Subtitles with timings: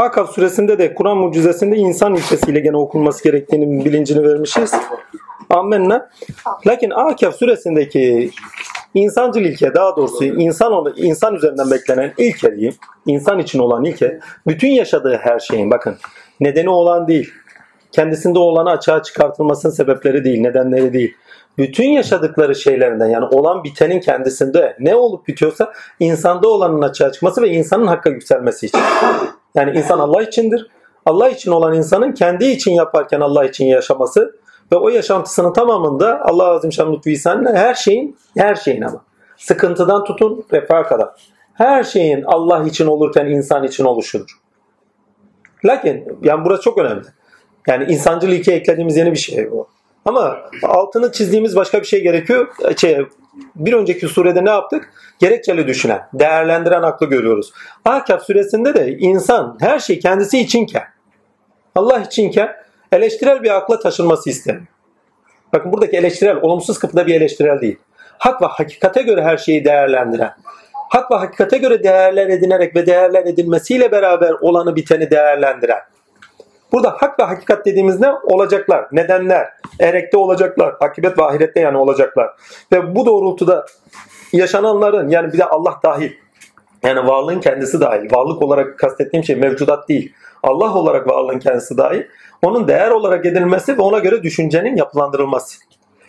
[0.00, 4.74] Akaf suresinde de Kur'an mucizesinde insan ilkesiyle gene okunması gerektiğini bilincini vermişiz.
[5.50, 6.10] Amenna.
[6.66, 8.30] Lakin Akaf suresindeki
[8.94, 12.74] insancıl ilke daha doğrusu insan insan üzerinden beklenen ilke diyeyim.
[13.06, 15.96] insan için olan ilke bütün yaşadığı her şeyin bakın
[16.40, 17.30] nedeni olan değil.
[17.92, 21.14] Kendisinde olanı açığa çıkartılmasının sebepleri değil, nedenleri değil.
[21.58, 27.48] Bütün yaşadıkları şeylerinden yani olan bitenin kendisinde ne olup bitiyorsa insanda olanın açığa çıkması ve
[27.48, 28.80] insanın hakka yükselmesi için.
[29.54, 30.66] Yani insan Allah içindir.
[31.06, 34.40] Allah için olan insanın kendi için yaparken Allah için yaşaması
[34.72, 37.14] ve o yaşantısının tamamında Allah Azim Şan Lütfü
[37.54, 39.04] her şeyin, her şeyin ama
[39.36, 41.08] sıkıntıdan tutun refaha kadar.
[41.54, 44.40] Her şeyin Allah için olurken insan için oluşudur.
[45.64, 47.06] Lakin yani burası çok önemli.
[47.68, 49.68] Yani insancıl ilke eklediğimiz yeni bir şey bu.
[50.04, 52.48] Ama altını çizdiğimiz başka bir şey gerekiyor.
[52.76, 53.06] Şey,
[53.56, 54.92] bir önceki surede ne yaptık?
[55.18, 57.52] Gerekçeli düşünen, değerlendiren aklı görüyoruz.
[57.84, 60.84] Ahkaf suresinde de insan her şey kendisi içinken,
[61.74, 62.56] Allah içinken
[62.92, 64.66] eleştirel bir akla taşınması isteniyor.
[65.52, 67.78] Bakın buradaki eleştirel, olumsuz kapıda bir eleştirel değil.
[68.18, 70.32] Hak ve hakikate göre her şeyi değerlendiren,
[70.90, 75.80] hak ve hakikate göre değerler edinerek ve değerler edilmesiyle beraber olanı biteni değerlendiren,
[76.72, 78.12] Burada hak ve hakikat dediğimiz ne?
[78.12, 79.48] Olacaklar, nedenler,
[79.80, 82.30] erekte olacaklar, akibet ve ahirette yani olacaklar.
[82.72, 83.66] Ve bu doğrultuda
[84.32, 86.12] yaşananların yani bir de Allah dahil,
[86.82, 92.02] yani varlığın kendisi dahil, varlık olarak kastettiğim şey mevcudat değil, Allah olarak varlığın kendisi dahil,
[92.42, 95.58] onun değer olarak edilmesi ve ona göre düşüncenin yapılandırılması.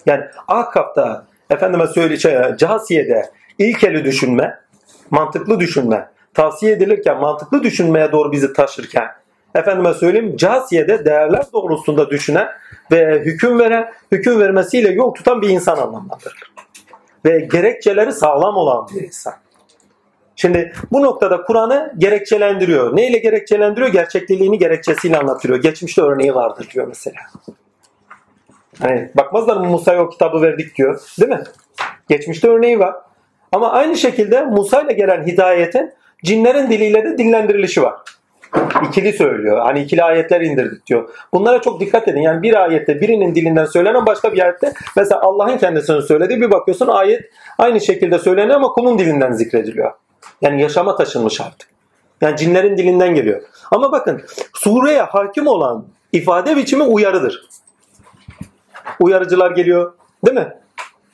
[0.06, 4.60] Yani Ahkaf'ta, efendime söyleyeceğim, Casiye'de ilkeli düşünme,
[5.10, 9.08] mantıklı düşünme, tavsiye edilirken mantıklı düşünmeye doğru bizi taşırken,
[9.56, 12.48] efendime söyleyeyim casiye'de değerler doğrultusunda düşünen
[12.92, 16.52] ve hüküm veren, hüküm vermesiyle yol tutan bir insan anlamlandırır.
[17.26, 19.34] Ve gerekçeleri sağlam olan bir insan.
[20.36, 22.96] Şimdi bu noktada Kur'an'ı gerekçelendiriyor.
[22.96, 23.88] Neyle gerekçelendiriyor?
[23.92, 25.62] Gerçekliliğini gerekçesiyle anlatıyor.
[25.62, 27.18] Geçmişte örneği vardır diyor mesela.
[28.80, 31.02] Hani bakmazlar mı Musa'ya o kitabı verdik diyor.
[31.20, 31.44] Değil mi?
[32.10, 32.96] Geçmişte örneği var.
[33.52, 37.96] Ama aynı şekilde Musa ile gelen hidayetin cinlerin diliyle de dillendirilişi var.
[38.88, 39.60] İkili söylüyor.
[39.60, 41.10] Hani ikili ayetler indirdik diyor.
[41.34, 42.22] Bunlara çok dikkat edin.
[42.22, 46.88] Yani bir ayette birinin dilinden söylenen başka bir ayette mesela Allah'ın kendisini söylediği bir bakıyorsun
[46.88, 49.92] ayet aynı şekilde söyleniyor ama kulun dilinden zikrediliyor.
[50.42, 51.70] Yani yaşama taşınmış artık.
[52.22, 53.42] Yani cinlerin dilinden geliyor.
[53.72, 54.22] Ama bakın
[54.54, 57.48] sureye hakim olan ifade biçimi uyarıdır.
[59.00, 59.94] Uyarıcılar geliyor.
[60.26, 60.54] Değil mi?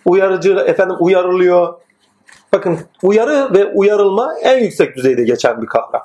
[0.06, 1.74] Uyarıcı efendim uyarılıyor.
[2.54, 6.02] Bakın uyarı ve uyarılma en yüksek düzeyde geçen bir kavram.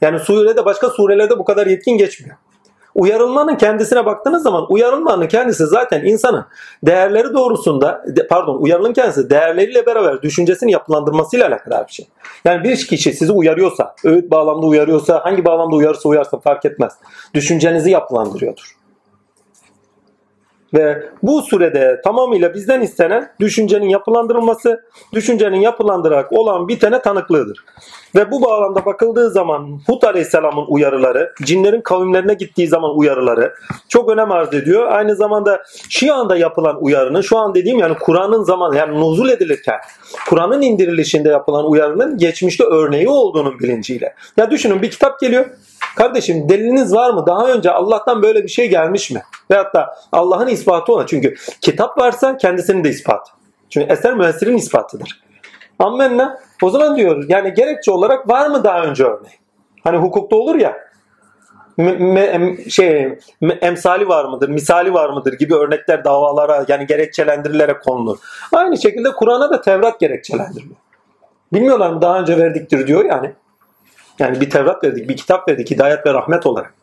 [0.00, 2.36] Yani surede başka surelerde bu kadar yetkin geçmiyor.
[2.94, 6.44] Uyarılmanın kendisine baktığınız zaman uyarılmanın kendisi zaten insanın
[6.82, 12.08] değerleri doğrusunda pardon uyarılın kendisi değerleriyle beraber düşüncesini yapılandırmasıyla alakalı bir şey.
[12.44, 16.92] Yani bir kişi sizi uyarıyorsa, öğüt bağlamda uyarıyorsa, hangi bağlamda uyarırsa uyarsa fark etmez.
[17.34, 18.78] Düşüncenizi yapılandırıyordur.
[20.74, 27.64] Ve bu sürede tamamıyla bizden istenen düşüncenin yapılandırılması, düşüncenin yapılandırarak olan bitene tanıklığıdır.
[28.14, 33.54] Ve bu bağlamda bakıldığı zaman Hud Aleyhisselam'ın uyarıları, cinlerin kavimlerine gittiği zaman uyarıları
[33.88, 34.86] çok önem arz ediyor.
[34.92, 39.76] Aynı zamanda şu anda yapılan uyarının, şu an dediğim yani Kur'an'ın zaman yani nuzul edilirken,
[40.28, 44.14] Kur'an'ın indirilişinde yapılan uyarının geçmişte örneği olduğunun bilinciyle.
[44.36, 45.46] Ya düşünün bir kitap geliyor.
[45.96, 47.24] Kardeşim deliliniz var mı?
[47.26, 49.22] Daha önce Allah'tan böyle bir şey gelmiş mi?
[49.50, 51.06] Veyahut da Allah'ın ispatı ona.
[51.06, 53.30] Çünkü kitap varsa kendisinin de ispatı.
[53.70, 55.22] Çünkü eser müessirin ispatıdır.
[55.78, 56.47] Ammenna.
[56.62, 59.38] O zaman diyor yani gerekçe olarak var mı daha önce örneği?
[59.84, 60.88] Hani hukukta olur ya
[61.78, 67.82] me, me, şey me, emsali var mıdır, misali var mıdır gibi örnekler davalara yani gerekçelendirilerek
[67.82, 68.18] konulur.
[68.52, 70.76] Aynı şekilde Kur'an'a da Tevrat gerekçelendiriliyor.
[71.52, 73.32] Bilmiyorlar mı daha önce verdiktir diyor yani.
[74.18, 76.74] Yani bir Tevrat verdik, bir kitap verdik hidayet ve rahmet olarak.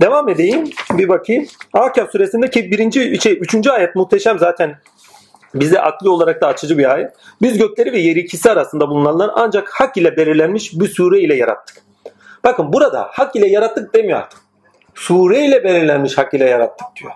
[0.00, 1.46] Devam edeyim bir bakayım.
[1.72, 4.78] Akaf suresindeki birinci, şey, üçüncü ayet muhteşem zaten
[5.54, 7.12] bize akli olarak da açıcı bir ayet.
[7.42, 11.82] Biz gökleri ve yeri ikisi arasında bulunanlar ancak hak ile belirlenmiş bir sure ile yarattık.
[12.44, 14.40] Bakın burada hak ile yarattık demiyor artık.
[14.94, 17.12] Sure ile belirlenmiş hak ile yarattık diyor.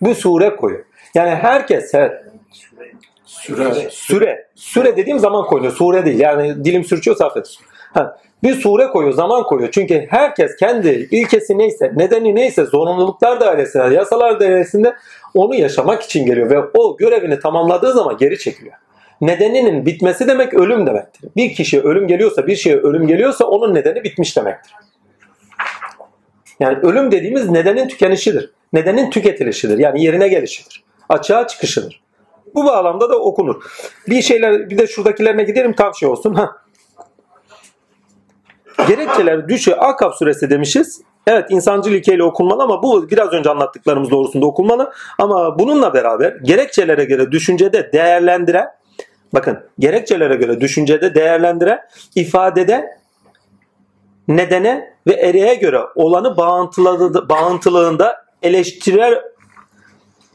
[0.00, 0.84] Bu sure koyuyor.
[1.14, 2.24] Yani herkes evet.
[3.24, 3.90] Süre.
[3.90, 4.48] Süre.
[4.54, 5.72] Süre dediğim zaman koyuyor.
[5.72, 6.20] Sure değil.
[6.20, 7.50] Yani dilim sürçüyorsa affedin.
[8.42, 9.70] Bir sure koyuyor, zaman koyuyor.
[9.70, 14.94] Çünkü herkes kendi ilkesi neyse, nedeni neyse, zorunluluklar dairesinde, yasalar dairesinde
[15.34, 18.74] onu yaşamak için geliyor ve o görevini tamamladığı zaman geri çekiliyor.
[19.20, 21.30] Nedeninin bitmesi demek ölüm demektir.
[21.36, 24.72] Bir kişiye ölüm geliyorsa, bir şeye ölüm geliyorsa onun nedeni bitmiş demektir.
[26.60, 28.50] Yani ölüm dediğimiz nedenin tükenişidir.
[28.72, 29.78] Nedenin tüketilişidir.
[29.78, 30.84] Yani yerine gelişidir.
[31.08, 32.02] Açığa çıkışıdır.
[32.54, 33.62] Bu bağlamda da okunur.
[34.08, 36.34] Bir şeyler bir de şuradakilerine gidelim tam şey olsun.
[36.34, 36.56] Ha.
[38.88, 39.78] Gerekçeler düşüyor.
[39.80, 41.02] Akaf suresi demişiz.
[41.26, 44.92] Evet insancıl ilkeyle okunmalı ama bu biraz önce anlattıklarımız doğrusunda okunmalı.
[45.18, 48.68] Ama bununla beraber gerekçelere göre düşüncede değerlendiren
[49.34, 51.80] bakın gerekçelere göre düşüncede değerlendiren
[52.14, 52.98] ifadede
[54.28, 56.36] nedene ve ereğe göre olanı
[57.28, 59.22] bağıntılığında eleştiriler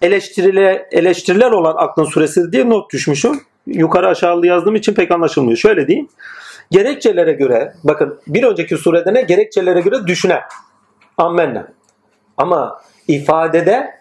[0.02, 3.42] eleştirile, eleştiriler olan aklın suresi diye not düşmüşüm.
[3.68, 5.58] Yukarı aşağılı yazdığım için pek anlaşılmıyor.
[5.58, 6.08] Şöyle diyeyim.
[6.72, 9.22] Gerekçelere göre bakın bir önceki surede ne?
[9.22, 10.42] Gerekçelere göre düşünen.
[11.18, 11.68] Ammenna.
[12.38, 13.92] Ama ifadede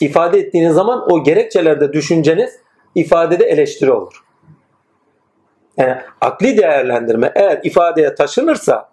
[0.00, 2.60] ifade ettiğiniz zaman o gerekçelerde düşünceniz
[2.94, 4.24] ifadede eleştiri olur.
[5.76, 8.88] Yani akli değerlendirme eğer ifadeye taşınırsa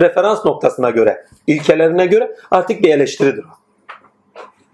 [0.00, 3.44] referans noktasına göre, ilkelerine göre artık bir eleştiridir.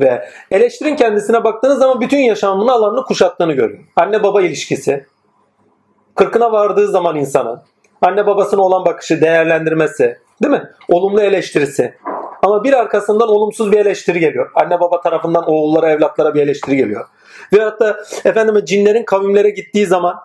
[0.01, 3.85] Ve eleştirin kendisine baktığınız zaman bütün yaşamını alanını kuşattığını görüyor.
[3.97, 5.07] Anne baba ilişkisi,
[6.21, 7.61] kırkına vardığı zaman insanın,
[8.03, 10.71] anne babasına olan bakışı, değerlendirmesi, değil mi?
[10.89, 11.95] Olumlu eleştirisi.
[12.43, 14.51] Ama bir arkasından olumsuz bir eleştiri geliyor.
[14.55, 17.07] Anne baba tarafından oğullara, evlatlara bir eleştiri geliyor.
[17.53, 20.17] Ve hatta efendim cinlerin kavimlere gittiği zaman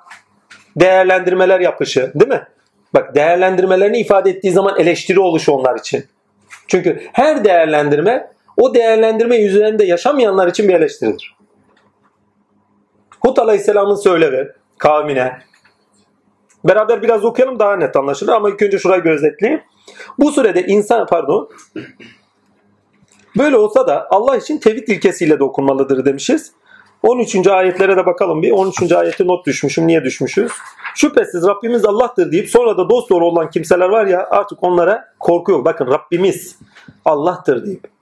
[0.76, 2.48] değerlendirmeler yapışı, değil mi?
[2.94, 6.06] Bak değerlendirmelerini ifade ettiği zaman eleştiri oluşu onlar için.
[6.68, 11.36] Çünkü her değerlendirme o değerlendirme üzerinde yaşamayanlar için bir eleştiridir.
[13.20, 15.46] Hud Aleyhisselam'ın söylevi kavmine.
[16.66, 19.62] Beraber biraz okuyalım daha net anlaşılır ama ilk önce şurayı gözetleyeyim.
[20.20, 21.50] Bu sürede insan pardon
[23.38, 26.52] böyle olsa da Allah için tevhid ilkesiyle de okunmalıdır demişiz.
[27.04, 27.48] 13.
[27.48, 28.52] ayetlere de bakalım bir.
[28.52, 28.92] 13.
[28.92, 29.88] ayeti not düşmüşüm.
[29.88, 30.52] Niye düşmüşüz?
[30.96, 35.52] Şüphesiz Rabbimiz Allah'tır deyip sonra da dost doğru olan kimseler var ya artık onlara korku
[35.52, 35.66] yok.
[35.66, 36.60] Bakın Rabbimiz
[37.06, 37.95] Allah'tır deyip.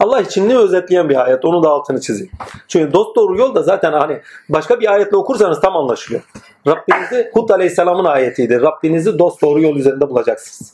[0.00, 2.32] Allah için ne özetleyen bir ayet onu da altını çizeyim.
[2.68, 6.22] Çünkü dost doğru yol da zaten hani başka bir ayetle okursanız tam anlaşılıyor.
[6.66, 8.60] Rabbinizi Hud Aleyhisselam'ın ayetiydi.
[8.60, 10.72] Rabbinizi dost doğru yol üzerinde bulacaksınız.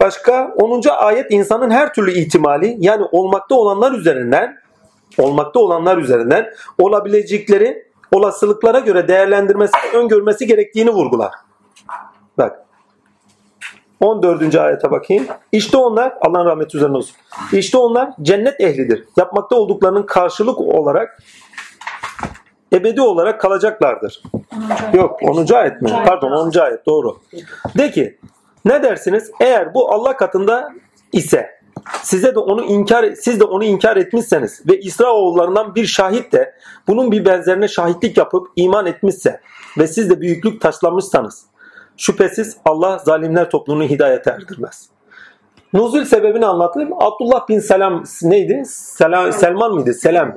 [0.00, 0.82] Başka 10.
[0.98, 4.56] ayet insanın her türlü ihtimali yani olmakta olanlar üzerinden
[5.18, 6.46] olmakta olanlar üzerinden
[6.78, 11.32] olabilecekleri olasılıklara göre değerlendirmesi öngörmesi gerektiğini vurgular.
[12.38, 12.69] Bak
[14.00, 14.54] 14.
[14.54, 15.26] ayete bakayım.
[15.52, 17.16] İşte onlar Allah'ın rahmeti üzerine olsun.
[17.52, 19.04] İşte onlar cennet ehlidir.
[19.16, 21.22] Yapmakta olduklarının karşılık olarak
[22.72, 24.22] ebedi olarak kalacaklardır.
[24.92, 25.54] Yok 10.
[25.54, 25.90] ayet mi?
[26.06, 26.58] Pardon 10.
[26.58, 27.16] ayet doğru.
[27.78, 28.18] De ki
[28.64, 29.30] ne dersiniz?
[29.40, 30.72] Eğer bu Allah katında
[31.12, 31.60] ise
[32.02, 36.54] size de onu inkar siz de onu inkar etmişseniz ve İsraoğullarından bir şahit de
[36.88, 39.40] bunun bir benzerine şahitlik yapıp iman etmişse
[39.78, 41.49] ve siz de büyüklük taşlamışsanız
[42.00, 44.88] şüphesiz Allah zalimler topluluğunu hidayete erdirmez.
[45.72, 46.92] Nuzul sebebini anlatayım.
[46.92, 48.62] Abdullah bin Selam neydi?
[48.66, 49.94] Selam, Selman mıydı?
[49.94, 50.34] Selam.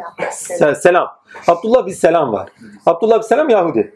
[0.75, 1.07] Selam.
[1.47, 2.49] Abdullah bin Selam var.
[2.85, 3.95] Abdullah bin Selam Yahudi.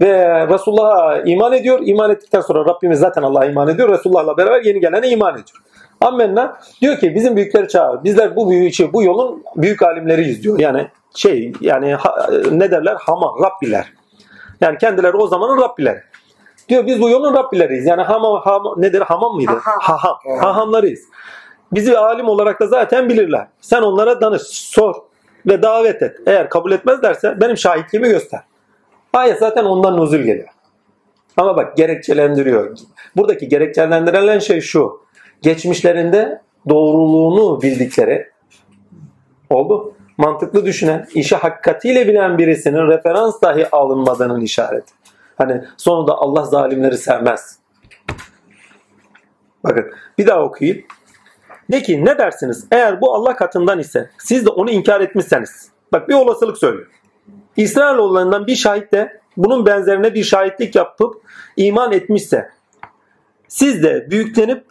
[0.00, 1.78] Ve Resulullah'a iman ediyor.
[1.82, 3.88] İman ettikten sonra Rabbimiz zaten Allah'a iman ediyor.
[3.88, 5.62] Resulullah'la beraber yeni gelene iman ediyor.
[6.00, 8.04] Ammenna diyor ki bizim büyükleri çağır.
[8.04, 10.58] Bizler bu büyük şey, bu yolun büyük alimleriyiz diyor.
[10.58, 12.96] Yani şey yani ha, ne derler?
[13.00, 13.92] Hama, Rabbiler.
[14.60, 16.00] Yani kendileri o zamanın Rabbileri.
[16.68, 17.86] Diyor biz bu yolun Rabbileriyiz.
[17.86, 19.00] Yani hamam, hamam nedir?
[19.00, 19.52] Hamam mıydı?
[19.62, 20.16] Haham.
[20.40, 21.00] Hahamlarıyız.
[21.72, 23.46] Bizi alim olarak da zaten bilirler.
[23.60, 24.94] Sen onlara danış, sor
[25.46, 26.16] ve davet et.
[26.26, 28.40] Eğer kabul etmezlerse benim şahitliğimi göster.
[29.12, 30.48] Ayet zaten ondan nuzul geliyor.
[31.36, 32.76] Ama bak gerekçelendiriyor.
[33.16, 35.00] Buradaki gerekçelendirilen şey şu
[35.42, 38.30] geçmişlerinde doğruluğunu bildikleri
[39.50, 39.94] oldu.
[40.18, 44.93] Mantıklı düşünen, işi hakikatiyle bilen birisinin referans dahi alınmadığının işareti.
[45.38, 47.58] Hani sonunda Allah zalimleri sevmez.
[49.64, 50.84] Bakın bir daha okuyayım.
[51.72, 52.66] De ki ne dersiniz?
[52.70, 55.70] Eğer bu Allah katından ise siz de onu inkar etmişseniz.
[55.92, 56.86] Bak bir olasılık söylüyor.
[57.56, 61.22] İsrailoğullarından bir şahit de bunun benzerine bir şahitlik yapıp
[61.56, 62.50] iman etmişse
[63.48, 64.66] siz de büyüklenip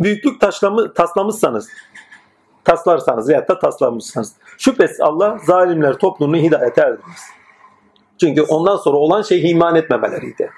[0.00, 1.68] büyüklük taşlamı, taslamışsanız,
[2.64, 7.20] taslarsanız veya da taslamışsanız şüphesiz Allah zalimler toplumunu hidayete erdirmez.
[8.22, 10.50] Çünkü ondan sonra olan şey iman etmemeleriydi.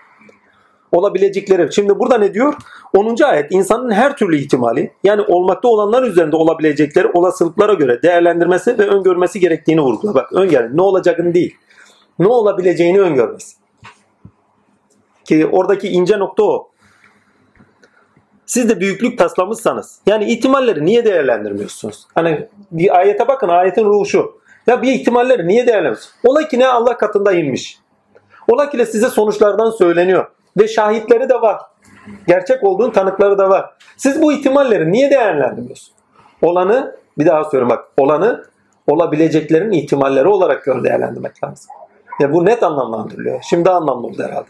[0.93, 1.73] Olabilecekleri.
[1.73, 2.55] Şimdi burada ne diyor?
[2.97, 3.23] 10.
[3.23, 9.41] ayet insanın her türlü ihtimali yani olmakta olanlar üzerinde olabilecekleri olasılıklara göre değerlendirmesi ve öngörmesi
[9.41, 10.15] gerektiğini vurguluyor.
[10.15, 11.57] Bak öngör ne olacağını değil.
[12.19, 13.57] Ne olabileceğini öngörmesi.
[15.25, 16.69] Ki oradaki ince nokta o.
[18.47, 22.07] Siz de büyüklük taslamışsanız yani ihtimalleri niye değerlendirmiyorsunuz?
[22.15, 24.44] Hani bir ayete bakın ayetin ruhu şu.
[24.67, 26.15] Ya bir ihtimalleri niye değerlendirmiyorsunuz?
[26.25, 27.79] Ola ki ne Allah katında inmiş.
[28.49, 30.27] Ola ki de size sonuçlardan söyleniyor.
[30.61, 31.61] Ve şahitleri de var.
[32.27, 33.71] Gerçek olduğun tanıkları da var.
[33.97, 35.93] Siz bu ihtimalleri niye değerlendirmiyorsunuz?
[36.43, 37.85] Olanı bir daha söylüyorum bak.
[37.97, 38.45] Olanı
[38.87, 41.71] olabileceklerin ihtimalleri olarak gör değerlendirmek lazım.
[42.21, 43.43] Ya bu net anlamlandırılıyor.
[43.51, 44.49] Şimdi anlamlı oldu herhalde.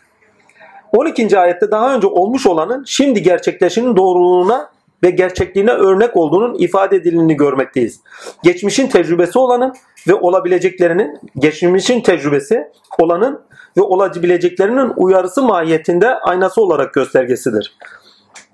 [0.93, 1.39] 12.
[1.39, 4.71] ayette daha önce olmuş olanın şimdi gerçekleşinin doğruluğuna
[5.03, 8.01] ve gerçekliğine örnek olduğunun ifade edildiğini görmekteyiz.
[8.43, 9.75] Geçmişin tecrübesi olanın
[10.09, 12.69] ve olabileceklerinin, geçmişin tecrübesi
[12.99, 13.41] olanın
[13.77, 17.77] ve olabileceklerinin uyarısı mahiyetinde aynası olarak göstergesidir.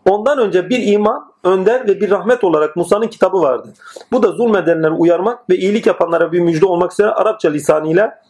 [0.05, 3.73] Ondan önce bir iman, önder ve bir rahmet olarak Musa'nın kitabı vardı.
[4.13, 8.23] Bu da zulmedenleri uyarmak ve iyilik yapanlara bir müjde olmak üzere Arapça lisanıyla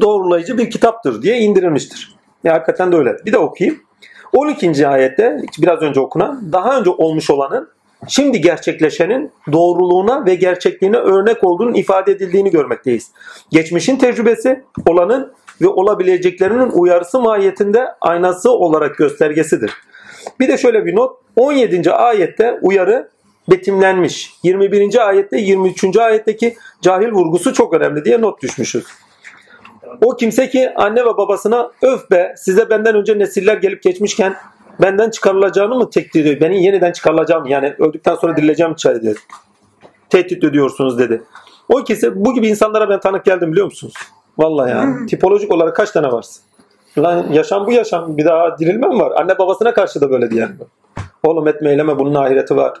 [0.00, 2.16] doğrulayıcı bir kitaptır diye indirilmiştir.
[2.44, 3.16] Ya hakikaten de öyle.
[3.26, 3.82] Bir de okuyayım.
[4.32, 4.88] 12.
[4.88, 7.68] ayette biraz önce okunan daha önce olmuş olanın
[8.08, 13.10] şimdi gerçekleşenin doğruluğuna ve gerçekliğine örnek olduğunun ifade edildiğini görmekteyiz.
[13.50, 19.70] Geçmişin tecrübesi olanın ve olabileceklerinin uyarısı mahiyetinde aynası olarak göstergesidir.
[20.40, 21.16] Bir de şöyle bir not.
[21.36, 21.92] 17.
[21.92, 23.08] ayette uyarı
[23.50, 24.32] betimlenmiş.
[24.42, 25.08] 21.
[25.08, 25.96] ayette 23.
[25.96, 28.84] ayetteki cahil vurgusu çok önemli diye not düşmüşüz.
[30.00, 34.34] O kimse ki anne ve babasına öf be size benden önce nesiller gelip geçmişken
[34.82, 36.40] benden çıkarılacağını mı tehdit ediyor?
[36.40, 39.16] Beni yeniden çıkarılacağım yani öldükten sonra dirileceğim diyor.
[40.10, 41.22] Tehdit ediyorsunuz dedi.
[41.68, 43.94] O ikisi bu gibi insanlara ben tanık geldim biliyor musunuz?
[44.38, 45.06] Vallahi yani.
[45.06, 46.42] Tipolojik olarak kaç tane varsın?
[46.98, 48.16] Lan yaşam bu yaşam.
[48.16, 49.20] Bir daha dirilme mi var?
[49.20, 50.56] Anne babasına karşı da böyle diyen.
[51.22, 52.72] Oğlum etme eyleme bunun ahireti var.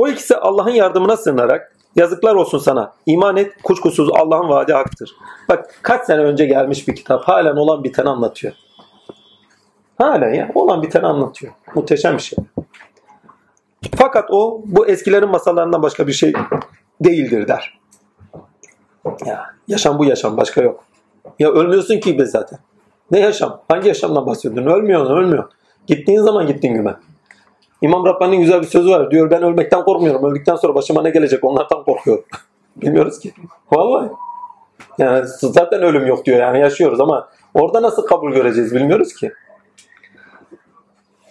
[0.00, 2.92] O ikisi Allah'ın yardımına sığınarak yazıklar olsun sana.
[3.06, 5.16] İman et kuşkusuz Allah'ın vaadi haktır.
[5.48, 8.52] Bak kaç sene önce gelmiş bir kitap halen olan biteni anlatıyor.
[10.00, 11.52] Halen ya olan biteni anlatıyor.
[11.74, 12.38] Muhteşem bir şey.
[13.96, 16.32] Fakat o bu eskilerin masallarından başka bir şey
[17.00, 17.78] değildir der.
[19.26, 20.84] Ya yaşam bu yaşam başka yok.
[21.38, 22.58] Ya ölmüyorsun ki be zaten.
[23.10, 23.60] Ne yaşam?
[23.68, 24.72] Hangi yaşamdan bahsediyorsun?
[24.72, 25.44] Ölmüyorsun, ölmüyor.
[25.86, 26.96] Gittiğin zaman gittin güme.
[27.82, 29.10] İmam Rabbani'nin güzel bir sözü var.
[29.10, 30.30] Diyor ben ölmekten korkmuyorum.
[30.30, 32.24] Öldükten sonra başıma ne gelecek onlardan korkuyorum.
[32.76, 33.32] Bilmiyoruz ki.
[33.72, 34.10] Vallahi.
[34.98, 39.32] Yani zaten ölüm yok diyor yani yaşıyoruz ama orada nasıl kabul göreceğiz bilmiyoruz ki.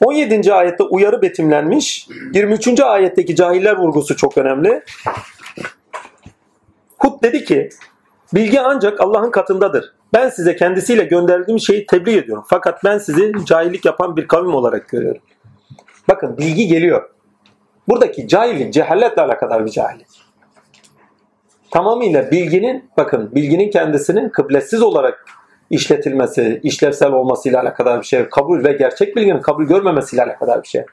[0.05, 0.53] 17.
[0.53, 2.07] ayette uyarı betimlenmiş.
[2.33, 2.79] 23.
[2.79, 4.83] ayetteki cahiller vurgusu çok önemli.
[6.99, 7.69] Hud dedi ki
[8.33, 9.93] bilgi ancak Allah'ın katındadır.
[10.13, 12.43] Ben size kendisiyle gönderdiğim şeyi tebliğ ediyorum.
[12.49, 15.21] Fakat ben sizi cahillik yapan bir kavim olarak görüyorum.
[16.07, 17.09] Bakın bilgi geliyor.
[17.87, 20.07] Buradaki cahillik cehaletle alakadar bir cahillik.
[21.71, 25.25] Tamamıyla bilginin bakın bilginin kendisinin kıblesiz olarak
[25.69, 28.29] işletilmesi, işlevsel olmasıyla alakadar bir şey.
[28.29, 30.85] Kabul ve gerçek bilginin kabul görmemesiyle alakadar bir şey.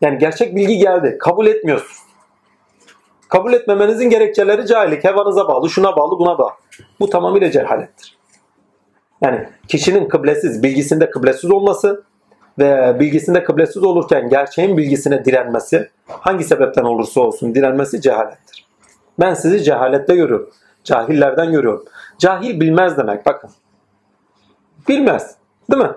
[0.00, 1.18] Yani gerçek bilgi geldi.
[1.20, 1.96] Kabul etmiyorsun.
[3.28, 5.04] Kabul etmemenizin gerekçeleri cahillik.
[5.04, 6.52] Hevanıza bağlı, şuna bağlı, buna bağlı.
[7.00, 8.18] Bu tamamıyla cehalettir.
[9.22, 12.04] Yani kişinin kıblesiz, bilgisinde kıblesiz olması
[12.58, 18.66] ve bilgisinde kıblesiz olurken gerçeğin bilgisine direnmesi, hangi sebepten olursa olsun direnmesi cehalettir.
[19.20, 20.50] Ben sizi cehalette görüyorum.
[20.84, 21.84] Cahillerden görüyorum.
[22.18, 23.50] Cahil bilmez demek bakın.
[24.88, 25.34] Bilmez.
[25.70, 25.90] Değil mi?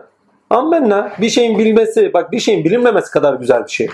[0.49, 3.89] Ammenna bir şeyin bilmesi, bak bir şeyin bilinmemesi kadar güzel bir şey.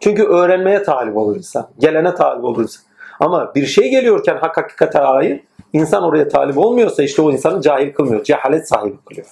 [0.00, 1.68] Çünkü öğrenmeye talip olur insan.
[1.78, 2.82] Gelene talip olur insan.
[3.20, 7.92] Ama bir şey geliyorken hak hakikate ait insan oraya talip olmuyorsa işte o insanı cahil
[7.92, 8.24] kılmıyor.
[8.24, 9.26] Cehalet sahibi kılıyor.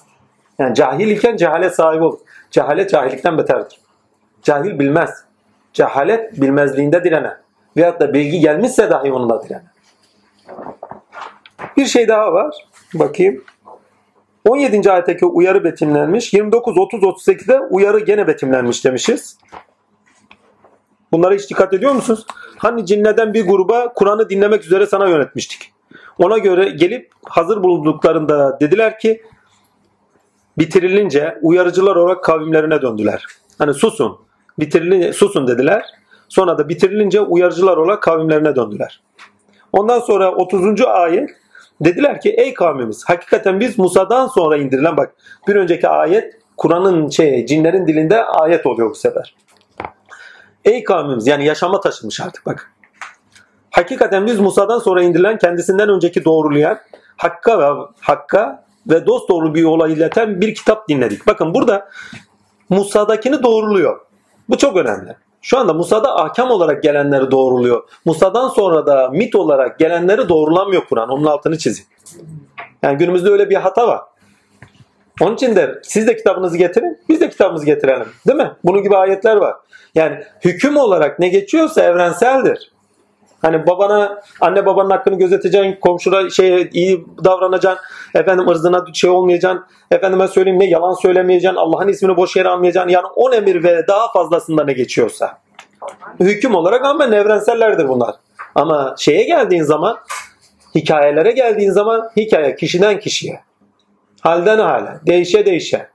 [0.59, 2.19] Yani cahil iken cehalet sahibi olur.
[2.51, 3.79] Cehalet cahillikten beterdir.
[4.43, 5.09] Cahil bilmez.
[5.73, 7.37] Cehalet bilmezliğinde direnen.
[7.77, 9.71] Veyahut da bilgi gelmişse dahi onunla direnen.
[11.77, 12.55] Bir şey daha var.
[12.93, 13.43] Bakayım.
[14.49, 14.91] 17.
[14.91, 16.33] ayetteki uyarı betimlenmiş.
[16.33, 19.37] 29, 30, 38'de uyarı gene betimlenmiş demişiz.
[21.11, 22.25] Bunlara hiç dikkat ediyor musunuz?
[22.57, 25.73] Hani cinleden bir gruba Kur'an'ı dinlemek üzere sana yönetmiştik.
[26.17, 29.21] Ona göre gelip hazır bulunduklarında dediler ki
[30.57, 33.25] bitirilince uyarıcılar olarak kavimlerine döndüler.
[33.57, 34.17] Hani susun,
[34.59, 35.85] bitirilince susun dediler.
[36.29, 39.01] Sonra da bitirilince uyarıcılar olarak kavimlerine döndüler.
[39.73, 40.81] Ondan sonra 30.
[40.81, 41.29] ayet
[41.85, 45.13] dediler ki ey kavmimiz hakikaten biz Musa'dan sonra indirilen bak
[45.47, 49.35] bir önceki ayet Kur'an'ın şey cinlerin dilinde ayet oluyor bu sefer.
[50.65, 52.71] Ey kavmimiz yani yaşama taşınmış artık bak.
[53.71, 56.79] Hakikaten biz Musa'dan sonra indirilen kendisinden önceki doğrulayan
[57.17, 61.27] hakka ve hakka ve dost doğru bir yola ileten bir kitap dinledik.
[61.27, 61.89] Bakın burada
[62.69, 63.99] Musa'dakini doğruluyor.
[64.49, 65.15] Bu çok önemli.
[65.41, 67.83] Şu anda Musa'da ahkam olarak gelenleri doğruluyor.
[68.05, 71.09] Musa'dan sonra da mit olarak gelenleri doğrulamıyor Kur'an.
[71.09, 71.85] Onun altını çizin.
[72.83, 74.01] Yani günümüzde öyle bir hata var.
[75.21, 78.07] Onun için de siz de kitabınızı getirin, biz de kitabımızı getirelim.
[78.27, 78.51] Değil mi?
[78.63, 79.55] Bunun gibi ayetler var.
[79.95, 82.71] Yani hüküm olarak ne geçiyorsa evrenseldir.
[83.41, 90.27] Hani babana, anne babanın hakkını gözeteceksin, komşuna şey iyi davranacaksın, efendim ırzına şey olmayacaksın, efendime
[90.27, 92.89] söyleyeyim ne yalan söylemeyeceksin, Allah'ın ismini boş yere almayacaksın.
[92.89, 95.37] Yani on emir ve daha fazlasında ne geçiyorsa.
[96.19, 98.15] Hüküm olarak ama evrensellerdir bunlar.
[98.55, 99.97] Ama şeye geldiğin zaman
[100.75, 103.39] Hikayelere geldiğin zaman hikaye kişiden kişiye,
[104.21, 105.87] halden hale, değişe değişe.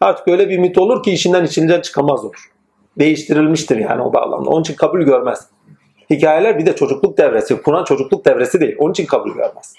[0.00, 2.50] Artık öyle bir mit olur ki işinden içinden çıkamaz olur.
[2.98, 4.50] Değiştirilmiştir yani o bağlamda.
[4.50, 5.48] Onun için kabul görmez.
[6.10, 7.62] Hikayeler bir de çocukluk devresi.
[7.62, 8.76] Kur'an çocukluk devresi değil.
[8.78, 9.74] Onun için kabul görmez.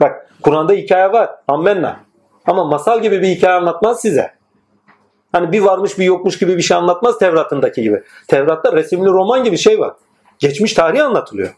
[0.00, 1.30] Bak Kur'an'da hikaye var.
[1.48, 2.00] Ammenna.
[2.46, 4.30] Ama masal gibi bir hikaye anlatmaz size.
[5.32, 8.02] Hani bir varmış bir yokmuş gibi bir şey anlatmaz Tevrat'ındaki gibi.
[8.28, 9.94] Tevrat'ta resimli roman gibi şey var.
[10.38, 11.54] Geçmiş tarihi anlatılıyor.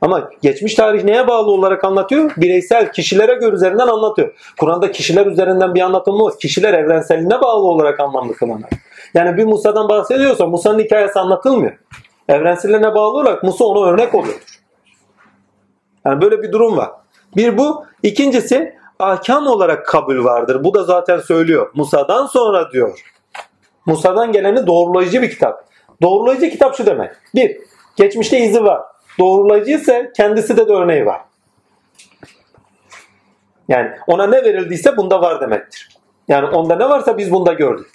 [0.00, 2.30] Ama geçmiş tarih neye bağlı olarak anlatıyor?
[2.36, 4.52] Bireysel kişilere göre üzerinden anlatıyor.
[4.60, 6.36] Kur'an'da kişiler üzerinden bir anlatım olmaz.
[6.38, 8.68] Kişiler evrenseline bağlı olarak anlamlı kılınır.
[9.14, 11.72] Yani bir Musa'dan bahsediyorsa Musa'nın hikayesi anlatılmıyor.
[12.30, 14.60] Evrenseline bağlı olarak Musa ona örnek oluyordur.
[16.04, 16.90] Yani böyle bir durum var.
[17.36, 17.84] Bir bu.
[18.02, 20.64] İkincisi ahkam olarak kabul vardır.
[20.64, 21.70] Bu da zaten söylüyor.
[21.74, 23.00] Musa'dan sonra diyor.
[23.86, 25.64] Musa'dan geleni doğrulayıcı bir kitap.
[26.02, 27.10] Doğrulayıcı kitap şu demek.
[27.34, 27.58] Bir,
[27.96, 28.82] geçmişte izi var.
[29.18, 31.20] Doğrulayıcı ise kendisi de, de örneği var.
[33.68, 35.88] Yani ona ne verildiyse bunda var demektir.
[36.28, 37.90] Yani onda ne varsa biz bunda gördük.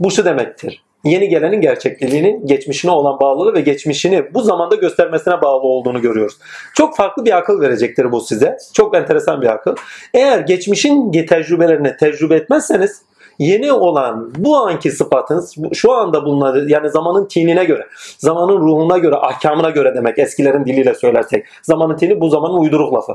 [0.00, 0.84] Bu şu demektir.
[1.04, 6.38] Yeni gelenin gerçekliğinin geçmişine olan bağlılığı ve geçmişini bu zamanda göstermesine bağlı olduğunu görüyoruz.
[6.74, 8.56] Çok farklı bir akıl verecektir bu size.
[8.74, 9.76] Çok enteresan bir akıl.
[10.14, 13.02] Eğer geçmişin tecrübelerini tecrübe etmezseniz
[13.38, 17.86] yeni olan bu anki sıfatınız şu anda bulunan yani zamanın tinine göre,
[18.18, 21.46] zamanın ruhuna göre, ahkamına göre demek eskilerin diliyle söylersek.
[21.62, 23.12] Zamanın tini bu zamanın uyduruk lafı.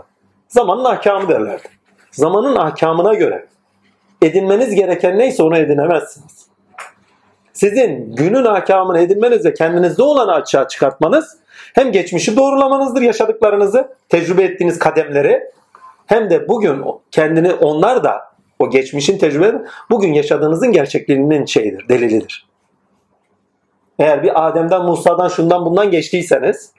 [0.48, 1.68] Zamanın ahkamı derlerdi.
[2.12, 3.46] Zamanın ahkamına göre
[4.22, 6.55] edinmeniz gereken neyse onu edinemezsiniz.
[7.56, 11.38] Sizin günün ahkamını edinmenizle kendinizde olanı açığa çıkartmanız
[11.74, 15.44] hem geçmişi doğrulamanızdır yaşadıklarınızı, tecrübe ettiğiniz kademleri
[16.06, 18.22] hem de bugün kendini onlar da
[18.60, 19.58] o geçmişin tecrübeleri
[19.90, 22.48] bugün yaşadığınızın gerçekliğinin şeyidir, delilidir.
[24.00, 26.72] Eğer bir Adem'den, Musa'dan, şundan bundan geçtiyseniz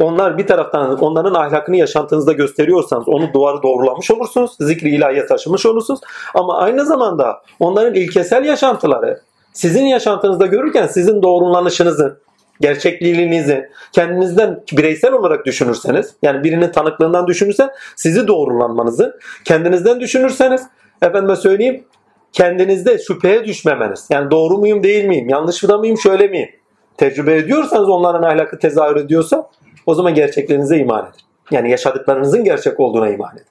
[0.00, 4.56] onlar bir taraftan onların ahlakını yaşantınızda gösteriyorsanız onu duvarı doğrulamış olursunuz.
[4.60, 6.00] Zikri ilahiye taşımış olursunuz.
[6.34, 9.27] Ama aynı zamanda onların ilkesel yaşantıları
[9.58, 12.20] sizin yaşantınızda görürken sizin doğrulanışınızı,
[12.60, 20.62] gerçekliğinizi kendinizden bireysel olarak düşünürseniz yani birinin tanıklığından düşünürsen sizi doğrulanmanızı kendinizden düşünürseniz
[21.02, 21.84] efendime söyleyeyim
[22.32, 26.50] kendinizde şüpheye düşmemeniz yani doğru muyum değil miyim yanlış mı da mıyım şöyle miyim
[26.96, 29.50] tecrübe ediyorsanız onların ahlakı tezahür ediyorsa
[29.86, 31.20] o zaman gerçeklerinize iman edin.
[31.50, 33.46] Yani yaşadıklarınızın gerçek olduğuna iman edin.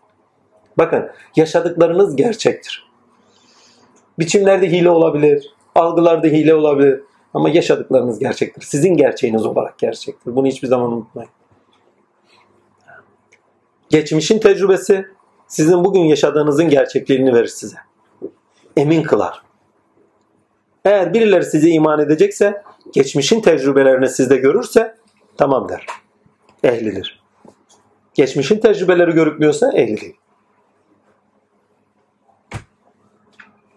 [0.78, 2.88] Bakın yaşadıklarınız gerçektir.
[4.20, 7.02] Biçimlerde hile olabilir, algılarda hile olabilir
[7.34, 8.62] ama yaşadıklarınız gerçektir.
[8.62, 10.36] Sizin gerçeğiniz olarak gerçektir.
[10.36, 11.30] Bunu hiçbir zaman unutmayın.
[13.90, 15.06] Geçmişin tecrübesi
[15.48, 17.78] sizin bugün yaşadığınızın gerçekliğini verir size.
[18.78, 19.42] Emin kılar.
[20.86, 22.64] Eğer birileri size iman edecekse,
[22.94, 24.98] geçmişin tecrübelerini sizde görürse
[25.38, 25.86] tamam der.
[26.64, 27.24] Ehlidir.
[28.14, 30.18] Geçmişin tecrübeleri görükmüyorsa ehli değil.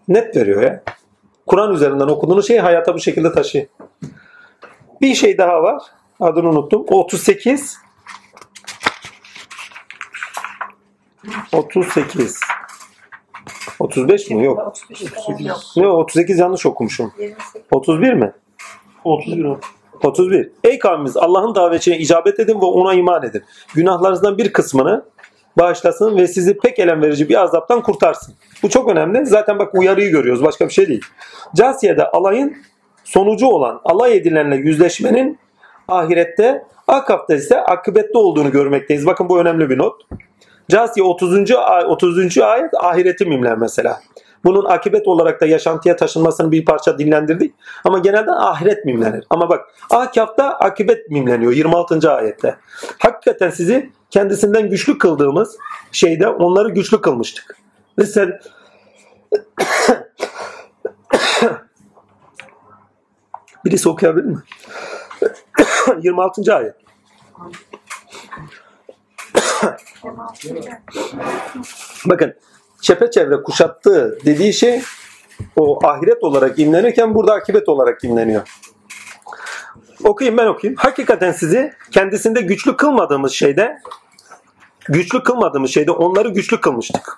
[0.07, 0.83] Net veriyor ya.
[1.51, 3.67] Kur'an üzerinden okuduğunuz şeyi hayata bu şekilde taşıyın.
[5.01, 5.83] Bir şey daha var.
[6.19, 6.85] Adını unuttum.
[6.87, 7.77] 38
[11.53, 12.39] 38
[13.79, 14.45] 35 mi?
[14.45, 14.67] Yok.
[14.67, 15.13] 38.
[15.75, 17.13] Yok 38 yanlış okumuşum.
[17.71, 18.33] 31 mi?
[19.03, 19.59] 31 o.
[20.03, 20.51] 31.
[20.63, 23.43] Ey kavmimiz Allah'ın davetine icabet edin ve ona iman edin.
[23.73, 25.05] Günahlarınızdan bir kısmını
[25.57, 28.35] bağışlasın ve sizi pek elem verici bir azaptan kurtarsın.
[28.63, 29.25] Bu çok önemli.
[29.25, 30.43] Zaten bak uyarıyı görüyoruz.
[30.43, 31.05] Başka bir şey değil.
[31.55, 32.55] Casiye'de alayın
[33.03, 35.39] sonucu olan alay edilenle yüzleşmenin
[35.87, 39.05] ahirette akafta ise akıbette olduğunu görmekteyiz.
[39.05, 40.01] Bakın bu önemli bir not.
[40.71, 41.51] Casiye 30.
[41.51, 42.37] ay 30.
[42.37, 43.99] ayet ahireti mimler mesela.
[44.43, 47.55] Bunun akibet olarak da yaşantıya taşınmasını bir parça dinlendirdik.
[47.83, 49.25] Ama genelde ahiret mimlenir.
[49.29, 52.11] Ama bak Akaf'ta akibet mimleniyor 26.
[52.11, 52.57] ayette.
[52.99, 55.57] Hakikaten sizi kendisinden güçlü kıldığımız
[55.91, 57.57] şeyde onları güçlü kılmıştık.
[57.97, 58.39] Mesela
[63.65, 64.37] Birisi okuyabilir mi?
[66.01, 66.55] 26.
[66.55, 66.75] ayet.
[72.05, 72.33] Bakın
[72.81, 74.81] çepeçevre kuşattığı dediği şey
[75.55, 78.41] o ahiret olarak imlenirken burada akibet olarak imleniyor.
[80.03, 80.77] Okuyayım ben okuyayım.
[80.77, 83.77] Hakikaten sizi kendisinde güçlü kılmadığımız şeyde
[84.89, 87.17] güçlü kılmadığımız şeyde onları güçlü kılmıştık.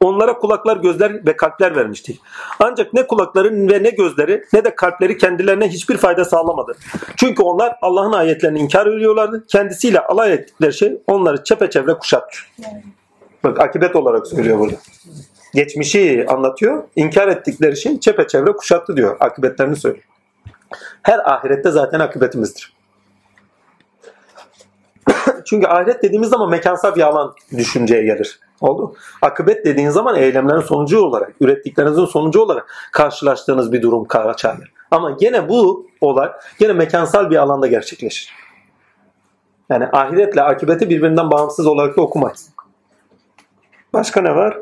[0.00, 2.20] Onlara kulaklar, gözler ve kalpler vermiştik.
[2.58, 6.72] Ancak ne kulakları ve ne gözleri ne de kalpleri kendilerine hiçbir fayda sağlamadı.
[7.16, 9.44] Çünkü onlar Allah'ın ayetlerini inkar ediyorlardı.
[9.48, 12.38] Kendisiyle alay ettikleri şey onları çepeçevre kuşattı.
[13.44, 14.76] Bak akibet olarak söylüyor burada.
[15.54, 16.84] Geçmişi anlatıyor.
[16.96, 19.16] İnkar ettikleri şey çepeçevre kuşattı diyor.
[19.20, 20.04] Akıbetlerini söylüyor.
[21.02, 22.72] Her ahirette zaten akıbetimizdir.
[25.44, 28.40] Çünkü ahiret dediğimiz zaman mekansal bir alan düşünceye gelir.
[28.60, 28.94] Oldu.
[29.22, 34.72] Akıbet dediğin zaman eylemlerin sonucu olarak, ürettiklerinizin sonucu olarak karşılaştığınız bir durum çağırır.
[34.90, 38.32] Ama gene bu olay gene mekansal bir alanda gerçekleşir.
[39.70, 42.51] Yani ahiretle akıbeti birbirinden bağımsız olarak okumayız.
[43.92, 44.58] Başka ne var?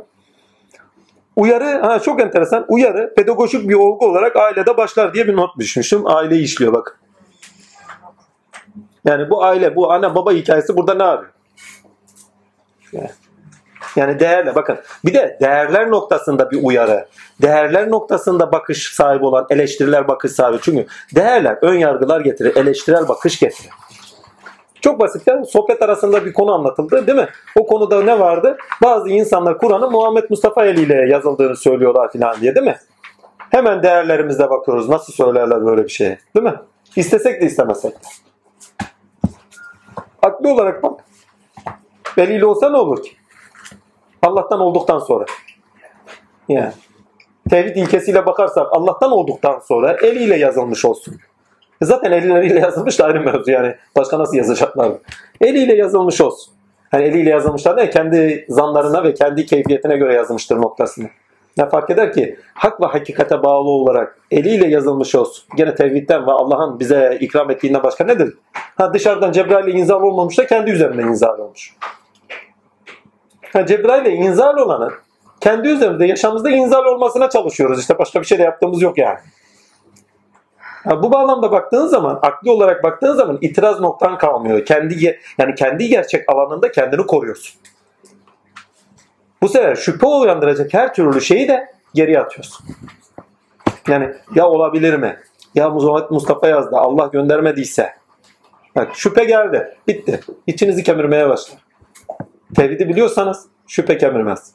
[1.37, 2.65] Uyarı, ha çok enteresan.
[2.69, 6.07] Uyarı pedagojik bir olgu olarak ailede başlar diye bir not düşmüşüm.
[6.07, 7.01] Aileyi işliyor bak.
[9.05, 11.33] Yani bu aile, bu anne baba hikayesi burada ne arıyor?
[12.93, 13.11] Yani,
[13.97, 14.79] yani değerle bakın.
[15.05, 17.09] Bir de değerler noktasında bir uyarı.
[17.43, 20.59] Değerler noktasında bakış sahibi olan eleştiriler bakış sahibi.
[20.63, 23.71] Çünkü değerler ön yargılar getirir, eleştirel bakış getirir.
[24.81, 25.45] Çok basit ya.
[25.45, 27.29] Sohbet arasında bir konu anlatıldı değil mi?
[27.57, 28.57] O konuda ne vardı?
[28.83, 32.77] Bazı insanlar Kur'an'ın Muhammed Mustafa eliyle yazıldığını söylüyorlar filan diye değil mi?
[33.51, 34.89] Hemen değerlerimize bakıyoruz.
[34.89, 36.19] Nasıl söylerler böyle bir şey?
[36.37, 36.55] Değil mi?
[36.97, 38.07] İstesek de istemesek de.
[40.23, 41.05] Aklı olarak bak.
[42.17, 43.11] Eliyle olsa ne olur ki?
[44.23, 45.25] Allah'tan olduktan sonra.
[46.49, 46.73] Yani.
[47.51, 51.17] Tevhid ilkesiyle bakarsak Allah'tan olduktan sonra eliyle yazılmış olsun.
[51.83, 53.75] Zaten elleriyle yazılmış da ayrı mevzu yani.
[53.97, 54.93] Başka nasıl yazacaklar?
[55.41, 56.55] Eliyle yazılmış olsun.
[56.91, 61.09] Hani eliyle yazılmışlar da kendi zanlarına ve kendi keyfiyetine göre yazılmıştır noktasını.
[61.57, 65.45] Ne fark eder ki hak ve hakikate bağlı olarak eliyle yazılmış olsun.
[65.57, 68.35] Gene tevhidden ve Allah'ın bize ikram ettiğinden başka nedir?
[68.53, 71.77] Ha dışarıdan Cebrail'le inzal olmamış da kendi üzerinde inzal olmuş.
[73.53, 74.91] Ha Cebrail'le inzal olanı
[75.41, 77.81] kendi üzerimizde yaşamımızda inzal olmasına çalışıyoruz.
[77.81, 79.19] İşte başka bir şey de yaptığımız yok yani.
[80.87, 84.65] Yani bu bağlamda baktığın zaman, akli olarak baktığın zaman itiraz noktan kalmıyor.
[84.65, 87.61] Kendi yani kendi gerçek alanında kendini koruyorsun.
[89.43, 92.67] Bu sefer şüphe uyandıracak her türlü şeyi de geriye atıyorsun.
[93.89, 95.17] Yani ya olabilir mi?
[95.55, 96.77] Ya Muhammed Mustafa yazdı.
[96.77, 97.93] Allah göndermediyse.
[98.77, 99.79] Bak şüphe geldi.
[99.89, 100.21] Bitti.
[100.47, 101.59] İçinizi kemirmeye başlar.
[102.57, 104.55] Tevhidi biliyorsanız şüphe kemirmez.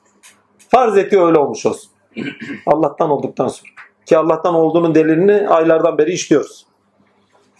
[0.69, 1.91] Farz et öyle olmuş olsun.
[2.65, 3.71] Allah'tan olduktan sonra.
[4.05, 6.65] Ki Allah'tan olduğunun delilini aylardan beri işliyoruz.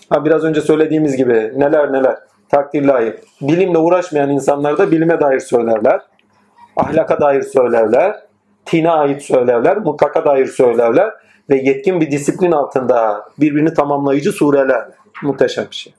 [0.10, 2.18] Ha, biraz önce söylediğimiz gibi neler neler
[2.50, 3.16] takdirlahi.
[3.42, 6.02] Bilimle uğraşmayan insanlar da bilime dair söylerler.
[6.78, 8.20] Ahlaka dair söylerler.
[8.66, 9.78] Tine ait söylerler.
[9.78, 11.14] Mutlaka dair söylerler.
[11.50, 14.86] Ve yetkin bir disiplin altında birbirini tamamlayıcı sureler.
[15.24, 15.94] Muhteşem bir şey.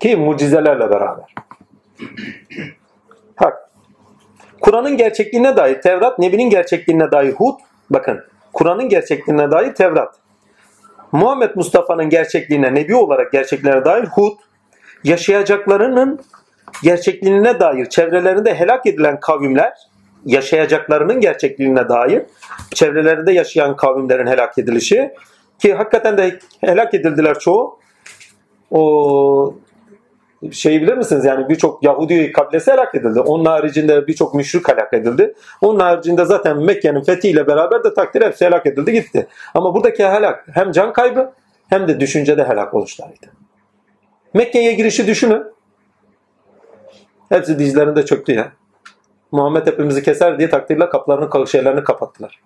[0.00, 1.34] Ki mucizelerle beraber.
[3.40, 3.70] Bak.
[4.60, 7.58] Kur'an'ın gerçekliğine dair Tevrat, Nebi'nin gerçekliğine dair Hud.
[7.90, 8.20] Bakın
[8.52, 10.14] Kur'an'ın gerçekliğine dair Tevrat.
[11.12, 14.38] Muhammed Mustafa'nın gerçekliğine, Nebi olarak gerçekliğine dair Hud,
[15.04, 16.20] yaşayacaklarının
[16.82, 19.72] gerçekliğine dair çevrelerinde helak edilen kavimler,
[20.24, 22.22] yaşayacaklarının gerçekliğine dair
[22.74, 25.10] çevrelerinde yaşayan kavimlerin helak edilişi
[25.58, 27.78] ki hakikaten de helak edildiler çoğu.
[28.70, 29.54] O
[30.50, 31.24] şeyi bilir misiniz?
[31.24, 33.20] Yani birçok Yahudi kabilesi helak edildi.
[33.20, 35.34] Onun haricinde birçok müşrik helak edildi.
[35.60, 39.26] Onun haricinde zaten Mekke'nin fethiyle beraber de takdir hepsi helak edildi gitti.
[39.54, 41.32] Ama buradaki helak hem can kaybı
[41.68, 43.26] hem de düşüncede helak oluşlarıydı.
[44.34, 45.42] Mekke'ye girişi düşünün.
[47.28, 48.52] Hepsi dizlerinde çöktü ya.
[49.32, 52.40] Muhammed hepimizi keser diye takdirle kaplarını, şeylerini kapattılar.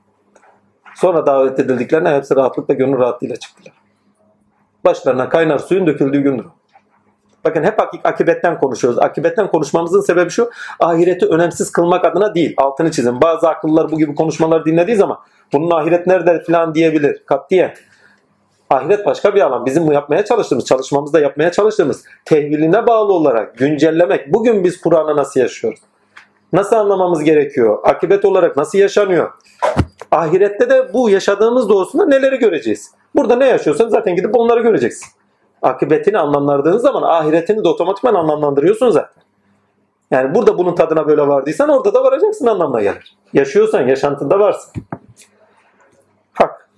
[0.95, 3.73] Sonra davet edildiklerine hepsi rahatlıkla gönül rahatlığıyla çıktılar.
[4.85, 6.47] Başlarına kaynar suyun döküldüğü gündür.
[7.47, 8.99] Bakın hep akibetten konuşuyoruz.
[8.99, 10.51] Akibetten konuşmamızın sebebi şu.
[10.81, 12.55] Ahireti önemsiz kılmak adına değil.
[12.57, 13.21] Altını çizin.
[13.21, 15.19] Bazı akıllılar bu gibi konuşmaları dinlediği zaman
[15.53, 17.23] bunun ahiret nerede falan diyebilir.
[17.27, 17.75] Katiye.
[18.71, 19.67] Ahiret başka bir alan.
[19.67, 24.33] Bizim bu yapmaya çalıştığımız, çalışmamızda yapmaya çalıştığımız tehviline bağlı olarak güncellemek.
[24.33, 25.81] Bugün biz Kur'an'ı nasıl yaşıyoruz?
[26.53, 27.79] Nasıl anlamamız gerekiyor?
[27.85, 29.31] Akibet olarak nasıl yaşanıyor?
[30.11, 32.91] Ahirette de bu yaşadığımız doğrusunda neleri göreceğiz?
[33.15, 35.16] Burada ne yaşıyorsan zaten gidip onları göreceksin
[35.67, 39.23] akıbetini anlamlandırdığın zaman ahiretini de otomatikman anlamlandırıyorsun zaten.
[40.11, 43.17] Yani burada bunun tadına böyle vardıysan orada da varacaksın anlamına gelir.
[43.33, 44.73] Yaşıyorsan yaşantında varsın.
[46.33, 46.69] Hak.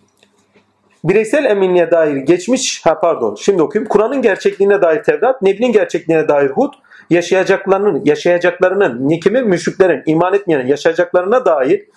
[1.04, 3.88] Bireysel eminliğe dair geçmiş, ha pardon şimdi okuyayım.
[3.88, 6.72] Kur'an'ın gerçekliğine dair Tevrat, Nebi'nin gerçekliğine dair Hud,
[7.10, 11.88] yaşayacaklarının, yaşayacaklarının, nikimi müşriklerin, iman etmeyenin yaşayacaklarına dair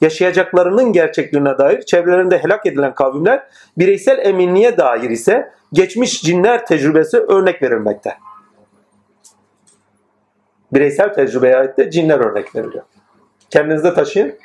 [0.00, 3.42] yaşayacaklarının gerçekliğine dair çevrelerinde helak edilen kavimler
[3.78, 8.16] bireysel eminliğe dair ise geçmiş cinler tecrübesi örnek verilmekte.
[10.72, 12.84] Bireysel tecrübeye ait de cinler örnek veriliyor.
[13.50, 14.38] Kendinizde taşıyın.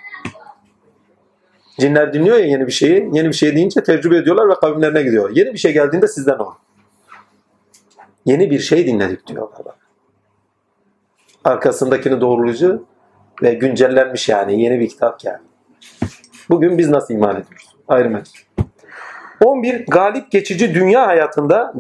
[1.80, 3.10] Cinler dinliyor ya yeni bir şeyi.
[3.14, 5.30] Yeni bir şey deyince tecrübe ediyorlar ve kavimlerine gidiyor.
[5.34, 6.54] Yeni bir şey geldiğinde sizden o.
[8.26, 9.76] Yeni bir şey dinledik diyorlar.
[11.44, 12.82] Arkasındakini doğrulayıcı
[13.42, 15.42] ve güncellenmiş yani yeni bir kitap yani.
[16.50, 17.76] Bugün biz nasıl iman ediyoruz?
[17.88, 18.32] Ayrı mevzu.
[19.44, 21.74] 11 galip geçici dünya hayatında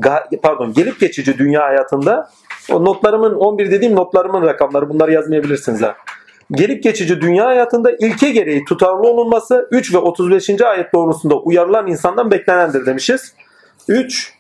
[0.43, 2.29] pardon gelip geçici dünya hayatında
[2.71, 4.89] O notlarımın 11 dediğim notlarımın rakamları.
[4.89, 5.95] Bunları yazmayabilirsiniz ha.
[6.51, 10.61] Gelip geçici dünya hayatında ilke gereği tutarlı olunması 3 ve 35.
[10.61, 13.33] ayet doğrusunda uyarılan insandan beklenendir demişiz.
[13.87, 14.33] 3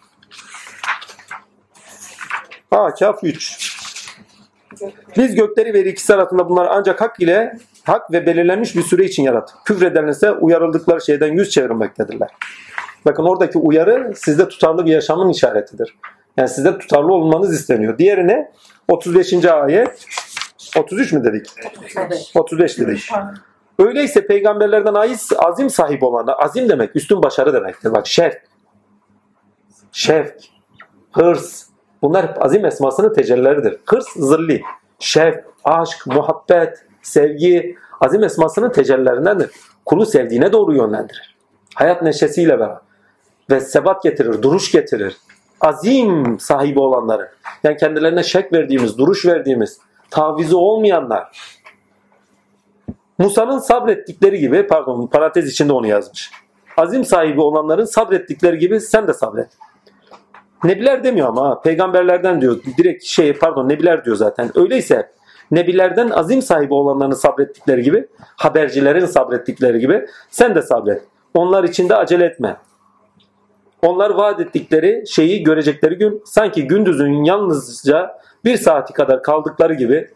[2.71, 3.75] Akaf 3
[5.17, 9.23] Biz gökleri ve ikisi arasında bunlar ancak hak ile hak ve belirlenmiş bir süre için
[9.23, 9.57] yarattık.
[9.65, 12.29] Küfredenlerse uyarıldıkları şeyden yüz çevirmektedirler.
[13.05, 15.97] Bakın oradaki uyarı sizde tutarlı bir yaşamın işaretidir.
[16.37, 17.97] Yani sizde tutarlı olmanız isteniyor.
[17.97, 18.51] Diğerine
[18.87, 19.45] 35.
[19.45, 20.05] ayet
[20.77, 21.49] 33 mü dedik?
[22.35, 23.09] 35 dedik.
[23.79, 27.93] Öyleyse peygamberlerden aziz, azim sahibi olanlar, azim demek üstün başarı demektir.
[27.93, 28.41] Bak şevk,
[29.91, 30.35] şevk,
[31.11, 31.63] hırs,
[32.01, 33.79] bunlar hep azim esmasının tecellileridir.
[33.85, 34.61] Hırs zilli,
[34.99, 39.51] şevk, aşk, muhabbet, sevgi, azim esmasının tecellilerindendir.
[39.85, 41.35] Kulu sevdiğine doğru yönlendirir.
[41.75, 42.84] Hayat neşesiyle beraber
[43.49, 45.17] ve sebat getirir, duruş getirir.
[45.61, 47.31] Azim sahibi olanları,
[47.63, 49.79] yani kendilerine şek verdiğimiz, duruş verdiğimiz,
[50.11, 51.31] tavizi olmayanlar.
[53.17, 56.31] Musa'nın sabrettikleri gibi, pardon parantez içinde onu yazmış.
[56.77, 59.47] Azim sahibi olanların sabrettikleri gibi sen de sabret.
[60.63, 62.59] Nebiler demiyor ama peygamberlerden diyor.
[62.77, 64.51] Direkt şey pardon nebiler diyor zaten.
[64.55, 65.11] Öyleyse
[65.51, 71.03] nebilerden azim sahibi olanların sabrettikleri gibi, habercilerin sabrettikleri gibi sen de sabret.
[71.33, 72.57] Onlar için de acele etme.
[73.85, 80.09] Onlar vaat ettikleri şeyi görecekleri gün sanki gündüzün yalnızca bir saati kadar kaldıkları gibi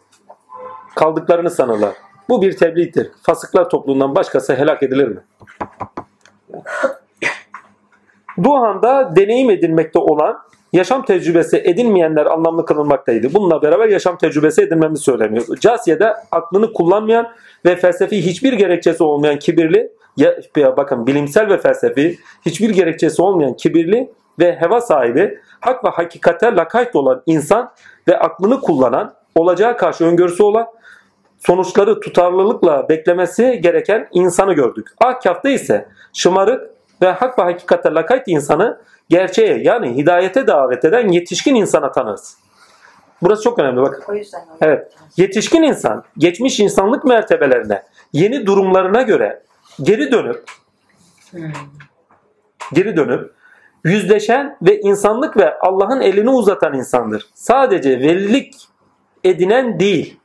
[0.96, 1.94] kaldıklarını sanırlar.
[2.28, 3.10] Bu bir tebliğdir.
[3.22, 5.20] Fasıklar topluluğundan başkası helak edilir mi?
[8.36, 10.38] Bu anda deneyim edilmekte olan
[10.72, 13.34] yaşam tecrübesi edinmeyenler anlamlı kılınmaktaydı.
[13.34, 15.44] Bununla beraber yaşam tecrübesi edinmemiz söyleniyor.
[15.60, 17.28] Casiye'de aklını kullanmayan
[17.64, 24.12] ve felsefi hiçbir gerekçesi olmayan kibirli, ya, bakın bilimsel ve felsefi hiçbir gerekçesi olmayan kibirli
[24.38, 27.72] ve heva sahibi, hak ve hakikate lakayt olan insan
[28.08, 30.66] ve aklını kullanan, olacağı karşı öngörüsü olan,
[31.38, 34.88] sonuçları tutarlılıkla beklemesi gereken insanı gördük.
[34.98, 36.70] Akaf'ta ise şımarık
[37.02, 42.36] ve hak ve hakikate lakayt insanı gerçeğe yani hidayete davet eden yetişkin insana tanırız.
[43.22, 44.06] Burası çok önemli bak.
[44.08, 44.72] O yüzden öyle.
[44.72, 44.92] Evet.
[45.16, 49.42] Yetişkin insan geçmiş insanlık mertebelerine, yeni durumlarına göre
[49.82, 50.44] geri dönüp
[52.72, 53.32] geri dönüp
[53.84, 57.26] yüzleşen ve insanlık ve Allah'ın elini uzatan insandır.
[57.34, 58.54] Sadece velilik
[59.24, 60.16] edinen değil.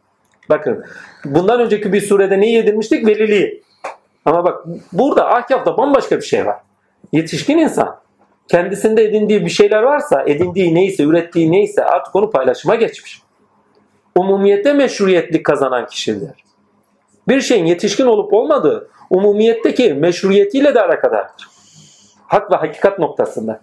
[0.50, 0.86] Bakın
[1.26, 3.08] bundan önceki bir surede neyi edinmiştik?
[3.08, 3.63] Veliliği.
[4.26, 6.58] Ama bak burada Ahkaf'ta bambaşka bir şey var.
[7.12, 8.00] Yetişkin insan
[8.48, 13.22] kendisinde edindiği bir şeyler varsa, edindiği neyse, ürettiği neyse artık onu paylaşıma geçmiş.
[14.15, 16.45] Umumiyette meşruiyetlik kazanan kişidir.
[17.28, 21.48] Bir şeyin yetişkin olup olmadığı umumiyetteki meşruiyetiyle de alakadardır.
[22.28, 23.62] Hak ve hakikat noktasında.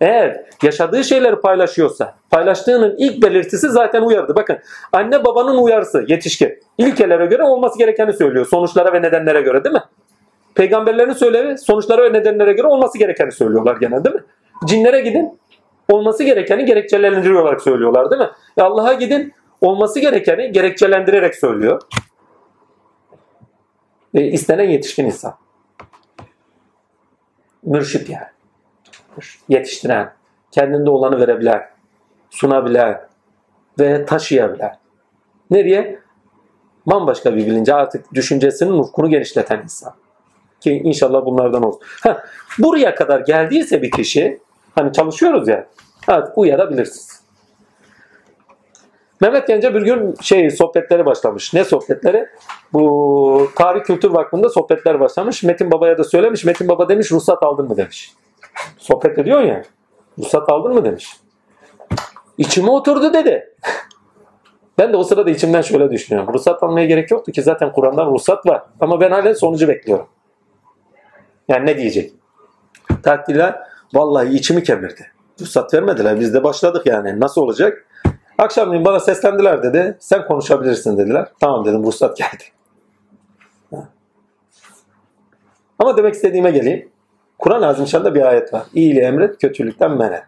[0.00, 4.34] Eğer yaşadığı şeyleri paylaşıyorsa, paylaştığının ilk belirtisi zaten uyardı.
[4.34, 4.58] Bakın
[4.92, 6.58] anne babanın uyarısı yetişkin.
[6.78, 8.46] İlkelere göre olması gerekeni söylüyor.
[8.46, 9.82] Sonuçlara ve nedenlere göre değil mi?
[10.54, 14.22] Peygamberlerin söylevi sonuçlara ve nedenlere göre olması gerekeni söylüyorlar genelde değil mi?
[14.66, 15.38] Cinlere gidin
[15.88, 18.28] olması gerekeni gerekçelendiriyor olarak söylüyorlar değil mi?
[18.58, 21.82] E Allah'a gidin olması gerekeni gerekçelendirerek söylüyor.
[24.14, 25.34] E, istenen yetişkin insan.
[27.62, 28.26] Mürşit yani.
[29.48, 30.12] Yetiştiren,
[30.50, 31.70] kendinde olanı verebilen,
[32.30, 33.08] sunabilen
[33.78, 34.78] ve taşıyabilen.
[35.50, 35.98] Nereye?
[36.86, 39.94] Bambaşka bir bilince artık düşüncesinin ufkunu genişleten insan.
[40.60, 41.80] Ki inşallah bunlardan olsun.
[42.02, 42.24] Ha,
[42.58, 44.40] buraya kadar geldiyse bir kişi,
[44.74, 45.66] hani çalışıyoruz ya,
[46.06, 47.21] artık uyarabilirsiniz.
[49.22, 51.54] Mehmet Gence bir gün şey sohbetleri başlamış.
[51.54, 52.28] Ne sohbetleri?
[52.72, 55.42] Bu Tarih Kültür Vakfı'nda sohbetler başlamış.
[55.42, 56.44] Metin Baba'ya da söylemiş.
[56.44, 58.12] Metin Baba demiş ruhsat aldın mı demiş.
[58.78, 59.62] Sohbet ediyor ya.
[60.18, 61.16] Ruhsat aldın mı demiş.
[62.38, 63.54] İçime oturdu dedi.
[64.78, 66.34] Ben de o sırada içimden şöyle düşünüyorum.
[66.34, 68.62] Ruhsat almaya gerek yoktu ki zaten Kur'an'dan ruhsat var.
[68.80, 70.06] Ama ben hala sonucu bekliyorum.
[71.48, 72.12] Yani ne diyecek?
[73.02, 73.58] Takdirler
[73.94, 75.06] vallahi içimi kemirdi.
[75.40, 76.20] Ruhsat vermediler.
[76.20, 77.20] Biz de başladık yani.
[77.20, 77.86] Nasıl olacak?
[78.42, 79.96] Akşamleyin bana seslendiler dedi.
[80.00, 81.28] Sen konuşabilirsin dediler.
[81.40, 82.44] Tamam dedim ruhsat geldi.
[85.78, 86.88] Ama demek istediğime geleyim.
[87.38, 88.62] Kur'an-ı Azimşan'da bir ayet var.
[88.74, 90.24] İyiliği emret, kötülükten men et.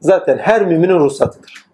[0.00, 1.64] Zaten her müminin ruhsatıdır.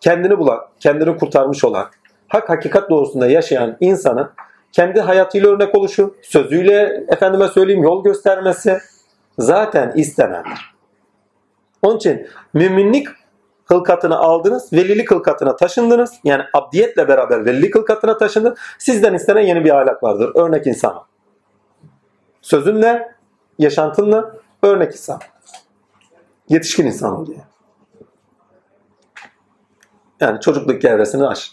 [0.00, 1.86] Kendini bulan, kendini kurtarmış olan,
[2.28, 4.30] hak hakikat doğrusunda yaşayan insanın
[4.72, 8.78] kendi hayatıyla örnek oluşu, sözüyle efendime söyleyeyim yol göstermesi
[9.38, 10.74] zaten istenendir.
[11.82, 13.06] Onun için müminlik
[13.70, 16.12] hılkatını aldınız, velilik hılkatına taşındınız.
[16.24, 18.58] Yani abdiyetle beraber velilik hılkatına taşındınız.
[18.78, 20.32] Sizden istenen yeni bir ahlak vardır.
[20.34, 21.04] Örnek insan.
[22.42, 23.14] Sözünle,
[23.58, 25.20] yaşantınla örnek insan.
[26.48, 27.40] Yetişkin insan oluyor.
[30.20, 31.52] Yani çocukluk evresini aş.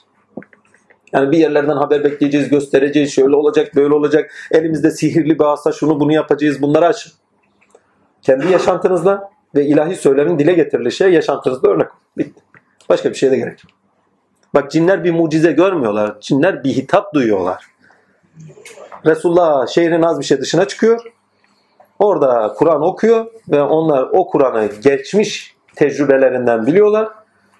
[1.13, 4.31] Yani bir yerlerden haber bekleyeceğiz, göstereceğiz, şöyle olacak, böyle olacak.
[4.51, 7.13] Elimizde sihirli bir asa, şunu bunu yapacağız, bunları aşın.
[8.21, 11.87] Kendi yaşantınızla ve ilahi söylemin dile getirilişe yaşantınızda örnek.
[12.17, 12.41] Bitti.
[12.89, 13.73] Başka bir şeye de gerek yok.
[14.53, 16.19] Bak cinler bir mucize görmüyorlar.
[16.21, 17.65] Cinler bir hitap duyuyorlar.
[19.05, 21.01] Resulullah şehrin az bir şey dışına çıkıyor.
[21.99, 27.09] Orada Kur'an okuyor ve onlar o Kur'an'ı geçmiş tecrübelerinden biliyorlar.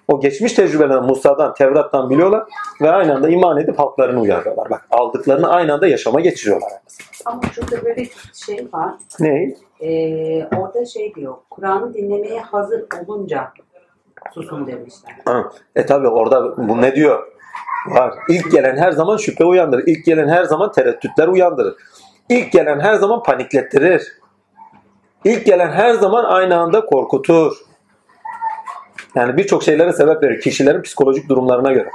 [0.08, 2.44] O geçmiş tecrübelerinden Musa'dan, Tevrat'tan biliyorlar
[2.80, 4.70] ve aynı anda iman edip halklarını uyarıyorlar.
[4.70, 6.70] Bak aldıklarını aynı anda yaşama geçiriyorlar.
[7.24, 8.10] Ama şurada böyle bir
[8.46, 8.94] şey var.
[9.20, 9.54] Ne?
[9.80, 11.34] Ee, orada şey diyor.
[11.50, 13.52] Kur'an'ı dinlemeye hazır olunca
[14.34, 15.12] susun demişler.
[15.76, 17.26] E tabi orada bu ne diyor?
[17.86, 18.14] Var.
[18.28, 19.84] İlk gelen her zaman şüphe uyandırır.
[19.86, 21.74] İlk gelen her zaman tereddütler uyandırır.
[22.28, 24.12] İlk gelen her zaman paniklettirir.
[25.24, 27.56] İlk gelen her zaman aynı anda korkutur.
[29.14, 30.40] Yani birçok şeylere sebep verir.
[30.40, 31.90] Kişilerin psikolojik durumlarına göre.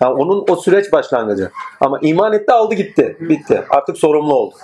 [0.00, 1.50] Yani onun o süreç başlangıcı.
[1.80, 3.16] Ama iman etti aldı gitti.
[3.20, 3.64] Bitti.
[3.70, 4.54] Artık sorumlu oldu.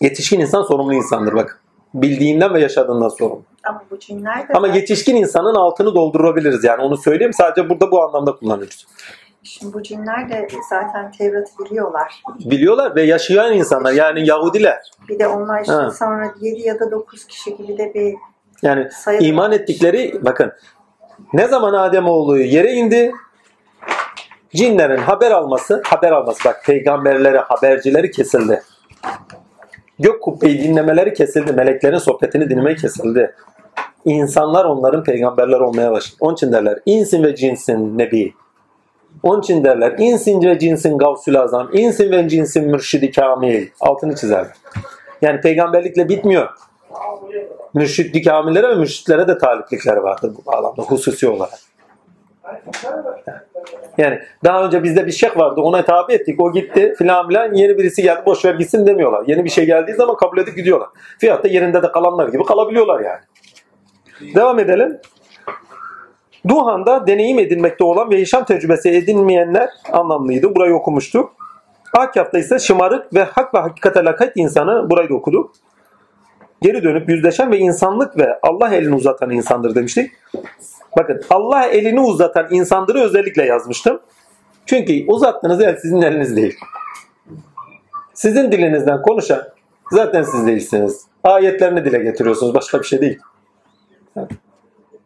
[0.00, 1.62] Yetişkin insan sorumlu insandır bak.
[1.94, 3.42] Bildiğinden ve yaşadığından sorumlu.
[3.68, 7.32] Ama bu de Ama yetişkin insanın altını doldurabiliriz yani onu söyleyeyim.
[7.32, 8.86] Sadece burada bu anlamda kullanıyoruz.
[9.42, 12.22] şimdi bu cinler de zaten Tevrat'ı biliyorlar.
[12.40, 14.80] Biliyorlar ve yaşayan insanlar yani Yahudiler.
[15.08, 15.90] Bir de onlar işte Ha.
[15.90, 18.14] sonra 7 ya da 9 kişi gibi de bir
[18.62, 20.52] Yani sayı iman ettikleri bakın
[21.32, 23.12] ne zaman Ademoğlu yere indi
[24.54, 28.62] cinlerin haber alması haber alması bak peygamberleri habercileri kesildi.
[29.98, 31.52] Gök kubbeyi dinlemeleri kesildi.
[31.52, 33.34] Meleklerin sohbetini dinlemeyi kesildi.
[34.08, 36.16] İnsanlar onların peygamberler olmaya başladı.
[36.20, 38.34] Onun için derler insin ve cinsin nebi.
[39.22, 41.68] Onun için derler insin ve cinsin gavsül azam.
[41.72, 43.66] insin ve cinsin mürşidi kamil.
[43.80, 44.56] Altını çizerler.
[45.22, 46.48] Yani peygamberlikle bitmiyor.
[47.74, 51.58] Mürşidi kamillere ve mürşitlere de taliplikleri vardır bu bağlamda hususi olarak.
[53.98, 57.78] Yani daha önce bizde bir şeyh vardı ona tabi ettik o gitti filan filan yeni
[57.78, 59.24] birisi geldi boş ver gitsin demiyorlar.
[59.26, 60.88] Yeni bir şey geldiği zaman kabul edip gidiyorlar.
[61.18, 63.20] Fiyatta yerinde de kalanlar gibi kalabiliyorlar yani.
[64.20, 65.00] Devam edelim.
[66.48, 70.54] Duhan'da deneyim edilmekte olan ve yaşam tecrübesi edinmeyenler anlamlıydı.
[70.54, 71.32] Burayı okumuştuk.
[71.98, 75.52] Akaf'ta ise şımarık ve hak ve hakikate lakayt insanı burayı da okuduk.
[76.62, 80.10] Geri dönüp yüzleşen ve insanlık ve Allah elini uzatan insandır demiştik.
[80.98, 84.00] Bakın Allah elini uzatan insandırı özellikle yazmıştım.
[84.66, 86.58] Çünkü uzattığınız el sizin eliniz değil.
[88.14, 89.42] Sizin dilinizden konuşan
[89.92, 91.06] zaten siz değilsiniz.
[91.24, 92.54] Ayetlerini dile getiriyorsunuz.
[92.54, 93.18] Başka bir şey değil.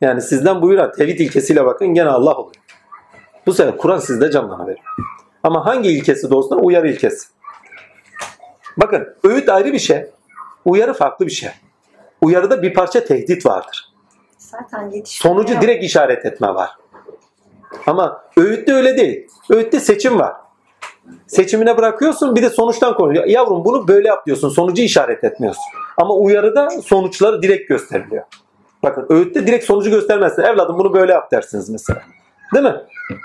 [0.01, 2.55] Yani sizden buyuran tevhid ilkesiyle bakın gene Allah oluyor.
[3.46, 4.87] Bu sefer Kur'an sizde canlanıveriyor.
[5.42, 7.29] Ama hangi ilkesi de olsun uyarı ilkesi.
[8.77, 10.07] Bakın öğüt ayrı bir şey.
[10.64, 11.51] Uyarı farklı bir şey.
[12.20, 13.92] Uyarıda bir parça tehdit vardır.
[14.38, 15.03] zaten.
[15.05, 16.70] Sonucu direkt işaret etme var.
[17.87, 19.29] Ama öğütte öyle değil.
[19.51, 20.33] Öğütte seçim var.
[21.27, 23.27] Seçimine bırakıyorsun bir de sonuçtan konuşuyor.
[23.27, 24.48] Yavrum bunu böyle yap diyorsun.
[24.48, 25.62] Sonucu işaret etmiyorsun.
[25.96, 28.25] Ama uyarıda sonuçları direkt gösteriliyor.
[28.83, 30.42] Bakın öğütte direkt sonucu göstermezsin.
[30.42, 32.03] Evladım bunu böyle yap dersiniz mesela.
[32.55, 32.77] Değil mi?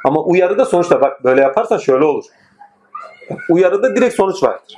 [0.05, 2.23] Ama uyarıda sonuçta bak böyle yaparsan şöyle olur.
[3.49, 4.75] Uyarıda direkt sonuç vardır.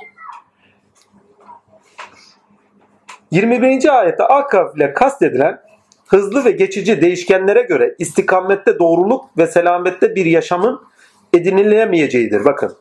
[3.30, 3.98] 21.
[3.98, 5.60] ayette akaf ile kastedilen
[6.06, 10.80] hızlı ve geçici değişkenlere göre istikamette doğruluk ve selamette bir yaşamın
[11.32, 12.44] edinilemeyeceğidir.
[12.44, 12.76] Bakın.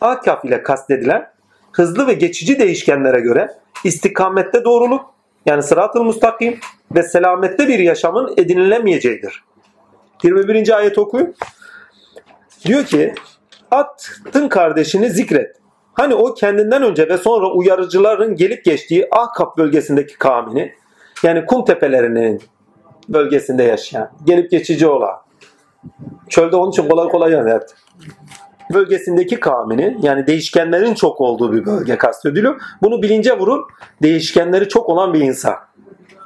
[0.00, 1.30] Akaf ile kastedilen
[1.72, 3.48] hızlı ve geçici değişkenlere göre
[3.84, 5.13] istikamette doğruluk
[5.46, 6.58] yani sırat-ı müstakim
[6.94, 9.44] ve selamette bir yaşamın edinilemeyeceğidir.
[10.22, 10.76] 21.
[10.76, 11.34] ayet okuyun.
[12.64, 13.14] Diyor ki
[13.70, 15.56] attın kardeşini zikret.
[15.92, 20.74] Hani o kendinden önce ve sonra uyarıcıların gelip geçtiği Ahkap bölgesindeki kavmini
[21.22, 22.42] yani kum tepelerinin
[23.08, 25.14] bölgesinde yaşayan, gelip geçici olan,
[26.28, 27.62] çölde onun için kolay kolay yanır.
[28.74, 32.60] Bölgesindeki kavmini yani değişkenlerin çok olduğu bir bölge kastediliyor.
[32.82, 33.64] Bunu bilince vurun
[34.02, 35.54] değişkenleri çok olan bir insan.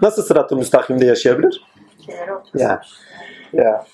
[0.03, 1.63] Nasıl sırat-ı müstakimde yaşayabilir?
[2.55, 2.81] Ya.
[3.53, 3.87] Ya.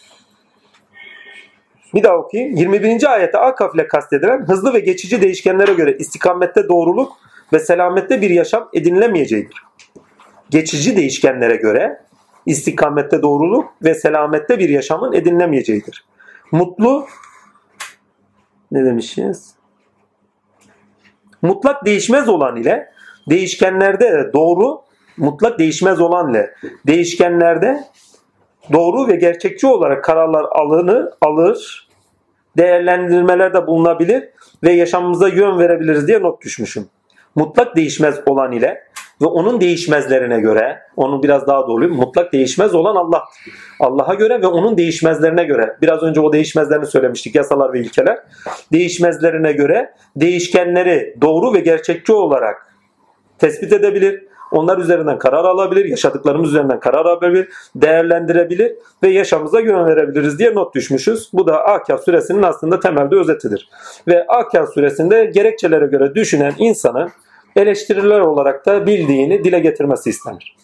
[1.94, 2.56] Bir daha okuyayım.
[2.56, 3.12] 21.
[3.12, 7.12] ayette Akaf ile kastedilen hızlı ve geçici değişkenlere göre istikamette doğruluk
[7.52, 9.64] ve selamette bir yaşam edinilemeyeceğidir.
[10.50, 12.00] Geçici değişkenlere göre
[12.46, 16.04] istikamette doğruluk ve selamette bir yaşamın edinilemeyeceğidir.
[16.52, 17.06] Mutlu
[18.74, 19.54] ne demişiz?
[21.42, 22.90] Mutlak değişmez olan ile
[23.28, 24.80] değişkenlerde de doğru
[25.16, 26.54] mutlak değişmez olan ile
[26.86, 27.84] değişkenlerde
[28.72, 31.88] doğru ve gerçekçi olarak kararlar alını alır,
[32.56, 34.28] değerlendirmelerde bulunabilir
[34.62, 36.86] ve yaşamımıza yön verebiliriz diye not düşmüşüm.
[37.34, 38.83] Mutlak değişmez olan ile
[39.22, 43.24] ve onun değişmezlerine göre, onun biraz daha doğru mutlak değişmez olan Allah.
[43.80, 45.76] Allah'a göre ve onun değişmezlerine göre.
[45.82, 48.18] Biraz önce o değişmezlerini söylemiştik yasalar ve ilkeler.
[48.72, 52.74] Değişmezlerine göre değişkenleri doğru ve gerçekçi olarak
[53.38, 54.24] tespit edebilir.
[54.50, 60.74] Onlar üzerinden karar alabilir, yaşadıklarımız üzerinden karar alabilir, değerlendirebilir ve yaşamımıza yön verebiliriz diye not
[60.74, 61.30] düşmüşüz.
[61.32, 63.68] Bu da Akaf suresinin aslında temelde özetidir.
[64.08, 67.10] Ve Akaf suresinde gerekçelere göre düşünen insanın
[67.56, 70.56] eleştiriler olarak da bildiğini dile getirmesi istenir.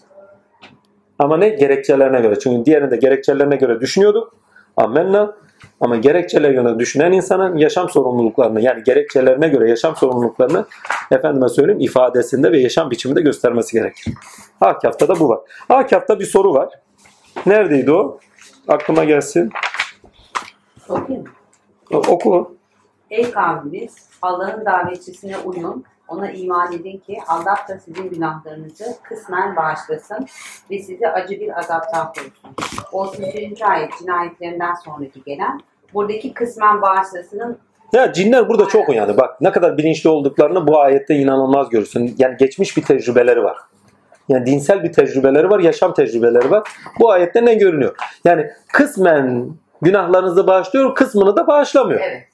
[1.18, 1.49] Ama ne?
[1.49, 2.38] Gerekçelerine göre.
[2.38, 4.34] Çünkü diğerinde gerekçelerine göre düşünüyorduk.
[4.76, 5.36] Amenna.
[5.80, 10.66] Ama gerekçelerine göre düşünen insanın yaşam sorumluluklarını yani gerekçelerine göre yaşam sorumluluklarını
[11.11, 14.14] efendime söyleyeyim ifadesinde ve yaşam biçiminde göstermesi gerekir.
[14.61, 15.41] Akaf'ta da bu var.
[15.68, 16.68] Akaf'ta bir soru var.
[17.47, 18.18] Neredeydi o?
[18.68, 19.51] Aklıma gelsin.
[20.88, 21.26] Okuyayım.
[21.91, 22.57] Oku.
[23.11, 25.84] Ey kavmimiz Allah'ın davetçisine uyun.
[26.11, 30.27] Ona iman edin ki Allah da sizin günahlarınızı kısmen bağışlasın
[30.71, 32.51] ve sizi acı bir azaptan korusun.
[32.93, 33.71] 31.
[33.71, 35.61] ayet cinayetlerinden sonraki gelen
[35.95, 37.59] buradaki kısmen bağışlasının
[37.93, 39.17] Ya cinler burada çok uyandı.
[39.17, 42.15] Bak ne kadar bilinçli olduklarını bu ayette inanılmaz görürsün.
[42.19, 43.57] Yani geçmiş bir tecrübeleri var.
[44.29, 46.69] Yani dinsel bir tecrübeleri var, yaşam tecrübeleri var.
[47.01, 47.97] Bu ayette ne görünüyor?
[48.25, 49.51] Yani kısmen
[49.83, 52.01] günahlarınızı bağışlıyor, kısmını da bağışlamıyor.
[52.01, 52.30] evet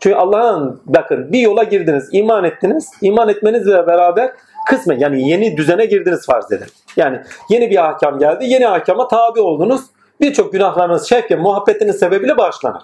[0.00, 2.90] Çünkü Allah'ın bakın bir yola girdiniz, iman ettiniz.
[3.02, 4.32] İman etmenizle beraber
[4.68, 6.66] kısmen yani yeni düzene girdiniz farz edin.
[6.96, 7.20] Yani
[7.50, 9.80] yeni bir ahkam geldi, yeni ahkama tabi oldunuz.
[10.20, 12.82] Birçok günahlarınız şevke, muhabbetiniz sebebiyle bağışlanır.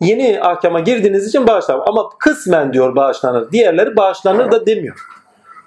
[0.00, 1.82] Yeni ahkama girdiğiniz için bağışlanır.
[1.86, 3.52] Ama kısmen diyor bağışlanır.
[3.52, 5.00] Diğerleri bağışlanır da demiyor.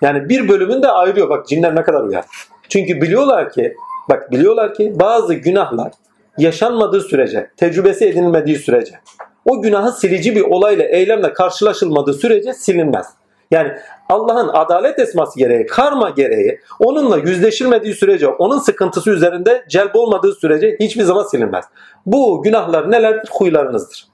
[0.02, 1.30] Yani bir bölümünü de ayırıyor.
[1.30, 2.26] Bak cinler ne kadar uyar.
[2.70, 3.76] Çünkü biliyorlar ki
[4.10, 5.92] bak biliyorlar ki bazı günahlar
[6.38, 9.00] yaşanmadığı sürece, tecrübesi edinilmediği sürece
[9.48, 13.08] o günahı silici bir olayla, eylemle karşılaşılmadığı sürece silinmez.
[13.52, 13.72] Yani
[14.10, 20.78] Allah'ın adalet esması gereği, karma gereği onunla yüzleşilmediği sürece, onun sıkıntısı üzerinde celp olmadığı sürece
[20.80, 21.66] hiçbir zaman silinmez.
[22.06, 23.30] Bu günahlar nelerdir?
[23.32, 24.08] Huylarınızdır.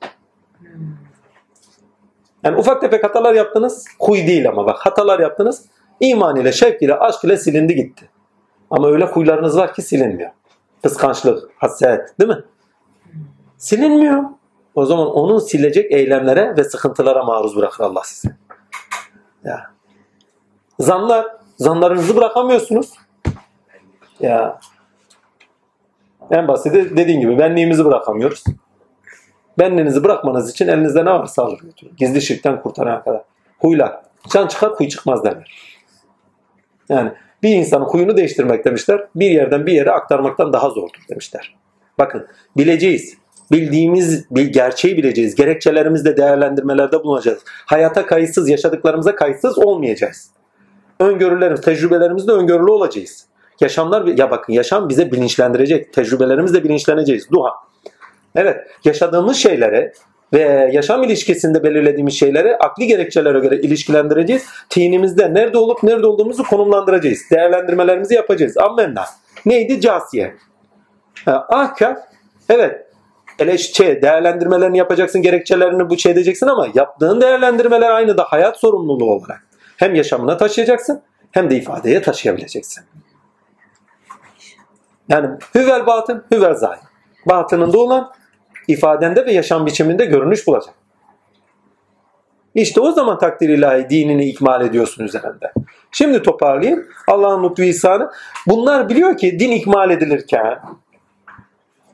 [2.44, 3.86] Yani ufak tefek hatalar yaptınız.
[4.00, 5.66] Huy değil ama bak hatalar yaptınız.
[6.00, 8.10] İman ile, şevk ile, aşk ile silindi gitti.
[8.72, 10.32] Ama öyle huylarınız var ki silinmiyor.
[10.84, 12.44] Kıskançlık, haset değil mi?
[13.58, 14.24] Silinmiyor.
[14.76, 18.36] O zaman onu silecek eylemlere ve sıkıntılara maruz bırakır Allah sizi.
[19.44, 19.72] Ya.
[20.80, 21.26] Zanlar.
[21.58, 22.94] Zanlarınızı bırakamıyorsunuz.
[24.20, 24.60] Ya.
[26.32, 28.44] En basiti dediğin gibi benliğimizi bırakamıyoruz.
[29.60, 31.94] Benliğinizi bırakmanız için elinizde ne varsa alır götürün.
[31.98, 33.24] Gizli şirkten kurtarana kadar.
[33.60, 34.02] Huylar.
[34.30, 35.78] Can çıkar huy çıkmaz derler.
[36.90, 37.12] Yani
[37.44, 39.08] bir insanın huyunu değiştirmek demişler.
[39.16, 41.56] Bir yerden bir yere aktarmaktan daha zordur demişler.
[41.98, 43.18] Bakın bileceğiz.
[43.54, 45.36] Bildiğimiz bir gerçeği bileceğiz.
[45.36, 47.40] Gerekçelerimizde değerlendirmelerde bulunacağız.
[47.46, 50.30] Hayata kayıtsız, yaşadıklarımıza kayıtsız olmayacağız.
[51.00, 53.26] Öngörülerimiz, tecrübelerimizde öngörülü olacağız.
[53.62, 55.94] Yaşamlar, ya bakın yaşam bize bilinçlendirecek.
[55.94, 57.32] Tecrübelerimizle bilinçleneceğiz.
[57.32, 57.52] Duha.
[58.36, 59.94] Evet, yaşadığımız şeylere
[60.34, 64.46] ve yaşam ilişkisinde belirlediğimiz şeyleri akli gerekçelere göre ilişkilendireceğiz.
[64.70, 67.20] Tinimizde nerede olup nerede olduğumuzu konumlandıracağız.
[67.32, 68.58] Değerlendirmelerimizi yapacağız.
[68.58, 69.06] Ammenna.
[69.46, 69.82] Neydi?
[69.82, 70.34] Casiye.
[71.26, 71.98] Ha, ahkam.
[73.40, 73.50] Evet.
[73.50, 79.48] Eleşçe, değerlendirmelerini yapacaksın, gerekçelerini bu şey edeceksin ama yaptığın değerlendirmeler aynı da hayat sorumluluğu olarak.
[79.78, 82.84] Hem yaşamına taşıyacaksın hem de ifadeye taşıyabileceksin.
[85.10, 86.84] Yani hüvel batın, hüvel zahir.
[87.26, 88.12] Batınında olan
[88.68, 90.74] ifadende ve yaşam biçiminde görünüş bulacak.
[92.56, 95.54] İşte o zaman takdir ilahi dinini ikmal ediyorsun üzerinde.
[95.92, 96.88] Şimdi toparlayayım.
[97.08, 98.12] Allah'ın lütfu ihsanı.
[98.48, 100.60] Bunlar biliyor ki din ikmal edilirken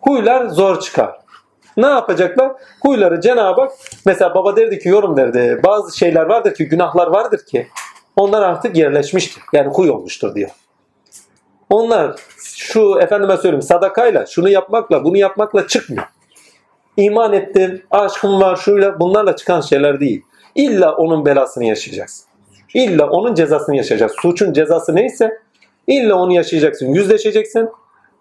[0.01, 1.19] huylar zor çıkar.
[1.77, 2.51] Ne yapacaklar?
[2.81, 3.71] Huyları Cenab-ı Hak
[4.05, 5.59] mesela baba derdi ki yorum derdi.
[5.65, 7.67] Bazı şeyler vardır ki günahlar vardır ki
[8.15, 9.43] onlar artık yerleşmiştir.
[9.53, 10.49] Yani huy olmuştur diyor.
[11.69, 16.03] Onlar şu efendime söyleyeyim sadakayla şunu yapmakla bunu yapmakla çıkmıyor.
[16.97, 20.21] İman ettim, aşkım var şuyla bunlarla çıkan şeyler değil.
[20.55, 22.25] İlla onun belasını yaşayacaksın.
[22.73, 24.17] İlla onun cezasını yaşayacaksın.
[24.21, 25.41] Suçun cezası neyse
[25.87, 26.87] illa onu yaşayacaksın.
[26.87, 27.69] Yüzleşeceksin.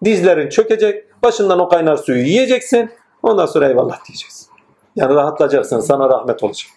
[0.05, 1.03] Dizlerin çökecek.
[1.23, 2.89] Başından o kaynar suyu yiyeceksin.
[3.23, 4.49] Ondan sonra eyvallah diyeceksin.
[4.95, 5.79] Yani rahatlayacaksın.
[5.79, 6.71] Sana rahmet olacak.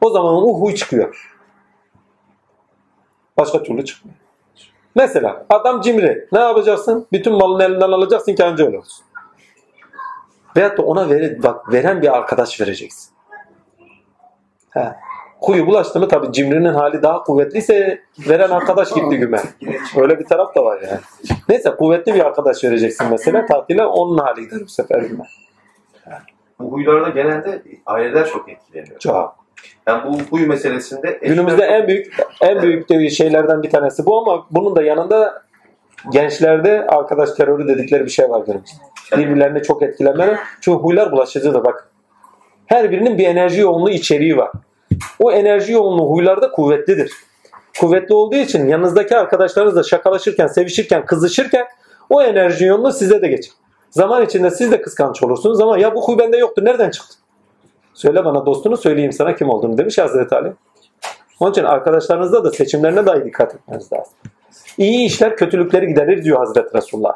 [0.00, 1.34] O zaman o huy çıkıyor.
[3.36, 4.18] Başka türlü çıkmıyor.
[4.94, 6.28] Mesela adam cimri.
[6.32, 7.06] Ne yapacaksın?
[7.12, 9.04] Bütün malını elinden alacaksın ki anca öyle olsun.
[10.56, 13.14] Veyahut da ona veri, bak, veren bir arkadaş vereceksin.
[14.70, 14.94] He.
[15.40, 19.40] Huyu bulaştı mı tabii cimrinin hali daha kuvvetliyse veren arkadaş gitti güme.
[19.96, 21.00] Öyle bir taraf da var yani.
[21.48, 25.24] Neyse kuvvetli bir arkadaş vereceksin mesela tatile onun hali gider bu sefer güme.
[26.60, 28.98] Bu huylarda genelde aileler çok etkileniyor.
[28.98, 29.36] Çok.
[29.86, 34.76] Yani bu huyu meselesinde Günümüzde en büyük en büyük şeylerden bir tanesi bu ama bunun
[34.76, 35.42] da yanında
[36.12, 38.76] gençlerde arkadaş terörü dedikleri bir şey var günümüzde.
[39.16, 40.36] Birbirlerine çok etkilenmeleri.
[40.60, 41.90] Çünkü huylar bulaşıcıdır bak.
[42.66, 44.50] Her birinin bir enerji yoğunluğu içeriği var.
[45.18, 47.12] O enerji yoğunluğu huylarda kuvvetlidir.
[47.80, 51.66] Kuvvetli olduğu için yanınızdaki arkadaşlarınızla şakalaşırken, sevişirken, kızışırken
[52.10, 53.52] o enerji yoğunluğu size de geçer.
[53.90, 57.14] Zaman içinde siz de kıskanç olursunuz ama ya bu huy bende yoktu nereden çıktı?
[57.94, 60.52] Söyle bana dostunu söyleyeyim sana kim olduğunu demiş Hazreti Ali.
[61.40, 64.12] Onun için arkadaşlarınızda da seçimlerine dahi dikkat etmeniz lazım.
[64.78, 67.12] İyi işler kötülükleri giderir diyor Hazreti Resulullah.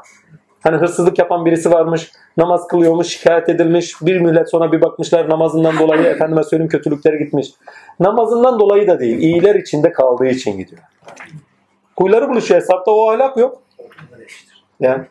[0.63, 3.95] Hani hırsızlık yapan birisi varmış, namaz kılıyormuş, şikayet edilmiş.
[4.03, 7.49] Bir millet sonra bir bakmışlar namazından dolayı efendime söyleyeyim kötülükleri gitmiş.
[8.01, 10.83] Namazından dolayı da değil, iyiler içinde kaldığı için gidiyor.
[11.97, 13.63] Kuyuları buluşuyor hesapta o ahlak yok.
[14.81, 15.05] Yani.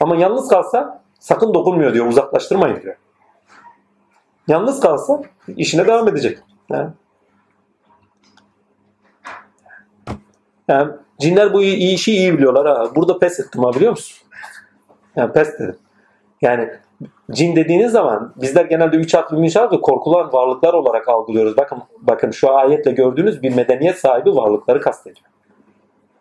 [0.00, 2.96] Ama yalnız kalsa sakın dokunmuyor diyor, uzaklaştırmayın diyor.
[4.48, 5.22] Yalnız kalsa
[5.56, 6.38] işine devam edecek.
[6.70, 6.90] Yani.
[10.68, 12.94] Yani cinler bu işi iyi biliyorlar ha.
[12.94, 14.23] Burada pes ettim ha biliyor musun?
[15.16, 15.76] Yani pes dedim.
[16.42, 16.70] Yani
[17.30, 21.56] cin dediğiniz zaman bizler genelde üç harfli üç korkulan varlıklar olarak algılıyoruz.
[21.56, 25.26] Bakın bakın şu ayetle gördüğünüz bir medeniyet sahibi varlıkları kastediyor.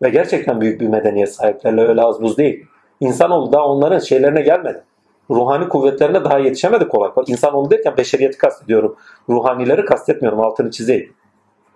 [0.02, 2.66] Ve gerçekten büyük bir medeniyet sahiplerle öyle az buz değil.
[3.00, 4.84] İnsanoğlu da onların şeylerine gelmedi.
[5.30, 7.26] Ruhani kuvvetlerine daha yetişemedi kolay kolay.
[7.28, 8.96] İnsanoğlu derken beşeriyeti kastediyorum.
[9.30, 11.14] Ruhanileri kastetmiyorum altını çizeyim.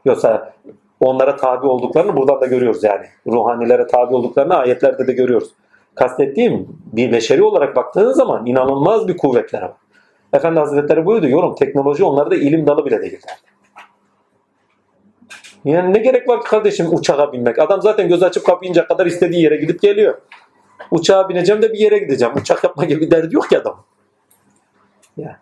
[0.06, 0.54] Yoksa
[1.00, 3.06] onlara tabi olduklarını buradan da görüyoruz yani.
[3.28, 5.50] Ruhanilere tabi olduklarını ayetlerde de görüyoruz.
[6.00, 9.74] Kastettiğim bir beşeri olarak baktığınız zaman inanılmaz bir kuvvetler var.
[10.34, 13.20] Efendi Hazretleri buyurdu yorum teknoloji onlarda ilim dalı bile değil.
[15.66, 17.60] Yani ne gerek var ki kardeşim uçağa binmek?
[17.60, 20.22] Adam zaten göz açıp kapayınca kadar istediği yere gidip geliyor.
[20.92, 22.34] Uçağa bineceğim de bir yere gideceğim.
[22.36, 23.84] Uçak yapma gibi bir derdi yok ki adam.
[25.18, 25.40] Ya.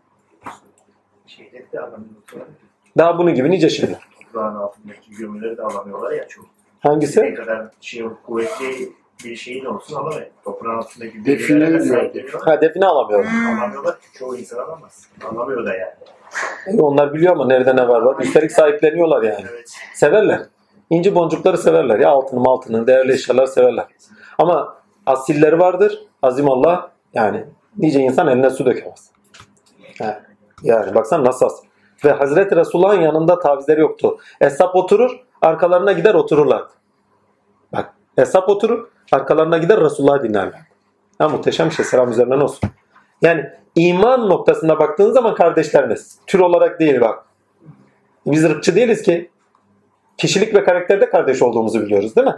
[2.97, 3.99] Daha bunun gibi nice şeyler.
[4.23, 6.45] Toprağın altındaki gömüleri de alamıyorlar ya çok.
[6.79, 7.21] Hangisi?
[7.21, 8.89] Ne kadar şey kuvvetli
[9.23, 10.27] bir şeyin olsun alamıyor.
[10.43, 12.41] Toprağın altındaki Define sahipleniyorlar.
[12.41, 13.29] Ha define alamıyorum.
[13.59, 15.07] Alamıyorlar ki çoğu insan alamaz.
[15.31, 15.93] Alamıyor da yani.
[16.67, 18.19] E, Onlar biliyor ama nerede ne var var.
[18.19, 19.45] Üstelik sahipleniyorlar yani.
[19.51, 19.75] Evet.
[19.93, 20.41] Severler.
[20.89, 21.99] İnci boncukları severler.
[21.99, 23.85] Ya altını altını değerli eşyalar severler.
[24.37, 25.99] Ama asilleri vardır.
[26.21, 27.45] Azim Allah yani
[27.77, 29.11] nice insan eline su dökemez.
[30.01, 30.19] He.
[30.63, 31.67] Yani baksana nasıl asil.
[32.05, 34.17] Ve Hazreti Resulullah'ın yanında tavizleri yoktu.
[34.41, 35.11] Esap oturur,
[35.41, 36.69] arkalarına gider otururlardı.
[37.73, 40.61] Bak, Esap oturur, arkalarına gider Resulullah'ı dinlerler.
[41.17, 41.85] Ha, muhteşem bir şey.
[41.85, 42.69] Selam üzerinden olsun.
[43.21, 46.19] Yani iman noktasında baktığın zaman kardeşleriniz.
[46.27, 47.25] Tür olarak değil bak.
[48.25, 49.29] Biz ırkçı değiliz ki.
[50.17, 52.35] Kişilik ve karakterde kardeş olduğumuzu biliyoruz değil mi?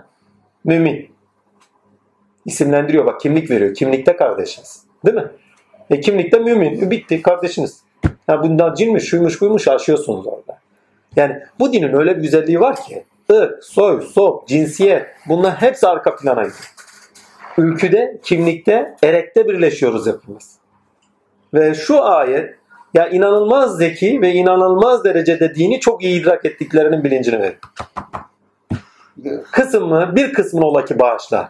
[0.64, 1.12] Mümin.
[2.46, 3.74] İsimlendiriyor bak kimlik veriyor.
[3.74, 4.84] Kimlikte kardeşiz.
[5.06, 5.28] Değil mi?
[5.90, 6.82] E kimlikte mümin.
[6.82, 7.82] E, bitti kardeşiniz.
[8.28, 10.60] Ha bundan cinmiş, şuymuş, buymuş aşıyorsunuz orada.
[11.16, 16.16] Yani bu dinin öyle bir güzelliği var ki ırk, soy, sop, cinsiyet bunlar hepsi arka
[16.16, 16.74] plana gidiyor.
[17.58, 20.58] Ülküde, kimlikte, erekte birleşiyoruz hepimiz.
[21.54, 22.56] Ve şu ayet
[22.94, 27.58] ya inanılmaz zeki ve inanılmaz derecede dini çok iyi idrak ettiklerinin bilincini verir.
[29.52, 31.48] Kısmını, bir kısmını ola ki bağışlar.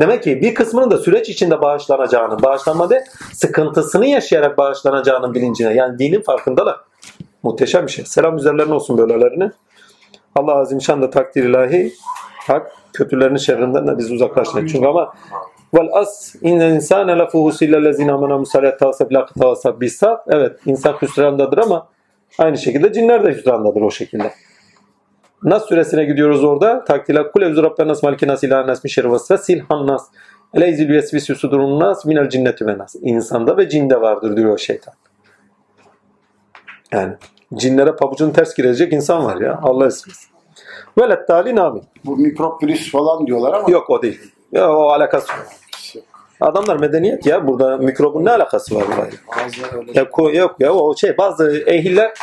[0.00, 5.74] Demek ki bir kısmının da süreç içinde bağışlanacağını, bağışlanma de sıkıntısını yaşayarak bağışlanacağının bilincine.
[5.74, 6.76] Yani dinin farkındalar.
[7.42, 8.04] Muhteşem bir şey.
[8.04, 9.50] Selam üzerlerine olsun böylelerine.
[10.36, 11.92] Allah azim şan da takdir ilahi
[12.46, 14.68] hak kötülerin şerrinden de bizi uzaklaştırır.
[14.68, 15.12] Çünkü ama
[15.74, 20.18] vel as innel insane lefuhu sillellezine amena musallat tavsab la tavsab bisab.
[20.28, 21.88] Evet insan hüsrandadır ama
[22.38, 24.32] aynı şekilde cinler de hüsrandadır o şekilde.
[25.42, 26.84] Nas suresine gidiyoruz orada.
[26.84, 30.06] Takdila kul evzu rabben nas maliki nas ilahen nas min şerri vesves silhan nas.
[30.54, 32.96] Eleyzil vesvisi sudurun nas minel cinneti ve nas.
[33.00, 34.94] İnsanda ve cinde vardır diyor şeytan.
[36.92, 37.14] Yani
[37.54, 39.60] cinlere pabucun ters girecek insan var ya.
[39.62, 40.30] Allah esirgesin.
[40.98, 41.82] Velet talin amin.
[42.04, 44.20] Bu mikrop virüs falan diyorlar ama Yok o değil.
[44.52, 45.46] Ya o alakası yok.
[46.40, 47.46] Adamlar medeniyet ya.
[47.46, 49.18] Burada mikrobun ne alakası var burayla?
[49.94, 52.14] Ya, yok ya o şey bazı ehiller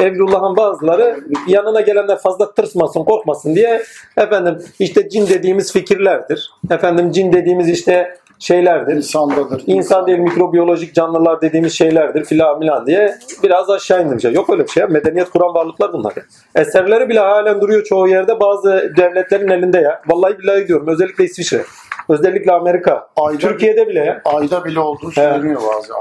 [0.00, 3.82] Evlullah'ın bazıları yanına gelenler fazla tırsmasın korkmasın diye
[4.16, 6.50] efendim işte cin dediğimiz fikirlerdir.
[6.70, 8.96] Efendim cin dediğimiz işte şeylerdir.
[8.96, 9.62] İnsandadır.
[9.66, 14.24] İnsan değil mikrobiyolojik canlılar dediğimiz şeylerdir filan milan diye biraz aşağı indirmiş.
[14.24, 14.80] Yok öyle bir şey.
[14.80, 14.86] ya.
[14.86, 16.12] Medeniyet kuran varlıklar bunlar.
[16.16, 16.22] ya.
[16.54, 20.02] Eserleri bile halen duruyor çoğu yerde bazı devletlerin elinde ya.
[20.08, 20.88] Vallahi billahi diyorum.
[20.88, 21.62] Özellikle İsviçre.
[22.08, 23.08] Özellikle Amerika.
[23.16, 24.20] Ayda- Türkiye'de bile ya.
[24.24, 25.92] Ayda bile olduğu söyleniyor bazı.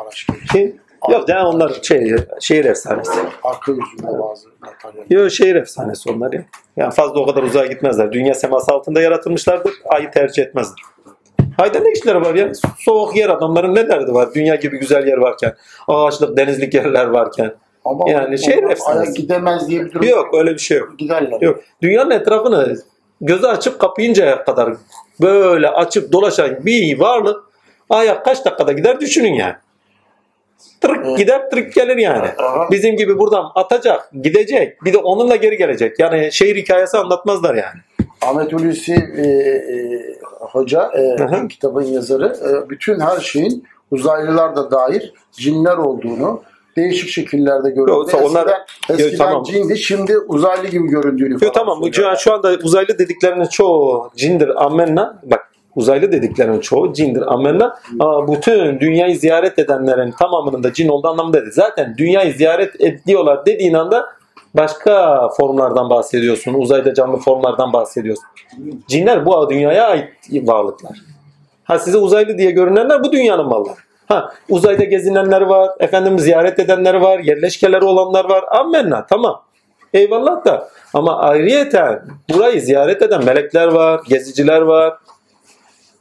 [0.53, 0.75] Ki,
[1.11, 3.19] yok ya onlar şey, şehir efsanesi.
[3.43, 5.05] Arka yüzünde bazı materyal.
[5.21, 6.41] Yok şehir efsanesi onlar ya.
[6.77, 8.11] Yani fazla o kadar uzağa gitmezler.
[8.11, 9.73] Dünya seması altında yaratılmışlardır.
[9.85, 10.75] Ayı tercih etmezler.
[11.59, 12.51] Ayda ne işleri var ya?
[12.79, 14.29] Soğuk yer adamların ne derdi var?
[14.35, 15.55] Dünya gibi güzel yer varken.
[15.87, 17.53] Ağaçlık, denizlik yerler varken.
[17.85, 19.21] Ama Yani şehir efsanesi.
[19.21, 20.99] Gidemez diye bir durum Yok öyle bir şey yok.
[20.99, 21.41] Giderler.
[21.41, 21.59] Yok.
[21.81, 22.75] Dünyanın etrafını
[23.21, 24.73] gözü açıp kapayıncaya kadar
[25.21, 27.43] böyle açıp dolaşan bir varlık
[27.89, 29.55] ayak kaç dakikada gider düşünün yani.
[30.81, 31.17] Tırık Evet.
[31.17, 32.27] gider tırık gelir yani.
[32.37, 32.67] Aha.
[32.71, 34.85] Bizim gibi buradan atacak, gidecek.
[34.85, 35.99] Bir de onunla geri gelecek.
[35.99, 37.79] Yani şehir hikayesi anlatmazlar yani.
[38.21, 41.47] Ahmet Hulusi e, e, Hoca, e, Hı hı.
[41.47, 46.41] kitabın yazarı, e, bütün her şeyin uzaylılar da dair cinler olduğunu,
[46.77, 48.47] değişik şekillerde görüldüğünü, Yoksa onlar-
[48.89, 49.43] eskiden, eskiden tamam.
[49.43, 54.65] cindi, şimdi uzaylı gibi göründüğünü Yo, falan tamam bu şu anda uzaylı dediklerinin çoğu cindir
[54.65, 55.21] amenna.
[55.23, 57.79] Bak uzaylı dediklerinin çoğu cindir amenna.
[57.99, 61.51] Ama bütün dünyayı ziyaret edenlerin tamamının da cin olduğu anlamında değil.
[61.53, 64.05] Zaten dünyayı ziyaret ediyorlar dediğin anda
[64.53, 66.53] başka formlardan bahsediyorsun.
[66.53, 68.25] Uzayda canlı formlardan bahsediyorsun.
[68.87, 70.97] Cinler bu dünyaya ait varlıklar.
[71.63, 73.79] Ha size uzaylı diye görünenler bu dünyanın malları.
[74.07, 78.43] Ha uzayda gezinenler var, efendim ziyaret edenler var, yerleşkeleri olanlar var.
[78.51, 79.41] Ammenna tamam.
[79.93, 84.97] Eyvallah da ama ayrıyeten burayı ziyaret eden melekler var, geziciler var.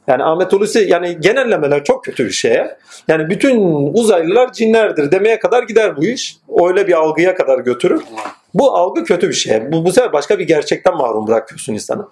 [0.07, 2.61] Yani Ahmet Hulusi yani genellemeler çok kötü bir şey.
[3.07, 6.37] Yani bütün uzaylılar cinlerdir demeye kadar gider bu iş.
[6.67, 8.01] Öyle bir algıya kadar götürür.
[8.53, 9.71] Bu algı kötü bir şey.
[9.71, 12.07] Bu, bu sefer başka bir gerçekten mahrum bırakıyorsun insanı.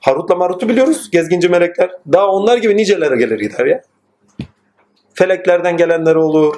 [0.00, 1.10] Harut'la Marut'u biliyoruz.
[1.10, 1.90] Gezginci melekler.
[2.12, 3.82] Daha onlar gibi nicelere gelir gider ya.
[5.14, 6.54] Feleklerden gelenler olur.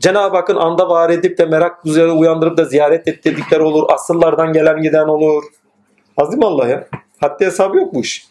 [0.00, 3.84] Cenab-ı Hakk'ın anda var edip de merak üzere uyandırıp da ziyaret ettirdikleri olur.
[3.88, 5.44] Asıllardan gelen giden olur.
[6.16, 6.88] Azim Allah ya.
[7.20, 8.28] Haddi hesabı yok bu iş.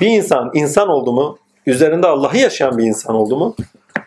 [0.00, 3.56] Bir insan insan oldu mu, üzerinde Allah'ı yaşayan bir insan oldu mu,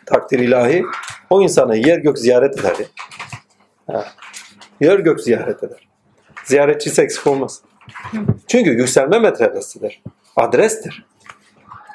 [0.05, 0.83] takdir ilahi,
[1.29, 2.75] o insanı yer gök ziyaret eder.
[3.89, 4.05] ya.
[4.82, 5.88] Yer gök ziyaret eder.
[6.45, 7.61] Ziyaretçisi eksik olmaz.
[8.47, 10.03] Çünkü yükselme metrebesidir.
[10.36, 11.05] Adrestir.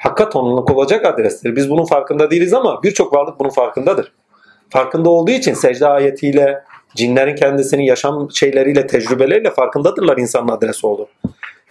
[0.03, 1.55] Hakka tonluluk olacak adrestir.
[1.55, 4.11] Biz bunun farkında değiliz ama birçok varlık bunun farkındadır.
[4.69, 6.63] Farkında olduğu için secde ayetiyle,
[6.95, 11.07] cinlerin kendisinin yaşam şeyleriyle, tecrübeleriyle farkındadırlar insanın adresi olduğu.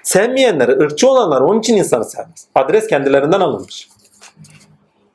[0.02, 2.46] Sevmeyenleri, ırkçı olanlar onun için insanı sevmez.
[2.54, 3.88] Adres kendilerinden alınmış.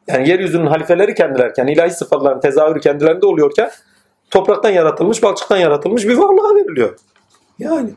[0.08, 3.72] Yani yeryüzünün halifeleri kendilerken, ilahi sıfatların tezahürü kendilerinde oluyorken
[4.36, 7.00] topraktan yaratılmış, balçıktan yaratılmış bir varlığa veriliyor.
[7.60, 7.90] Yani.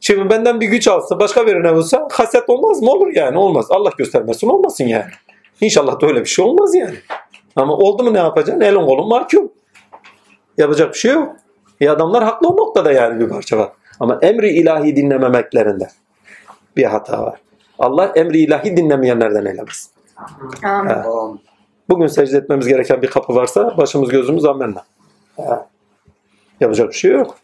[0.00, 2.90] Şimdi benden bir güç alsa, başka birine olsa haset olmaz mı?
[2.90, 3.38] Olur yani.
[3.38, 3.66] Olmaz.
[3.70, 5.10] Allah göstermesin olmasın yani.
[5.60, 6.94] İnşallah da öyle bir şey olmaz yani.
[7.56, 8.60] Ama oldu mu ne yapacaksın?
[8.60, 9.52] Elin kolun mahkum.
[10.58, 11.36] Yapacak bir şey yok.
[11.80, 13.68] E adamlar haklı o noktada yani bir parça var.
[14.00, 15.88] Ama emri ilahi dinlememeklerinde
[16.76, 17.40] bir hata var.
[17.78, 19.90] Allah emri ilahi dinlemeyenlerden eylemesin.
[20.64, 21.40] Amin.
[21.88, 24.84] Bugün secde etmemiz gereken bir kapı varsa başımız gözümüz amenna.
[26.60, 27.38] Yapacak bir şey yok.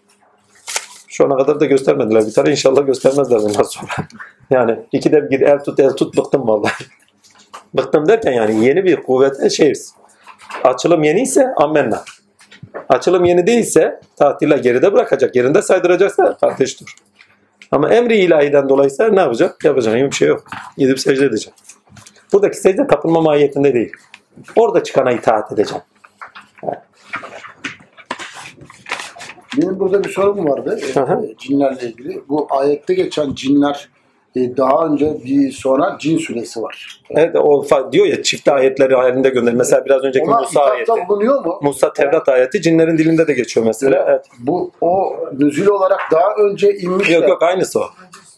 [1.09, 2.51] Şu ana kadar da göstermediler bir tane.
[2.51, 3.93] İnşallah göstermezler bundan sonra.
[4.51, 6.85] Yani ikide bir el tut el tut bıktım vallahi.
[7.75, 9.95] bıktım derken yani yeni bir kuvvete şeyiz.
[10.65, 12.05] Açılım yeni ise amenna.
[12.89, 15.37] Açılım yeni değilse tatille geride bırakacak.
[15.37, 16.95] Yerinde saydıracaksa ateş dur.
[17.71, 19.65] Ama emri ilahiden dolayıysa ne yapacak?
[19.65, 20.45] Yapacağın bir şey yok.
[20.79, 21.55] Gidip secde edecek.
[22.33, 23.93] Buradaki secde tapınma mahiyetinde değil.
[24.57, 25.83] Orada çıkana itaat edeceğim.
[29.57, 30.81] Benim burada bir sorum vardı.
[30.97, 31.27] e, hı.
[31.27, 32.23] e, cinlerle ilgili.
[32.29, 33.89] Bu ayette geçen cinler
[34.37, 37.01] e, daha önce bir sonra cin süresi var.
[37.11, 39.55] Evet, o diyor ya çift ayetleri halinde gönder.
[39.55, 40.93] Mesela biraz önceki Ona Musa ayeti.
[41.09, 41.59] bulunuyor mu?
[41.63, 44.07] Musa Tevrat ayeti cinlerin dilinde de geçiyor mesela.
[44.09, 44.25] Evet.
[44.39, 47.11] Bu o nüzül olarak daha önce inmiş.
[47.11, 47.85] Yok de- yok aynısı o.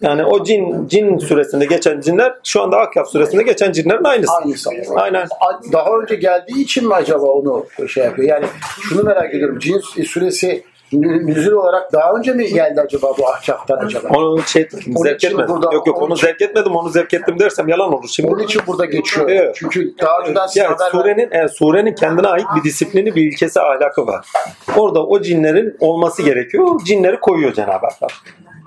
[0.03, 4.33] Yani o cin cin suresinde geçen cinler şu anda Akaf suresinde geçen cinlerin aynısı.
[4.33, 4.71] Aynısı.
[4.95, 5.27] Aynen.
[5.73, 8.29] Daha önce geldiği için mi acaba onu şey yapıyor?
[8.29, 8.47] Yani
[8.81, 9.59] şunu merak ediyorum.
[9.59, 10.62] Cin suresi nü-
[11.03, 14.09] nüzül olarak daha önce mi geldi acaba bu ahkaftan acaba?
[14.09, 15.49] Onu şey Onun zevk etmedim.
[15.49, 18.09] burada- yok yok onu için- zevk etmedim, onu zevk ettim dersem yalan olur.
[18.09, 19.29] Şimdi Onun için burada geçiyor.
[19.29, 19.57] Evet.
[19.59, 24.07] Çünkü daha önceden yani haber surenin, e, surenin kendine ait bir disiplini, bir ilkesi, ahlakı
[24.07, 24.27] var.
[24.77, 26.81] Orada o cinlerin olması gerekiyor.
[26.85, 28.11] Cinleri koyuyor Cenab-ı Hak.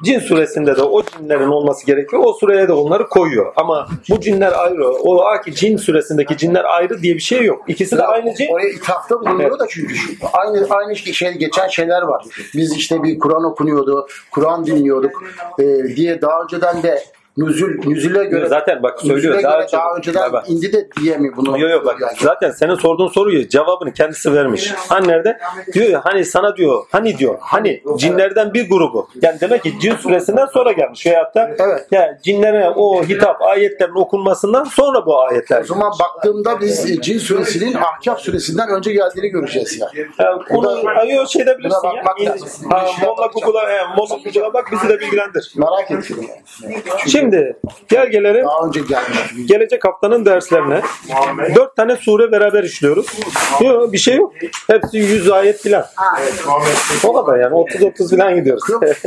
[0.03, 2.23] Cin suresinde de o cinlerin olması gerekiyor.
[2.25, 3.53] O sureye de onları koyuyor.
[3.55, 4.89] Ama bu cinler ayrı.
[4.89, 7.63] O aki cin suresindeki cinler ayrı diye bir şey yok.
[7.67, 8.47] İkisi de aynı cin.
[8.53, 9.59] Oraya ithafta bulunuyor Evet.
[9.59, 9.95] da çünkü
[10.33, 12.25] aynı aynı şey geçen şeyler var.
[12.55, 15.23] Biz işte bir Kur'an okunuyordu, Kur'an dinliyorduk
[15.59, 15.63] e,
[15.95, 17.03] diye daha önceden de
[17.37, 19.33] nüzül nüzüle göre Zaten bak söylüyor.
[19.33, 21.59] göre Daha, daha, önce, önceden Bak, indi de diye mi bunu?
[21.59, 24.73] Yok yok bak Yani- zaten senin sorduğun soruyu cevabını kendisi vermiş.
[24.89, 25.37] Hani nerede?
[25.73, 29.09] Diyor ya hani sana diyor hani diyor hani cinlerden bir grubu.
[29.21, 31.87] Yani demek ki cin suresinden sonra gelmiş veyahut da Evet.
[31.91, 35.61] yani cinlere o hitap ayetlerin okunmasından sonra bu ayetler.
[35.61, 40.07] O zaman baktığımda biz e, Cin suresinin Ahkaf suresinden önce geldiğini göreceğiz yani.
[40.19, 42.05] Yani onu ayıyor şeyde bilirsin Buna ya.
[42.05, 42.69] bakmak lazım.
[42.71, 43.27] Ha, Molla.
[43.27, 45.53] Google'a, he, Molla Google'a bak bizi de bilgilendir.
[45.55, 46.77] Merak ettim yani.
[47.07, 47.57] Şimdi Şimdi
[47.89, 49.19] gel gelelim Daha önce gelmiş.
[49.45, 50.81] gelecek haftanın derslerine.
[51.09, 51.55] Muhammed.
[51.55, 53.05] Dört tane sure beraber işliyoruz.
[53.61, 54.33] Yok bir şey yok.
[54.67, 55.85] Hepsi 100 ayet filan.
[56.21, 56.67] Evet, Muhammed.
[57.03, 58.63] O kadar yani 30-30 filan gidiyoruz.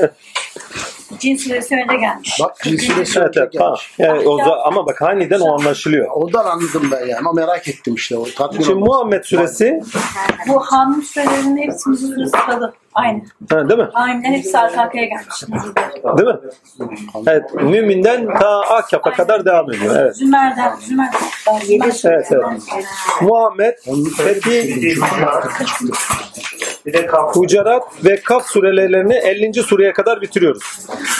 [1.18, 2.38] Cin suresi önce gelmiş.
[2.42, 3.76] Bak cinsiyeti evet, söyleyecek evet, tamam.
[3.98, 6.10] Yani o za- ama bak aniden o anlaşılıyor.
[6.10, 7.16] Ondan anladım ben yani.
[7.16, 8.16] Ama merak ettim işte.
[8.16, 8.84] O tatmin Şimdi oldum.
[8.84, 9.80] Muhammed suresi
[10.48, 12.72] Bu Hanun surelerinin hepsinin suresi sırada.
[13.00, 13.22] Aynı.
[13.50, 13.88] ha, değil mi?
[13.94, 15.42] Aynen hepsi arka arkaya gelmiş.
[16.18, 16.36] Değil mi?
[17.26, 19.96] Evet, müminden ta Akaf'a kadar devam ediyor.
[19.98, 20.16] Evet.
[20.16, 21.18] Zümer'den, Zümer'den.
[22.04, 22.62] Evet, evet.
[23.20, 23.74] Muhammed,
[24.16, 24.94] Fethi.
[27.34, 29.62] Hucarat ve Kaf surelerini 50.
[29.62, 30.62] sureye kadar bitiriyoruz.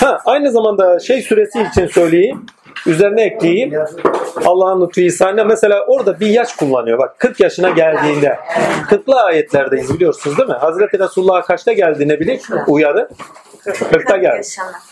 [0.01, 2.47] Ha, aynı zamanda şey suresi için söyleyeyim.
[2.87, 3.73] Üzerine ekleyeyim.
[4.45, 5.45] Allah'ın lütfu ihsanı.
[5.45, 6.99] Mesela orada bir yaş kullanıyor.
[6.99, 8.39] Bak 40 yaşına geldiğinde.
[8.91, 10.55] 40'lı ayetlerdeyiz biliyorsunuz değil mi?
[10.55, 13.09] Hazreti Resulullah kaçta geldiğine bilir uyarı.
[13.65, 14.47] 40'ta geldi.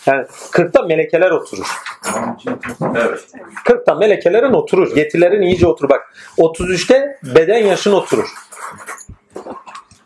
[0.07, 1.67] Yani 40'ta melekeler oturur.
[2.97, 3.21] Evet.
[3.65, 4.97] 40'ta melekelerin oturur.
[4.97, 5.89] Yetilerin iyice oturur.
[5.89, 8.29] Bak 33'te beden yaşın oturur.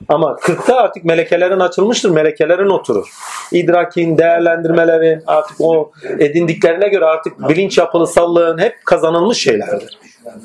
[0.09, 2.11] Ama 40'ta artık melekelerin açılmıştır.
[2.11, 3.09] Melekelerin oturur.
[3.53, 9.99] İdrakin, değerlendirmelerin artık o edindiklerine göre artık bilinç yapılısallığın hep kazanılmış şeylerdir.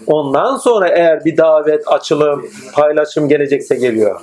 [0.07, 4.21] Ondan sonra eğer bir davet, açılım, paylaşım gelecekse geliyor.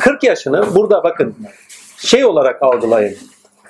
[0.00, 1.34] 40 yaşını burada bakın
[1.96, 3.16] şey olarak algılayın.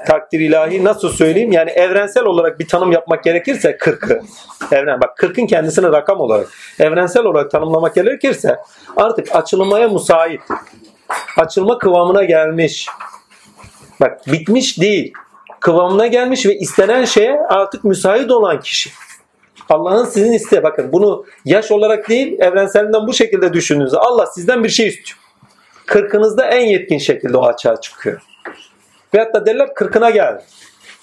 [0.06, 1.52] Takdir ilahi nasıl söyleyeyim?
[1.52, 4.22] Yani evrensel olarak bir tanım yapmak gerekirse 40'ı.
[4.72, 6.48] Evren bak 40'ın kendisini rakam olarak
[6.78, 8.56] evrensel olarak tanımlamak gerekirse
[8.96, 10.40] artık açılmaya müsait.
[11.36, 12.88] Açılma kıvamına gelmiş.
[14.00, 15.12] Bak bitmiş değil.
[15.60, 18.90] Kıvamına gelmiş ve istenen şeye artık müsait olan kişi.
[19.68, 24.68] Allah'ın sizin iste bakın bunu yaş olarak değil evrenselinden bu şekilde düşündüğünüzde Allah sizden bir
[24.68, 25.18] şey istiyor.
[25.86, 28.22] Kırkınızda en yetkin şekilde o açığa çıkıyor.
[29.14, 30.42] Veyahut da derler kırkına geldi.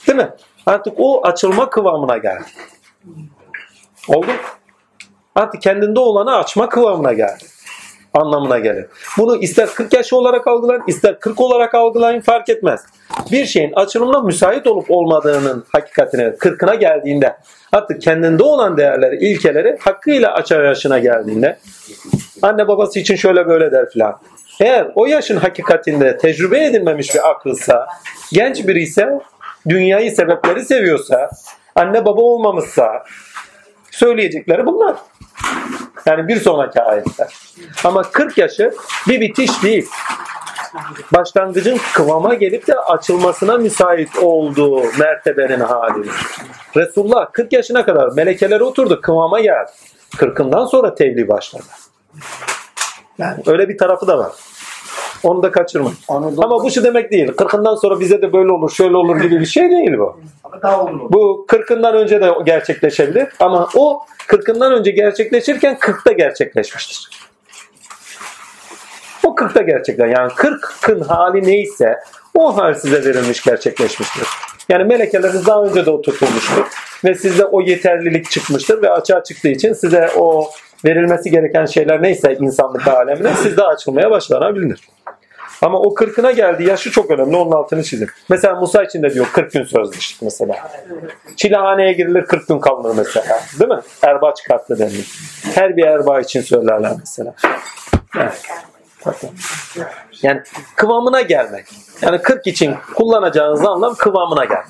[0.07, 0.29] Değil mi?
[0.65, 2.45] Artık o açılma kıvamına geldi.
[4.07, 4.31] Oldu?
[5.35, 7.43] Artık kendinde olanı açma kıvamına geldi.
[8.13, 8.85] Anlamına gelir.
[9.17, 12.85] Bunu ister 40 yaş olarak algılayın, ister 40 olarak algılayın fark etmez.
[13.31, 17.37] Bir şeyin açılımına müsait olup olmadığının hakikatine 40'ına geldiğinde
[17.71, 21.57] artık kendinde olan değerleri, ilkeleri hakkıyla açar yaşına geldiğinde
[22.41, 24.19] anne babası için şöyle böyle der filan.
[24.61, 27.87] Eğer o yaşın hakikatinde tecrübe edilmemiş bir akılsa,
[28.33, 29.19] genç biri ise
[29.69, 31.29] dünyayı sebepleri seviyorsa,
[31.75, 33.03] anne baba olmamışsa
[33.91, 34.95] söyleyecekleri bunlar.
[36.05, 37.33] Yani bir sonraki ayetler.
[37.83, 38.73] Ama 40 yaşı
[39.07, 39.89] bir bitiş değil.
[41.13, 46.09] Başlangıcın kıvama gelip de açılmasına müsait olduğu mertebenin hali.
[46.75, 49.71] Resulullah 40 yaşına kadar melekeler oturdu, kıvama geldi.
[50.15, 51.63] 40'ından sonra tebliğ başladı.
[53.17, 54.31] Yani öyle bir tarafı da var.
[55.23, 55.97] Onu da kaçırmayın.
[56.07, 57.27] Anadolu Ama bu şu demek değil.
[57.27, 60.19] 40'ından sonra bize de böyle olur, şöyle olur gibi bir şey değil bu.
[61.09, 67.09] Bu 40'ından önce de gerçekleşebilir ama o 40'ından önce gerçekleşirken 40'ta gerçekleşmiştir.
[69.23, 71.99] O 40'ta gerçekten yani 40'ın hali neyse
[72.33, 74.27] o hal size verilmiş gerçekleşmiştir.
[74.69, 76.65] Yani melekeleriniz daha önce de oturtulmuştur
[77.05, 80.49] ve sizde o yeterlilik çıkmıştır ve açığa çıktığı için size o
[80.85, 84.79] verilmesi gereken şeyler neyse insanlık alemine sizde açılmaya başlanabilir.
[85.63, 88.07] Ama o 40'ına geldi yaşı çok önemli onun altını çizin.
[88.29, 90.55] Mesela Musa için de diyor 40 gün sözleştik mesela.
[91.35, 93.39] Çilehaneye girilir 40 gün kalınır mesela.
[93.59, 93.79] Değil mi?
[94.01, 95.11] Erba çıkarttı denilir.
[95.55, 97.35] Her bir erba için söylerler mesela.
[100.21, 100.41] Yani
[100.75, 101.65] kıvamına gelmek.
[102.01, 104.67] Yani 40 için kullanacağınız anlam kıvamına gelmek.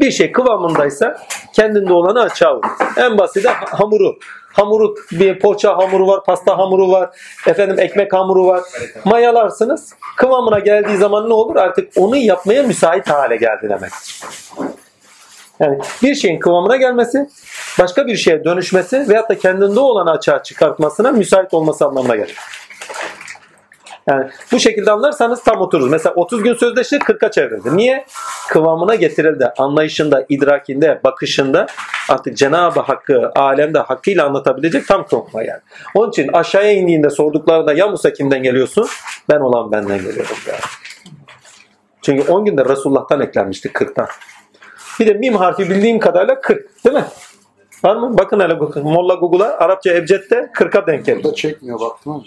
[0.00, 1.16] Bir şey kıvamındaysa
[1.52, 2.68] kendinde olanı açığa vurur.
[2.96, 4.18] En basiti hamuru.
[4.56, 7.10] Hamuru bir poğaça hamuru var, pasta hamuru var,
[7.46, 8.60] efendim ekmek hamuru var.
[9.04, 9.94] Mayalarsınız.
[10.16, 11.56] Kıvamına geldiği zaman ne olur?
[11.56, 14.20] Artık onu yapmaya müsait hale geldi demektir.
[15.60, 17.28] Yani bir şeyin kıvamına gelmesi,
[17.78, 22.36] başka bir şeye dönüşmesi veyahut da kendinde olanı açığa çıkartmasına müsait olması anlamına gelir.
[24.08, 25.90] Yani bu şekilde anlarsanız tam otururuz.
[25.90, 27.76] Mesela 30 gün sözleşti 40'a çevrildi.
[27.76, 28.04] Niye?
[28.48, 29.52] Kıvamına getirildi.
[29.58, 31.66] Anlayışında, idrakinde, bakışında
[32.08, 35.62] artık Cenab-ı Hakk'ı alemde hakkıyla anlatabilecek tam kıvama geldi.
[35.94, 38.86] Onun için aşağıya indiğinde sorduklarında ya Musa kimden geliyorsun?
[39.30, 40.36] Ben olan benden geliyorum.
[40.46, 40.60] Yani.
[42.02, 44.08] Çünkü 10 günde Resulullah'tan eklenmişti 40'tan.
[45.00, 47.04] Bir de mim harfi bildiğim kadarıyla 40 değil mi?
[47.84, 48.18] Var mı?
[48.18, 51.30] Bakın hele Molla Google'a Arapça Ebced'de 40'a denk geliyor.
[51.30, 52.22] da çekmiyor baktın mı?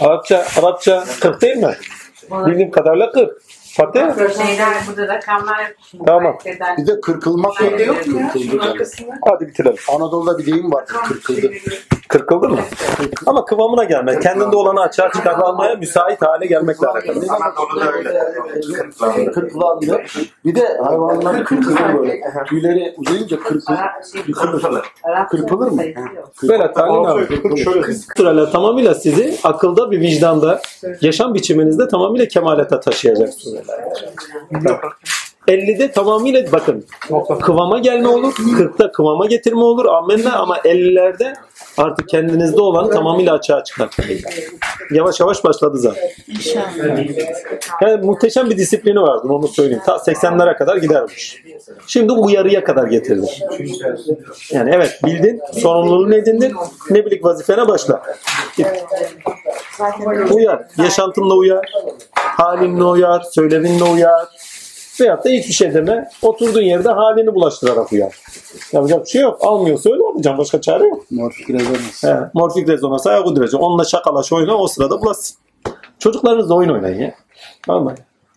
[0.00, 1.76] Arapça, Arapça 40 değil mi?
[2.30, 3.42] Bildiğim kadarıyla 40.
[3.78, 4.00] Fatih?
[4.46, 5.72] Şeyler burada rakamlar.
[6.06, 6.38] Tamam.
[6.78, 7.56] Bir de kırkılmak var.
[7.68, 8.32] Şeyde yok mu ya?
[8.32, 8.84] Kırkıldı.
[9.26, 9.76] Hadi bitirelim.
[9.94, 10.86] Anadolu'da bir deyim var.
[10.86, 11.52] Kırkıldı.
[12.08, 12.58] Kırkıldı mı?
[13.26, 17.24] Ama kıvamına gelmek, kendinde olanı açığa çıkarmaya müsait hale gelmekle alakalı.
[17.28, 18.18] Anadolu'da öyle.
[18.72, 19.32] Kırklandı.
[19.32, 20.02] Kırklandı.
[20.44, 22.20] Bir de hayvanlar kırkılır böyle.
[22.46, 23.78] Tüyleri uzayınca kırpılır.
[24.12, 24.84] Şey, Kırpılır.
[25.04, 25.82] Arap Kırpılır mı?
[26.42, 27.26] Böyle Talin abi.
[28.16, 30.60] Sırayla tamamıyla sizi akılda bir vicdanda,
[31.00, 33.28] yaşam biçiminizde tamamıyla kemalete taşıyacak
[33.68, 34.80] sureler.
[35.48, 36.86] 50'de tamamıyla bakın
[37.40, 41.34] kıvama gelme olur, 40'ta kıvama getirme olur amenna ama 50'lerde
[41.76, 44.04] artık kendinizde olan tamamıyla açığa çıkartma.
[44.90, 46.10] Yavaş yavaş başladı zaten.
[47.82, 49.82] Yani muhteşem bir disiplini vardı onu söyleyeyim.
[49.86, 51.42] Ta 80'lere kadar gidermiş.
[51.86, 53.26] Şimdi uyarıya kadar getirdi.
[54.52, 56.54] Yani evet bildin, sorumluluğunu edindin,
[56.90, 58.02] ne bilek vazifene başla.
[60.30, 61.72] Uyar, yaşantınla uyar,
[62.14, 64.28] halinle uyar, söyleminle uyar.
[65.00, 68.16] Veyahut da hiçbir şey deme, oturduğun yerde halini bulaştırarak uyar.
[68.72, 69.38] Yapacak bir şey yok.
[69.40, 70.38] Almıyorsa öyle yapacağım.
[70.38, 71.10] Başka çare yok.
[71.10, 72.04] Morfik rezonans.
[72.04, 73.62] He, morfik rezonans ayak uyduracak.
[73.62, 75.36] Onunla şakalaş oyna o sırada bulasın.
[75.98, 77.14] Çocuklarınızla oyun oynayın ya.
[77.66, 77.94] Tamam mı?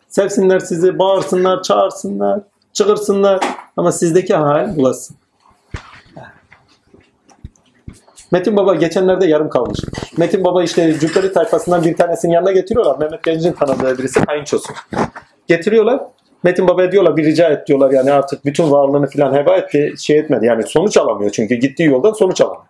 [0.09, 2.39] Sevsinler sizi, bağırsınlar, çağırsınlar,
[2.73, 3.39] çığırsınlar.
[3.77, 5.17] Ama sizdeki hal bulasın.
[8.31, 9.79] Metin Baba geçenlerde yarım kalmış.
[10.17, 12.97] Metin Baba işte Cübbeli tayfasından bir tanesinin yanına getiriyorlar.
[12.97, 14.73] Mehmet Genc'in tanıdığı birisi kayınçosu.
[15.47, 16.01] Getiriyorlar.
[16.43, 20.19] Metin Baba'ya diyorlar bir rica et diyorlar yani artık bütün varlığını filan heba etti şey
[20.19, 20.45] etmedi.
[20.45, 22.65] Yani sonuç alamıyor çünkü gittiği yoldan sonuç alamıyor.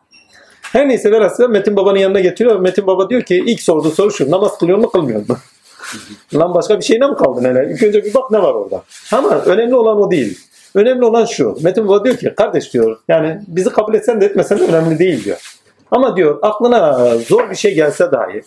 [0.61, 2.59] Her neyse velhasıl Metin Baba'nın yanına getiriyor.
[2.59, 4.31] Metin Baba diyor ki ilk sorduğu soru şu.
[4.31, 5.37] Namaz kılıyor mu kılmıyor mu?
[6.35, 7.73] Lan başka bir şeyine mi kaldın hele?
[7.73, 8.83] İlk önce bir bak ne var orada.
[9.11, 10.39] Ama önemli olan o değil.
[10.75, 11.57] Önemli olan şu.
[11.61, 15.23] Metin Baba diyor ki kardeş diyor yani bizi kabul etsen de etmesen de önemli değil
[15.23, 15.37] diyor.
[15.91, 18.41] Ama diyor aklına zor bir şey gelse dahi,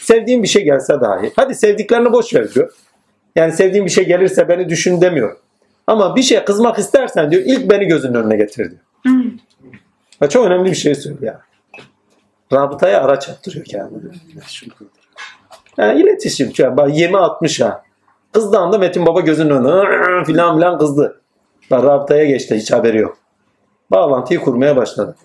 [0.00, 2.72] sevdiğin bir şey gelse dahi, hadi sevdiklerini boş ver diyor.
[3.36, 5.36] Yani sevdiğin bir şey gelirse beni düşün demiyor.
[5.86, 8.80] Ama bir şeye kızmak istersen diyor ilk beni gözünün önüne getir diyor.
[10.20, 11.40] Ya çok önemli bir şey söylüyor ya.
[12.52, 14.12] Rabıtaya araç yaptırıyor kendini.
[15.78, 16.52] Yani iletişim.
[16.58, 17.82] Yani bak yemi atmış ha.
[18.32, 21.20] Kızdığında Metin Baba gözünün önüne filan filan kızdı.
[21.70, 23.18] Bak rabıtaya geçti hiç haberi yok.
[23.90, 25.16] Bağlantıyı kurmaya başladı.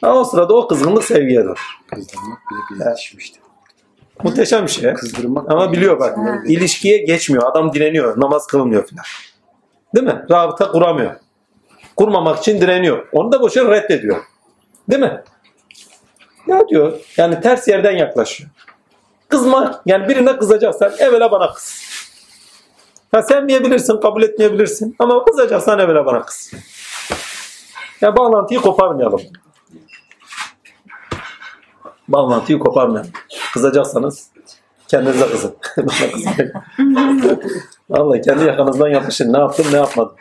[0.00, 1.54] Ha, o sırada o kızgınlık sevgiye dön.
[1.94, 3.40] Kızdırmak bile bir iletişim işte.
[4.22, 4.94] Muhteşem bir şey.
[4.94, 6.16] Kızdırmak Ama biliyor bak.
[6.46, 7.50] ilişkiye geçmiyor.
[7.50, 8.20] Adam direniyor.
[8.20, 9.04] Namaz kılmıyor filan.
[9.94, 10.24] Değil mi?
[10.30, 11.12] Rabıta kuramıyor.
[11.96, 13.06] Kurmamak için direniyor.
[13.12, 14.22] Onu da boşuna reddediyor.
[14.90, 15.22] Değil mi?
[16.46, 16.92] Ya diyor.
[17.16, 18.50] Yani ters yerden yaklaşıyor.
[19.28, 19.82] Kızma.
[19.86, 21.82] Yani birine kızacaksan evvela bana kız.
[23.12, 24.96] Ha sevmeyebilirsin, kabul etmeyebilirsin.
[24.98, 26.52] Ama kızacaksan evvela bana kız.
[28.00, 29.20] Ya bağlantıyı koparmayalım.
[32.08, 33.10] Bağlantıyı koparmayalım.
[33.52, 34.30] Kızacaksanız
[34.88, 35.56] kendinize kızın.
[35.76, 36.52] Bana kızmayın.
[37.90, 39.32] Vallahi kendi yakanızdan yapışın.
[39.32, 40.14] Ne yaptım ne yapmadım.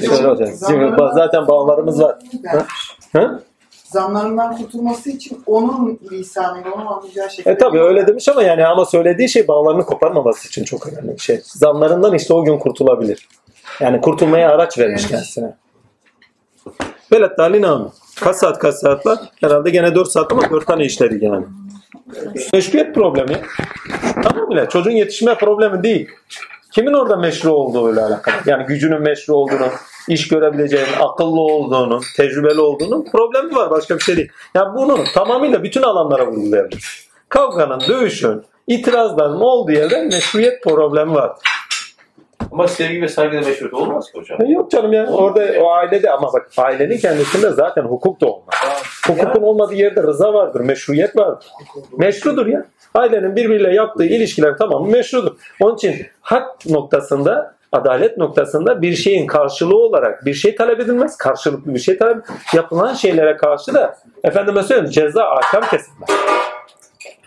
[0.00, 0.48] Şöyle olacak.
[0.66, 2.18] Şimdi zaten bağlarımız var.
[2.46, 2.66] Ha?
[3.12, 3.40] Ha?
[3.84, 7.50] Zamlarından kurtulması için onun lisanıyla, onun anlayacağı şekilde.
[7.50, 11.20] E tabi öyle demiş ama yani ama söylediği şey bağlarını koparmaması için çok önemli bir
[11.20, 11.40] şey.
[11.44, 13.28] Zanlarından işte o gün kurtulabilir.
[13.80, 15.56] Yani kurtulmaya araç vermiş kendisine.
[17.12, 17.90] Velet Dalin.
[18.24, 19.18] Kaç saat kaç saat var?
[19.40, 21.46] Herhalde gene 4 saat ama 4 tane işleri yani.
[22.52, 23.42] Meşruiyet problemi.
[24.22, 24.68] Tamam bile.
[24.68, 26.08] Çocuğun yetişme problemi değil.
[26.72, 28.34] Kimin orada meşru olduğuyla alakalı.
[28.46, 29.68] Yani gücünün meşru olduğunu,
[30.08, 33.70] iş görebileceğinin, akıllı olduğunu, tecrübeli olduğunu problemi var.
[33.70, 34.32] Başka bir şey değil.
[34.54, 37.08] Yani bunu tamamıyla bütün alanlara vurgulayabilir.
[37.28, 41.32] Kavganın, dövüşün, itirazların olduğu yerde meşruiyet problemi var.
[42.52, 44.42] Ama sevgi ve saygıda meşrut olmaz ki hocam.
[44.42, 45.06] E, Yok canım ya.
[45.06, 48.54] Orada o ailede ama bak ailenin kendisinde zaten hukuk da olmaz.
[49.06, 51.46] Hukukun olmadığı yerde rıza vardır, meşruiyet vardır.
[51.98, 52.64] Meşrudur ya.
[52.94, 55.36] Ailenin birbiriyle yaptığı ilişkiler tamam meşrudur.
[55.60, 61.16] Onun için hak noktasında, adalet noktasında bir şeyin karşılığı olarak bir şey talep edilmez.
[61.16, 62.16] Karşılıklı bir şey talep
[62.54, 66.08] Yapılan şeylere karşı da efendime söyleyeyim ceza ahkam kesilmez.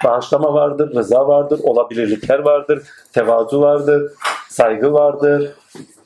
[0.04, 2.84] Bağışlama vardır, rıza vardır, olabilirlikler vardır,
[3.14, 4.12] tevazu vardır,
[4.50, 5.52] saygı vardır,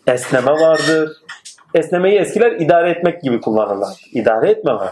[0.08, 1.12] esneme vardır.
[1.74, 4.10] Esnemeyi eskiler idare etmek gibi kullanırlar.
[4.14, 4.90] İdare etme var.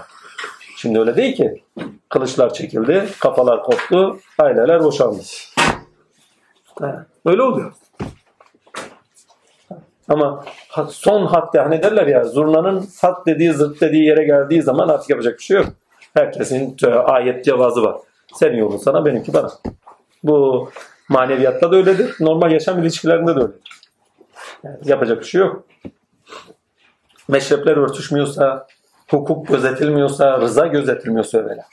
[0.78, 1.64] Şimdi öyle değil ki.
[2.10, 5.22] Kılıçlar çekildi, kafalar koptu, aileler boşandı.
[7.26, 7.74] Öyle oluyor.
[10.10, 10.45] Ama
[10.89, 15.38] son hatta hani derler ya zurnanın hat dediği zırt dediği yere geldiği zaman artık yapacak
[15.38, 15.68] bir şey yok.
[16.14, 17.95] Herkesin e, ayet cevazı var.
[18.40, 19.52] Senin yolun sana benimki bana.
[20.24, 20.70] Bu
[21.10, 22.16] maneviyatta da öyledir.
[22.20, 23.82] Normal yaşam ilişkilerinde de öyledir.
[24.64, 25.64] Yani yapacak bir şey yok.
[27.28, 28.68] Meşrepler örtüşmüyorsa,
[29.10, 31.66] hukuk gözetilmiyorsa, rıza gözetilmiyorsa evvela.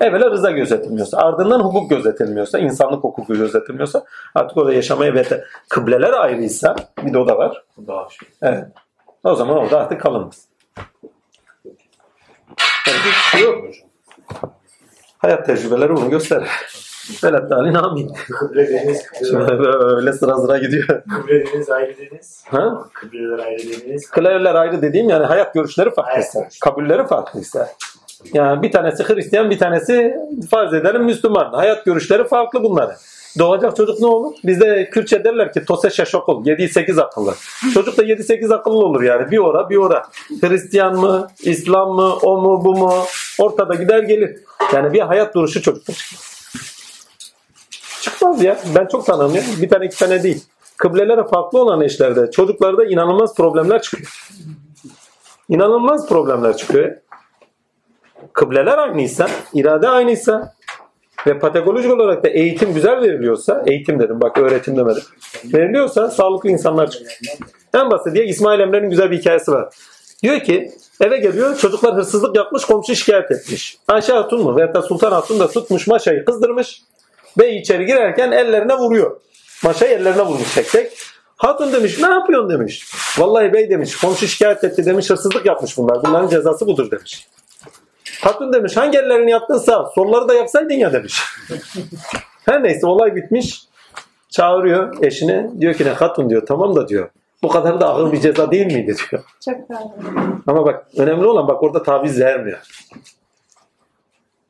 [0.00, 4.04] Evvela rıza gözetilmiyorsa, ardından hukuk gözetilmiyorsa, insanlık hukuku gözetilmiyorsa
[4.34, 7.64] artık orada yaşamaya ve kıbleler ayrıysa bir de o da var.
[8.10, 8.28] Şey.
[8.42, 8.64] Evet.
[9.24, 10.48] O zaman orada artık kalınmaz.
[12.86, 13.64] Yani bir şey yok.
[15.24, 16.48] Hayat tecrübeleri bunu gösterir.
[17.24, 18.12] Velet dalin amin.
[18.30, 19.52] Kıble deniz, Şimdi
[19.96, 20.86] öyle sıra sıra gidiyor.
[20.86, 22.44] Kıble deniz ayrı deniz.
[22.46, 22.84] Ha?
[22.92, 24.10] Kıbleler ayrı deniz.
[24.10, 26.58] Kıleler ayrı dediğim yani hayat görüşleri farklıysa, Evet.
[26.60, 27.68] kabulleri farklıysa.
[28.32, 30.14] Yani bir tanesi Hristiyan, bir tanesi
[30.50, 31.52] farz edelim Müslüman.
[31.52, 32.96] Hayat görüşleri farklı bunların.
[33.38, 34.34] Doğacak çocuk ne olur?
[34.44, 37.34] Bizde Kürtçe derler ki tose şaşokul, 7-8 akıllı.
[37.74, 39.30] Çocuk da 7-8 akıllı olur yani.
[39.30, 40.02] Bir ora bir ora.
[40.40, 42.92] Hristiyan mı, İslam mı, o mu bu mu?
[43.38, 44.36] Ortada gider gelir.
[44.74, 46.34] Yani bir hayat duruşu çocukta çıkmaz.
[48.02, 48.58] Çıkmaz ya.
[48.74, 49.42] Ben çok tanırım ya.
[49.62, 50.44] Bir tane iki tane değil.
[50.76, 54.08] Kıblelere farklı olan eşlerde çocuklarda inanılmaz problemler çıkıyor.
[55.48, 56.96] İnanılmaz problemler çıkıyor.
[58.32, 60.53] Kıbleler aynıysa, irade aynıysa
[61.26, 65.02] ve patolojik olarak da eğitim güzel veriliyorsa, eğitim dedim bak öğretim demedim.
[65.44, 67.12] Veriliyorsa sağlıklı insanlar çıkıyor.
[67.74, 69.74] En basit diye İsmail Emre'nin güzel bir hikayesi var.
[70.22, 73.78] Diyor ki eve geliyor çocuklar hırsızlık yapmış komşu şikayet etmiş.
[73.88, 76.82] Ayşe Hatun mu veyahut da Sultan Hatun da tutmuş maşayı kızdırmış.
[77.38, 79.20] Bey içeri girerken ellerine vuruyor.
[79.64, 80.92] Maşayı ellerine vurmuş tek tek.
[81.36, 82.88] Hatun demiş ne yapıyorsun demiş.
[83.18, 86.04] Vallahi bey demiş komşu şikayet etti demiş hırsızlık yapmış bunlar.
[86.04, 87.28] Bunların cezası budur demiş.
[88.24, 91.22] Hatun demiş hangi ellerini yaptınsa solları da yapsaydın ya demiş.
[92.46, 93.64] Her neyse olay bitmiş.
[94.28, 95.50] Çağırıyor eşine.
[95.60, 97.08] Diyor ki ne hatun diyor tamam da diyor.
[97.42, 99.22] Bu kadar da ağır bir ceza değil miydi diyor.
[99.44, 99.82] Çok güzel.
[100.46, 102.58] Ama bak önemli olan bak orada taviz vermiyor.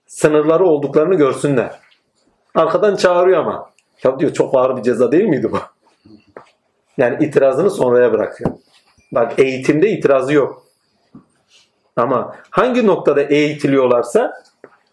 [0.07, 1.71] Sınırları olduklarını görsünler.
[2.55, 3.71] Arkadan çağırıyor ama.
[4.05, 5.59] Ya diyor çok ağır bir ceza değil miydi bu?
[6.97, 8.51] Yani itirazını sonraya bırakıyor.
[9.13, 10.64] Bak eğitimde itirazı yok.
[11.97, 14.33] Ama hangi noktada eğitiliyorlarsa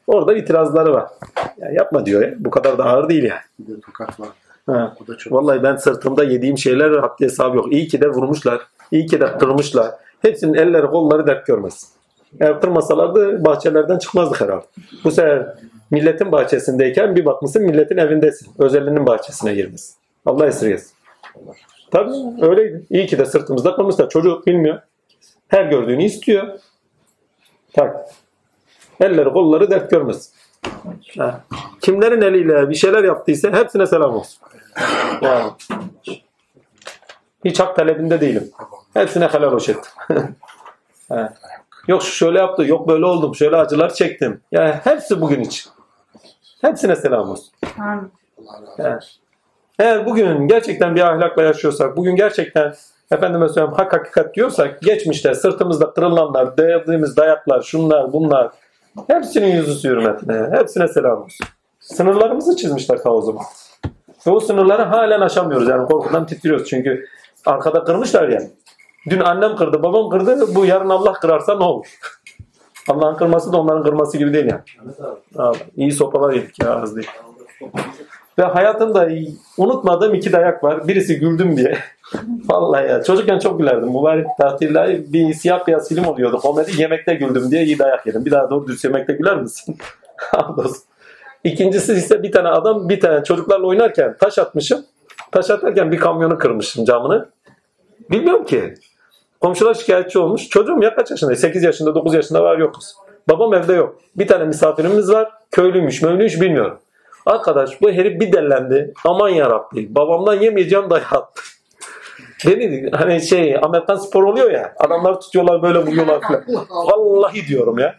[0.08, 1.10] orada itirazları var.
[1.58, 2.34] Ya yapma diyor ya.
[2.38, 3.42] Bu kadar da ağır değil yani.
[3.60, 4.30] Bir de tokat var.
[4.66, 4.94] Ha.
[5.04, 5.34] O da çok.
[5.34, 7.74] Vallahi ben sırtımda yediğim şeyler haddi hesabı yok.
[7.74, 8.62] İyi ki de vurmuşlar.
[8.92, 9.92] İyi ki de kırmışlar.
[10.22, 11.92] Hepsinin elleri kolları dert görmez.
[12.40, 14.66] Eğer kırmasalardı bahçelerden çıkmazdık herhalde.
[15.04, 15.56] Bu sefer
[15.92, 18.52] milletin bahçesindeyken bir bakmışsın milletin evindesin.
[18.60, 19.96] Özelinin bahçesine girmişsin.
[20.26, 20.92] Allah esirgesin.
[21.92, 22.86] Tabii öyleydi.
[22.90, 24.10] İyi ki de sırtımızda kırmışlar.
[24.10, 24.80] Çocuk bilmiyor.
[25.48, 26.48] Her gördüğünü istiyor.
[27.74, 27.96] Tak.
[29.00, 30.34] Elleri kolları dert görmez.
[31.18, 31.44] Ha.
[31.82, 34.42] Kimlerin eliyle bir şeyler yaptıysa hepsine selam olsun.
[35.22, 35.52] Yani.
[37.46, 38.52] Hiç hak talebinde değilim.
[38.94, 39.92] Hepsine helal hoş ettim.
[41.10, 41.34] Ha.
[41.88, 44.42] Yok şu şöyle yaptı, yok böyle oldum, şöyle acılar çektim.
[44.52, 45.72] Yani hepsi bugün için.
[46.62, 47.54] Hepsine selam olsun.
[48.78, 49.00] Yani.
[49.80, 52.74] Eğer bugün gerçekten bir ahlakla yaşıyorsak, bugün gerçekten
[53.12, 58.52] efendime söyleyeyim hak hakikat diyorsak, geçmişte sırtımızda kırılanlar, dayadığımız dayaklar, şunlar, bunlar,
[59.08, 61.48] hepsinin yüzü hürmetine, hepsine selam olsun.
[61.80, 63.44] Sınırlarımızı çizmişler ta o zaman.
[64.28, 65.68] Ve o sınırları halen aşamıyoruz.
[65.68, 66.70] Yani korkudan titriyoruz.
[66.70, 67.06] Çünkü
[67.46, 68.42] arkada kırmışlar ya.
[69.10, 70.56] Dün annem kırdı, babam kırdı.
[70.56, 71.86] Bu yarın Allah kırarsa ne olur?
[72.90, 74.62] Allah'ın kırması da onların kırması gibi değil yani.
[75.38, 77.10] Abi, iyi sopalar yedik ya az değil.
[78.40, 79.10] Ve hayatımda
[79.58, 80.88] unutmadığım iki dayak var.
[80.88, 81.78] Birisi güldüm diye.
[82.46, 83.04] Vallahi ya.
[83.04, 83.90] Çocukken çok gülerdim.
[83.90, 86.38] Mübarek tatiller bir siyah beyaz film oluyordu.
[86.38, 88.26] Komedi yemekte güldüm diye iyi dayak yedim.
[88.26, 89.78] Bir daha doğru düz yemekte güler misin?
[91.44, 94.86] İkincisi ise bir tane adam bir tane çocuklarla oynarken taş atmışım.
[95.32, 97.30] Taş atarken bir kamyonu kırmışım camını.
[98.12, 98.74] Bilmiyorum ki.
[99.42, 100.50] Komşular şikayetçi olmuş.
[100.50, 101.36] Çocuğum ya kaç yaşında?
[101.36, 102.96] 8 yaşında, 9 yaşında var yokuz.
[103.30, 104.02] Babam evde yok.
[104.16, 105.32] Bir tane misafirimiz var.
[105.52, 106.80] Köylüymüş, möylüymüş bilmiyorum.
[107.26, 108.94] Arkadaş bu herif bir dellendi.
[109.06, 109.96] Aman yarabbi.
[109.96, 111.42] Babamdan yemeyeceğim dayağı attı.
[112.48, 114.74] Beni hani şey Amerikan spor oluyor ya.
[114.80, 116.44] Adamlar tutuyorlar böyle vuruyorlar falan.
[116.70, 117.96] Vallahi diyorum ya.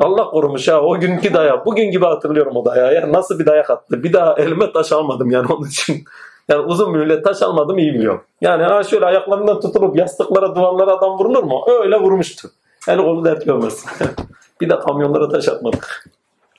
[0.00, 1.66] Allah korumuş ha o günkü dayak.
[1.66, 2.94] Bugün gibi hatırlıyorum o dayağı.
[2.94, 4.02] Ya nasıl bir dayak attı.
[4.02, 6.04] Bir daha elime taş almadım yani onun için.
[6.48, 8.22] Yani uzun müddet taş almadım iyi biliyorum.
[8.40, 11.64] Yani ha şöyle ayaklarından tutulup yastıklara duvarlara adam vurulur mu?
[11.82, 12.48] Öyle vurmuştu.
[12.88, 13.84] Yani kolu dert görmez.
[14.60, 16.08] bir de kamyonlara taş atmadık.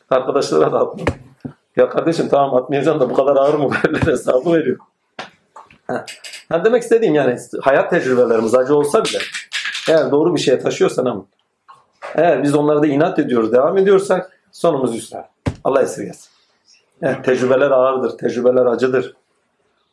[0.09, 1.13] Arkadaşlara da atmadık.
[1.76, 3.70] Ya kardeşim tamam atmayacaksın da bu kadar ağır mı
[4.05, 4.78] hesabı veriyor.
[5.88, 6.06] Ha.
[6.50, 9.18] Ha demek istediğim yani hayat tecrübelerimiz acı olsa bile
[9.90, 11.26] eğer doğru bir şeye taşıyorsan ama
[12.16, 15.26] eğer biz onlara da inat ediyoruz, devam ediyorsak sonumuz hüsran.
[15.64, 16.30] Allah esirgesin.
[17.02, 19.16] Yani tecrübeler ağırdır, tecrübeler acıdır.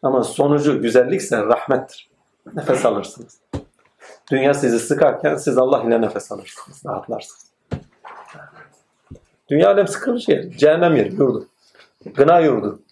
[0.02, 2.10] Ama sonucu güzellikse rahmettir.
[2.54, 3.38] Nefes alırsınız.
[4.30, 7.44] Dünya sizi sıkarken siz Allah ile nefes alırsınız, rahatlarsınız.
[9.48, 11.48] Dünya alem sıkılmış yer, cehennem yeri, yurdu.
[12.14, 12.82] Gına yurdu.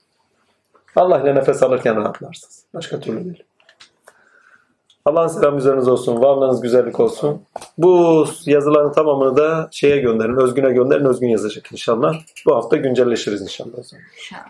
[0.96, 2.64] Allah ile nefes alırken rahatlarsınız.
[2.74, 3.42] Başka türlü değil.
[5.04, 6.22] Allah'ın selamı üzerinize olsun.
[6.22, 7.42] Varlığınız güzellik olsun.
[7.78, 10.36] Bu yazıların tamamını da şeye gönderin.
[10.36, 11.04] Özgün'e gönderin.
[11.04, 12.14] Özgün yazacak inşallah.
[12.46, 13.78] Bu hafta güncelleşiriz inşallah.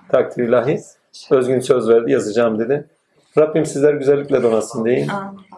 [0.09, 0.80] Takdir ilahi.
[1.30, 2.88] Özgün söz verdi yazacağım dedi.
[3.38, 5.09] Rabbim sizler güzellikle donasın deyin.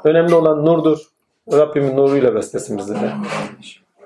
[0.05, 0.99] Önemli olan nurdur.
[1.53, 3.11] Rabbimin nuruyla beslesin bizleri.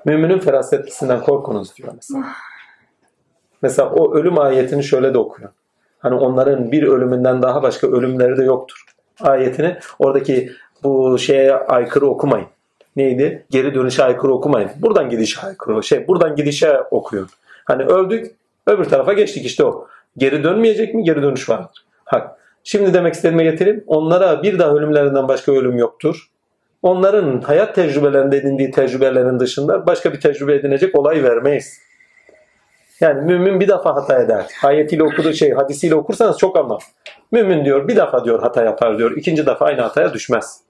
[0.05, 2.25] Müminin ferasetlisinden korkunuz diyor mesela.
[3.61, 5.51] Mesela o ölüm ayetini şöyle de okuyun.
[5.99, 8.83] Hani onların bir ölümünden daha başka ölümleri de yoktur.
[9.21, 10.51] Ayetini oradaki
[10.83, 12.47] bu şeye aykırı okumayın.
[12.95, 13.45] Neydi?
[13.49, 14.69] Geri dönüşe aykırı okumayın.
[14.81, 15.83] Buradan gidişe aykırı.
[15.83, 17.27] Şey, buradan gidişe okuyun.
[17.65, 18.31] Hani öldük,
[18.67, 19.87] öbür tarafa geçtik işte o.
[20.17, 21.03] Geri dönmeyecek mi?
[21.03, 21.85] Geri dönüş vardır.
[22.05, 22.39] Hak.
[22.63, 23.83] Şimdi demek istediğime getireyim.
[23.87, 26.29] Onlara bir daha ölümlerinden başka ölüm yoktur.
[26.81, 31.79] Onların hayat tecrübelerinde edindiği tecrübelerin dışında başka bir tecrübe edinecek olay vermeyiz.
[33.01, 34.45] Yani mümin bir defa hata eder.
[34.63, 36.77] Ayetiyle okuduğu şey, hadisiyle okursanız çok ama.
[37.31, 39.17] Mümin diyor bir defa diyor hata yapar diyor.
[39.17, 40.61] İkinci defa aynı hataya düşmez.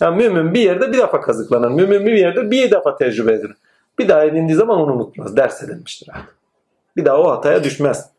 [0.00, 1.70] Yani mümin bir yerde bir defa kazıklanır.
[1.70, 3.56] Mümin bir yerde bir defa tecrübe edilir.
[3.98, 5.36] Bir daha edindiği zaman onu unutmaz.
[5.36, 6.08] Ders edilmiştir.
[6.96, 8.10] Bir daha o hataya düşmez.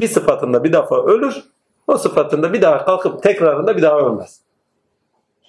[0.00, 1.42] Bir sıfatında bir defa ölür.
[1.86, 4.40] O sıfatında bir daha kalkıp tekrarında bir daha ölmez.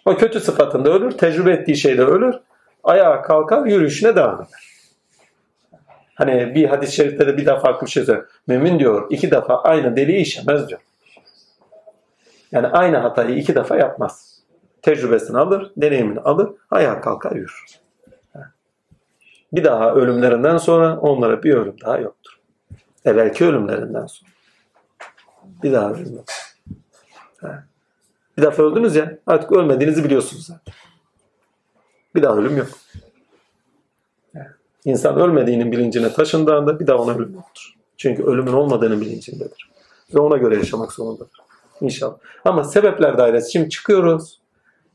[0.06, 1.12] O kötü sıfatında ölür.
[1.12, 2.36] Tecrübe ettiği şeyde ölür.
[2.84, 4.73] Ayağa kalkar yürüyüşüne devam eder.
[6.16, 8.30] Hani bir hadis-i şerifte de bir daha farklı bir şey söylüyor.
[8.48, 10.82] Mümin diyor iki defa aynı deliği işemez diyor.
[12.52, 14.40] Yani aynı hatayı iki defa yapmaz.
[14.82, 17.66] Tecrübesini alır, deneyimini alır, ayağa kalkar yürür.
[19.54, 22.40] Bir daha ölümlerinden sonra onlara bir ölüm daha yoktur.
[23.06, 24.32] Evvelki ölümlerinden sonra.
[25.64, 26.26] Bir daha ölüm yok.
[28.38, 30.74] Bir defa öldünüz ya artık ölmediğinizi biliyorsunuz zaten.
[32.16, 32.68] Bir daha ölüm yok.
[34.86, 37.74] İnsan ölmediğinin bilincine taşındığında bir daha ona ölüm yoktur.
[37.98, 39.70] Çünkü ölümün olmadığının bilincindedir.
[40.16, 41.40] Ve ona göre yaşamak zorundadır.
[41.82, 42.16] İnşallah.
[42.46, 43.52] Ama sebepler dairesi.
[43.52, 44.40] Şimdi çıkıyoruz.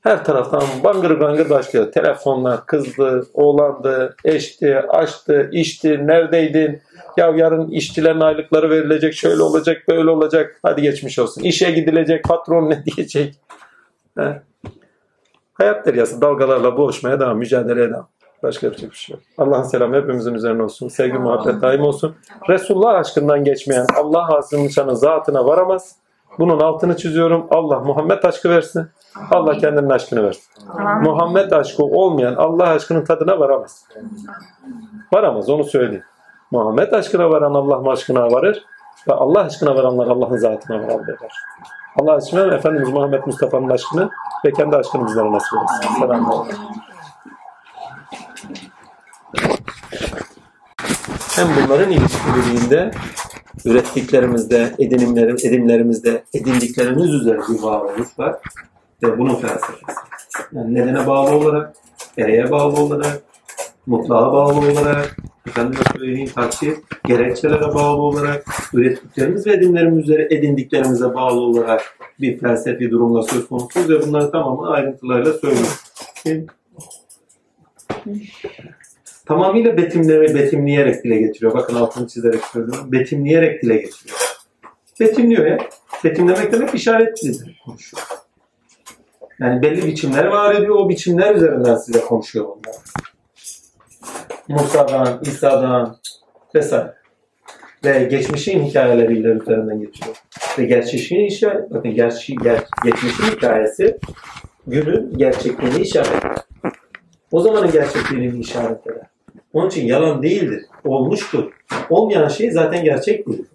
[0.01, 1.93] Her taraftan bangır bangır başlıyor.
[1.93, 6.82] Telefonlar, kızdı, oğlandı, eşti, açtı, içti, neredeydin?
[7.16, 10.61] Ya yarın işçilerin aylıkları verilecek, şöyle olacak, böyle olacak.
[10.62, 11.43] Hadi geçmiş olsun.
[11.43, 13.34] İşe gidilecek, patron ne diyecek?
[14.18, 14.43] He.
[15.55, 18.09] Hayat deryası dalgalarla boğuşmaya devam, mücadeleye devam.
[18.43, 19.22] Başka yapacak bir şey yok.
[19.39, 20.89] Allah'ın selamı hepimizin üzerine olsun.
[20.89, 22.14] Sevgi, muhabbet daim olsun.
[22.49, 25.97] Resulullah aşkından geçmeyen Allah Azim'in şanı zatına varamaz.
[26.39, 27.47] Bunun altını çiziyorum.
[27.51, 28.89] Allah Muhammed aşkı versin.
[29.30, 30.45] Allah kendinin aşkını versin.
[31.03, 33.84] Muhammed aşkı olmayan Allah aşkının tadına varamaz.
[35.12, 36.05] Varamaz onu söyleyeyim.
[36.51, 38.64] Muhammed aşkına varan Allah aşkına varır.
[39.09, 41.32] Ve Allah aşkına varanlar Allah'ın zatına varar derler.
[42.01, 44.11] Allah aşkına Efendimiz Muhammed Mustafa'nın aşkını
[44.45, 46.01] ve kendi aşkını bizlere nasip etsin.
[46.01, 46.47] Selamun
[51.39, 52.91] Hem bunların ilişkililiğinde
[53.64, 58.36] ürettiklerimizde, edinimlerim, edimlerimizde, edindiklerimiz üzerine bir varoluş var.
[59.03, 59.99] Ve bunun felsefesi.
[60.53, 61.74] Yani nedene bağlı olarak,
[62.18, 63.22] ereğe bağlı olarak,
[63.86, 65.16] mutlağa bağlı olarak,
[65.47, 66.74] efendime söyleyeyim takdir,
[67.05, 71.82] gerekçelere bağlı olarak, ürettiklerimiz ve edimlerimiz üzere edindiklerimize bağlı olarak
[72.20, 75.78] bir felsefi durumla söz konusu ve bunları tamamen ayrıntılarıyla söylüyor.
[79.28, 81.54] Tamamıyla betimleme, betimleyerek dile getiriyor.
[81.54, 82.92] Bakın altını çizerek söylüyorum.
[82.92, 84.18] Betimleyerek dile getiriyor.
[85.00, 85.58] Betimliyor ya.
[86.04, 87.60] Betimlemek demek işaret dilidir.
[87.64, 88.02] Konuşuyor.
[89.40, 90.74] Yani belli biçimler var ediyor.
[90.74, 92.76] O biçimler üzerinden size konuşuyor onlar.
[94.48, 95.96] Musa'dan, İsa'dan
[96.54, 96.94] vesaire.
[97.84, 100.16] Ve geçmişin hikayeleriyle üzerinden geçiyor.
[100.58, 103.98] Ve geçmişin işaret, bakın gerçi, ger, geçmişin hikayesi
[104.66, 106.36] günün gerçekliğini işaret eder.
[107.32, 109.17] O zamanın gerçekliğini işaret eder.
[109.53, 110.62] Onun için yalan değildir.
[110.84, 111.53] Olmuştur.
[111.90, 113.46] Olmayan şey zaten gerçek değildir.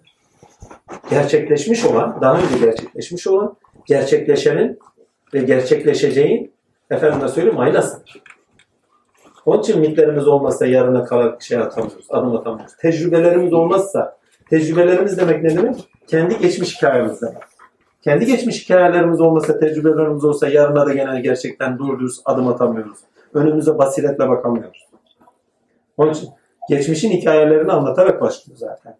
[1.10, 4.78] Gerçekleşmiş olan, daha önce gerçekleşmiş olan, gerçekleşenin
[5.34, 6.52] ve gerçekleşeceğin
[6.90, 8.22] efendime söyleyeyim aynasıdır.
[9.46, 12.76] Onun için mitlerimiz olmazsa yarına kadar şey atamıyoruz, adım atamıyoruz.
[12.76, 14.16] Tecrübelerimiz olmazsa,
[14.50, 15.88] tecrübelerimiz demek ne demek?
[16.06, 17.42] Kendi geçmiş hikayemiz demek.
[18.02, 22.98] Kendi geçmiş hikayelerimiz olmasa, tecrübelerimiz olsa yarına da genel gerçekten doğru adım atamıyoruz.
[23.34, 24.83] Önümüze basiretle bakamıyoruz.
[25.96, 26.28] Onun için
[26.68, 28.96] geçmişin hikayelerini anlatarak başlıyor zaten.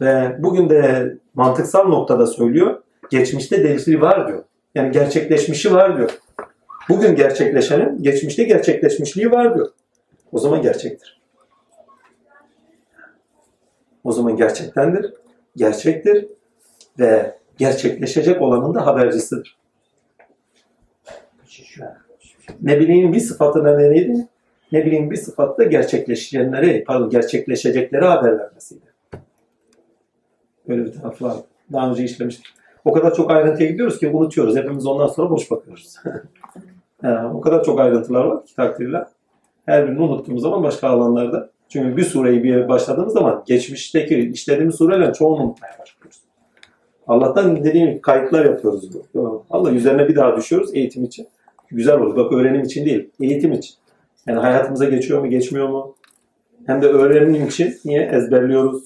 [0.00, 2.82] Ve bugün de mantıksal noktada söylüyor.
[3.10, 4.44] Geçmişte delili var diyor.
[4.74, 6.18] Yani gerçekleşmişi var diyor.
[6.88, 9.68] Bugün gerçekleşenin geçmişte gerçekleşmişliği var diyor.
[10.32, 11.20] O zaman gerçektir.
[14.04, 15.14] O zaman gerçektendir,
[15.56, 16.26] gerçektir
[16.98, 19.58] ve gerçekleşecek olanın da habercisidir.
[22.62, 24.28] Ne bileyim bir sıfatı neydi?
[24.72, 28.86] Ne bileyim bir sıfatla gerçekleşenleri, pardon gerçekleşecekleri haber vermesiydi.
[30.68, 31.36] Böyle bir tarafı var.
[31.72, 32.46] Daha önce işlemiştik.
[32.84, 34.56] O kadar çok ayrıntıya gidiyoruz ki unutuyoruz.
[34.56, 35.96] Hepimiz ondan sonra boş bakıyoruz.
[37.02, 39.06] yani, o kadar çok ayrıntılar var ki takdirler.
[39.66, 41.50] Her birini unuttuğumuz zaman başka alanlarda.
[41.68, 46.20] Çünkü bir sureyi bir başladığımız zaman geçmişteki işlediğimiz sureler çoğunu unutmaya başlıyoruz.
[47.06, 48.90] Allah'tan dediğim gibi kayıtlar yapıyoruz.
[49.50, 51.28] Allah üzerine bir daha düşüyoruz eğitim için.
[51.68, 52.16] Güzel olur.
[52.16, 53.74] Bak öğrenim için değil, eğitim için.
[54.26, 55.94] Yani hayatımıza geçiyor mu, geçmiyor mu?
[56.66, 58.82] Hem de öğrenim için niye ezberliyoruz?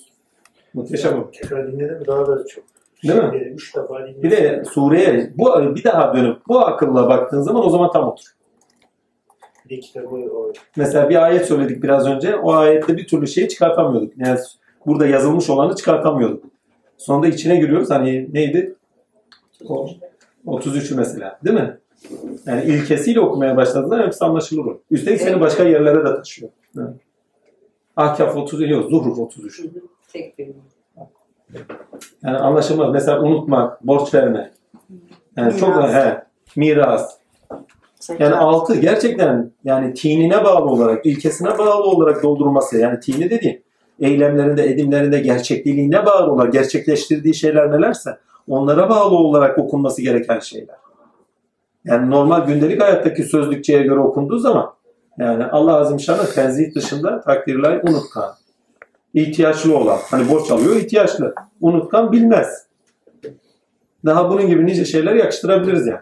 [0.75, 1.31] Muhteşem o.
[1.31, 2.65] Tekrar dinledim daha da çok.
[3.03, 3.31] Değil mi?
[3.33, 4.23] Şeyleri Üç defa dinledim.
[4.23, 8.37] Bir de sureye bu bir daha dönüp bu akılla baktığın zaman o zaman tam otur.
[9.71, 12.37] Bir kitabı o Mesela bir ayet söyledik biraz önce.
[12.37, 14.13] O ayette bir türlü şeyi çıkartamıyorduk.
[14.17, 14.39] Yani
[14.87, 16.45] burada yazılmış olanı çıkartamıyorduk.
[16.97, 17.91] Sonunda içine giriyoruz.
[17.91, 18.75] Hani neydi?
[19.69, 19.89] O,
[20.47, 21.39] 33'ü mesela.
[21.45, 21.79] Değil mi?
[22.47, 24.77] Yani ilkesiyle okumaya başladığında hepsi anlaşılır.
[24.91, 26.51] Üstelik seni başka yerlere de taşıyor.
[26.79, 26.89] Evet.
[27.97, 28.91] Ahkaf 30 yok.
[28.91, 29.63] Zuhruf 33.
[30.13, 30.49] Tek bir.
[32.23, 32.93] Yani anlaşılmaz.
[32.93, 34.51] Mesela unutmak, borç verme.
[35.37, 35.95] Yani çok Miras.
[35.95, 36.23] he,
[36.57, 37.17] miras.
[38.19, 42.79] Yani altı gerçekten yani tinine bağlı olarak, ilkesine bağlı olarak doldurulması.
[42.79, 43.63] Yani tini dediğim
[44.01, 48.19] eylemlerinde, edimlerinde gerçekliğine bağlı olarak gerçekleştirdiği şeyler nelerse
[48.49, 50.77] onlara bağlı olarak okunması gereken şeyler.
[51.87, 54.75] Yani normal gündelik hayattaki sözlükçeye göre okunduğu zaman
[55.19, 58.35] yani Allah Azimşan'ın tenzih dışında takdirler unutkan.
[59.15, 59.99] ihtiyaçlı olan.
[60.11, 61.35] Hani borç alıyor ihtiyaçlı.
[61.61, 62.67] Unutkan bilmez.
[64.05, 66.01] Daha bunun gibi nice şeyler yakıştırabiliriz yani.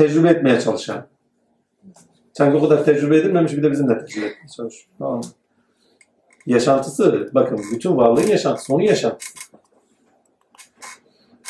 [0.00, 1.06] tecrübe etmeye çalışan.
[2.32, 4.88] Sanki o kadar tecrübe edilmemiş bir de bizim de tecrübe etmeye çalışıyor.
[4.98, 5.20] Tamam?
[6.46, 9.32] Yaşantısı, bakın bütün varlığın yaşantısı, onun yaşantısı.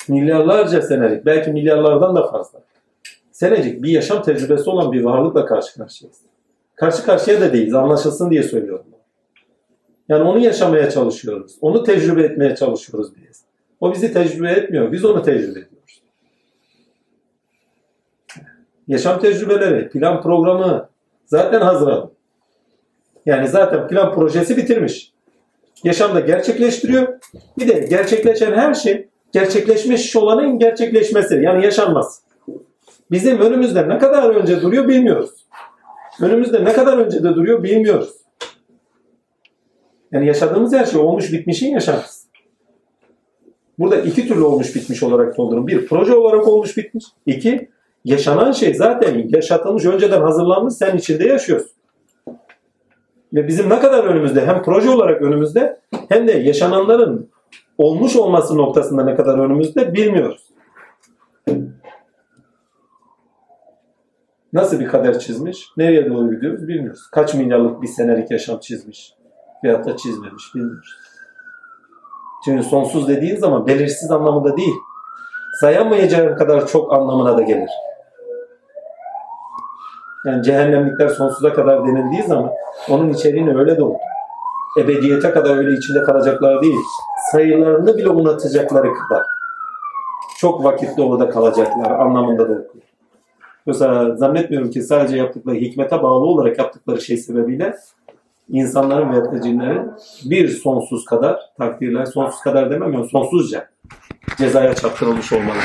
[0.09, 2.63] Milyarlarca senelik, belki milyarlardan da fazla.
[3.33, 6.19] Senecik bir yaşam tecrübesi olan bir varlıkla karşı karşıyayız.
[6.75, 8.87] Karşı karşıya da değiliz, anlaşılsın diye söylüyorum.
[10.09, 11.57] Yani onu yaşamaya çalışıyoruz.
[11.61, 13.45] Onu tecrübe etmeye çalışıyoruz biz.
[13.81, 16.03] O bizi tecrübe etmiyor, biz onu tecrübe ediyoruz.
[18.89, 20.89] Yaşam tecrübeleri, plan programı
[21.27, 22.11] zaten hazır adım.
[23.27, 25.13] Yani zaten plan projesi bitirmiş.
[25.85, 27.09] Yaşamda gerçekleştiriyor.
[27.59, 31.35] Bir de gerçekleşen her şey gerçekleşmiş olanın gerçekleşmesi.
[31.35, 32.23] Yani yaşanmaz.
[33.11, 35.31] Bizim önümüzde ne kadar önce duruyor bilmiyoruz.
[36.21, 38.11] Önümüzde ne kadar önce de duruyor bilmiyoruz.
[40.13, 42.21] Yani yaşadığımız her şey olmuş bitmişin yaşantısı.
[43.79, 45.67] Burada iki türlü olmuş bitmiş olarak doldurun.
[45.67, 47.05] Bir, proje olarak olmuş bitmiş.
[47.27, 47.69] İki,
[48.05, 51.71] yaşanan şey zaten yaşatılmış, önceden hazırlanmış, sen içinde yaşıyorsun.
[53.35, 57.31] Ve bizim ne kadar önümüzde, hem proje olarak önümüzde, hem de yaşananların
[57.81, 60.51] olmuş olması noktasında ne kadar önümüzde bilmiyoruz.
[64.53, 67.01] Nasıl bir kader çizmiş, nereye doğru gidiyoruz bilmiyoruz.
[67.13, 69.15] Kaç milyarlık bir senelik yaşam çizmiş,
[69.65, 70.97] veyahut da çizmemiş bilmiyoruz.
[72.45, 74.77] Çünkü sonsuz dediğin zaman belirsiz anlamında değil,
[75.61, 77.71] sayamayacağın kadar çok anlamına da gelir.
[80.27, 82.51] Yani cehennemlikler sonsuza kadar denildiği zaman
[82.91, 83.99] onun içeriğini öyle doldu.
[84.79, 86.75] Ebediyete kadar öyle içinde kalacaklar değil.
[87.33, 89.23] Sayılarını bile unutacakları kadar.
[90.39, 92.85] Çok vakitli orada kalacaklar anlamında da okuyor.
[93.67, 97.77] Yoksa zannetmiyorum ki sadece yaptıkları hikmete bağlı olarak yaptıkları şey sebebiyle
[98.49, 99.93] insanların veyahut cinlerin
[100.25, 103.69] bir sonsuz kadar takdirler, sonsuz kadar demem ya sonsuzca
[104.39, 105.59] cezaya çarptırılmış olmalı.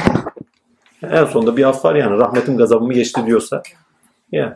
[1.03, 3.61] En sonunda bir af var yani rahmetim gazabımı geçti diyorsa.
[4.31, 4.53] Yani.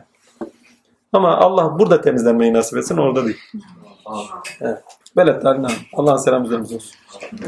[1.12, 3.40] Ama Allah burada temizlenmeyi nasip etsin orada değil.
[4.60, 4.99] Evet.
[5.16, 5.44] Belet
[5.92, 6.94] Allah'ın selamı üzerimize olsun.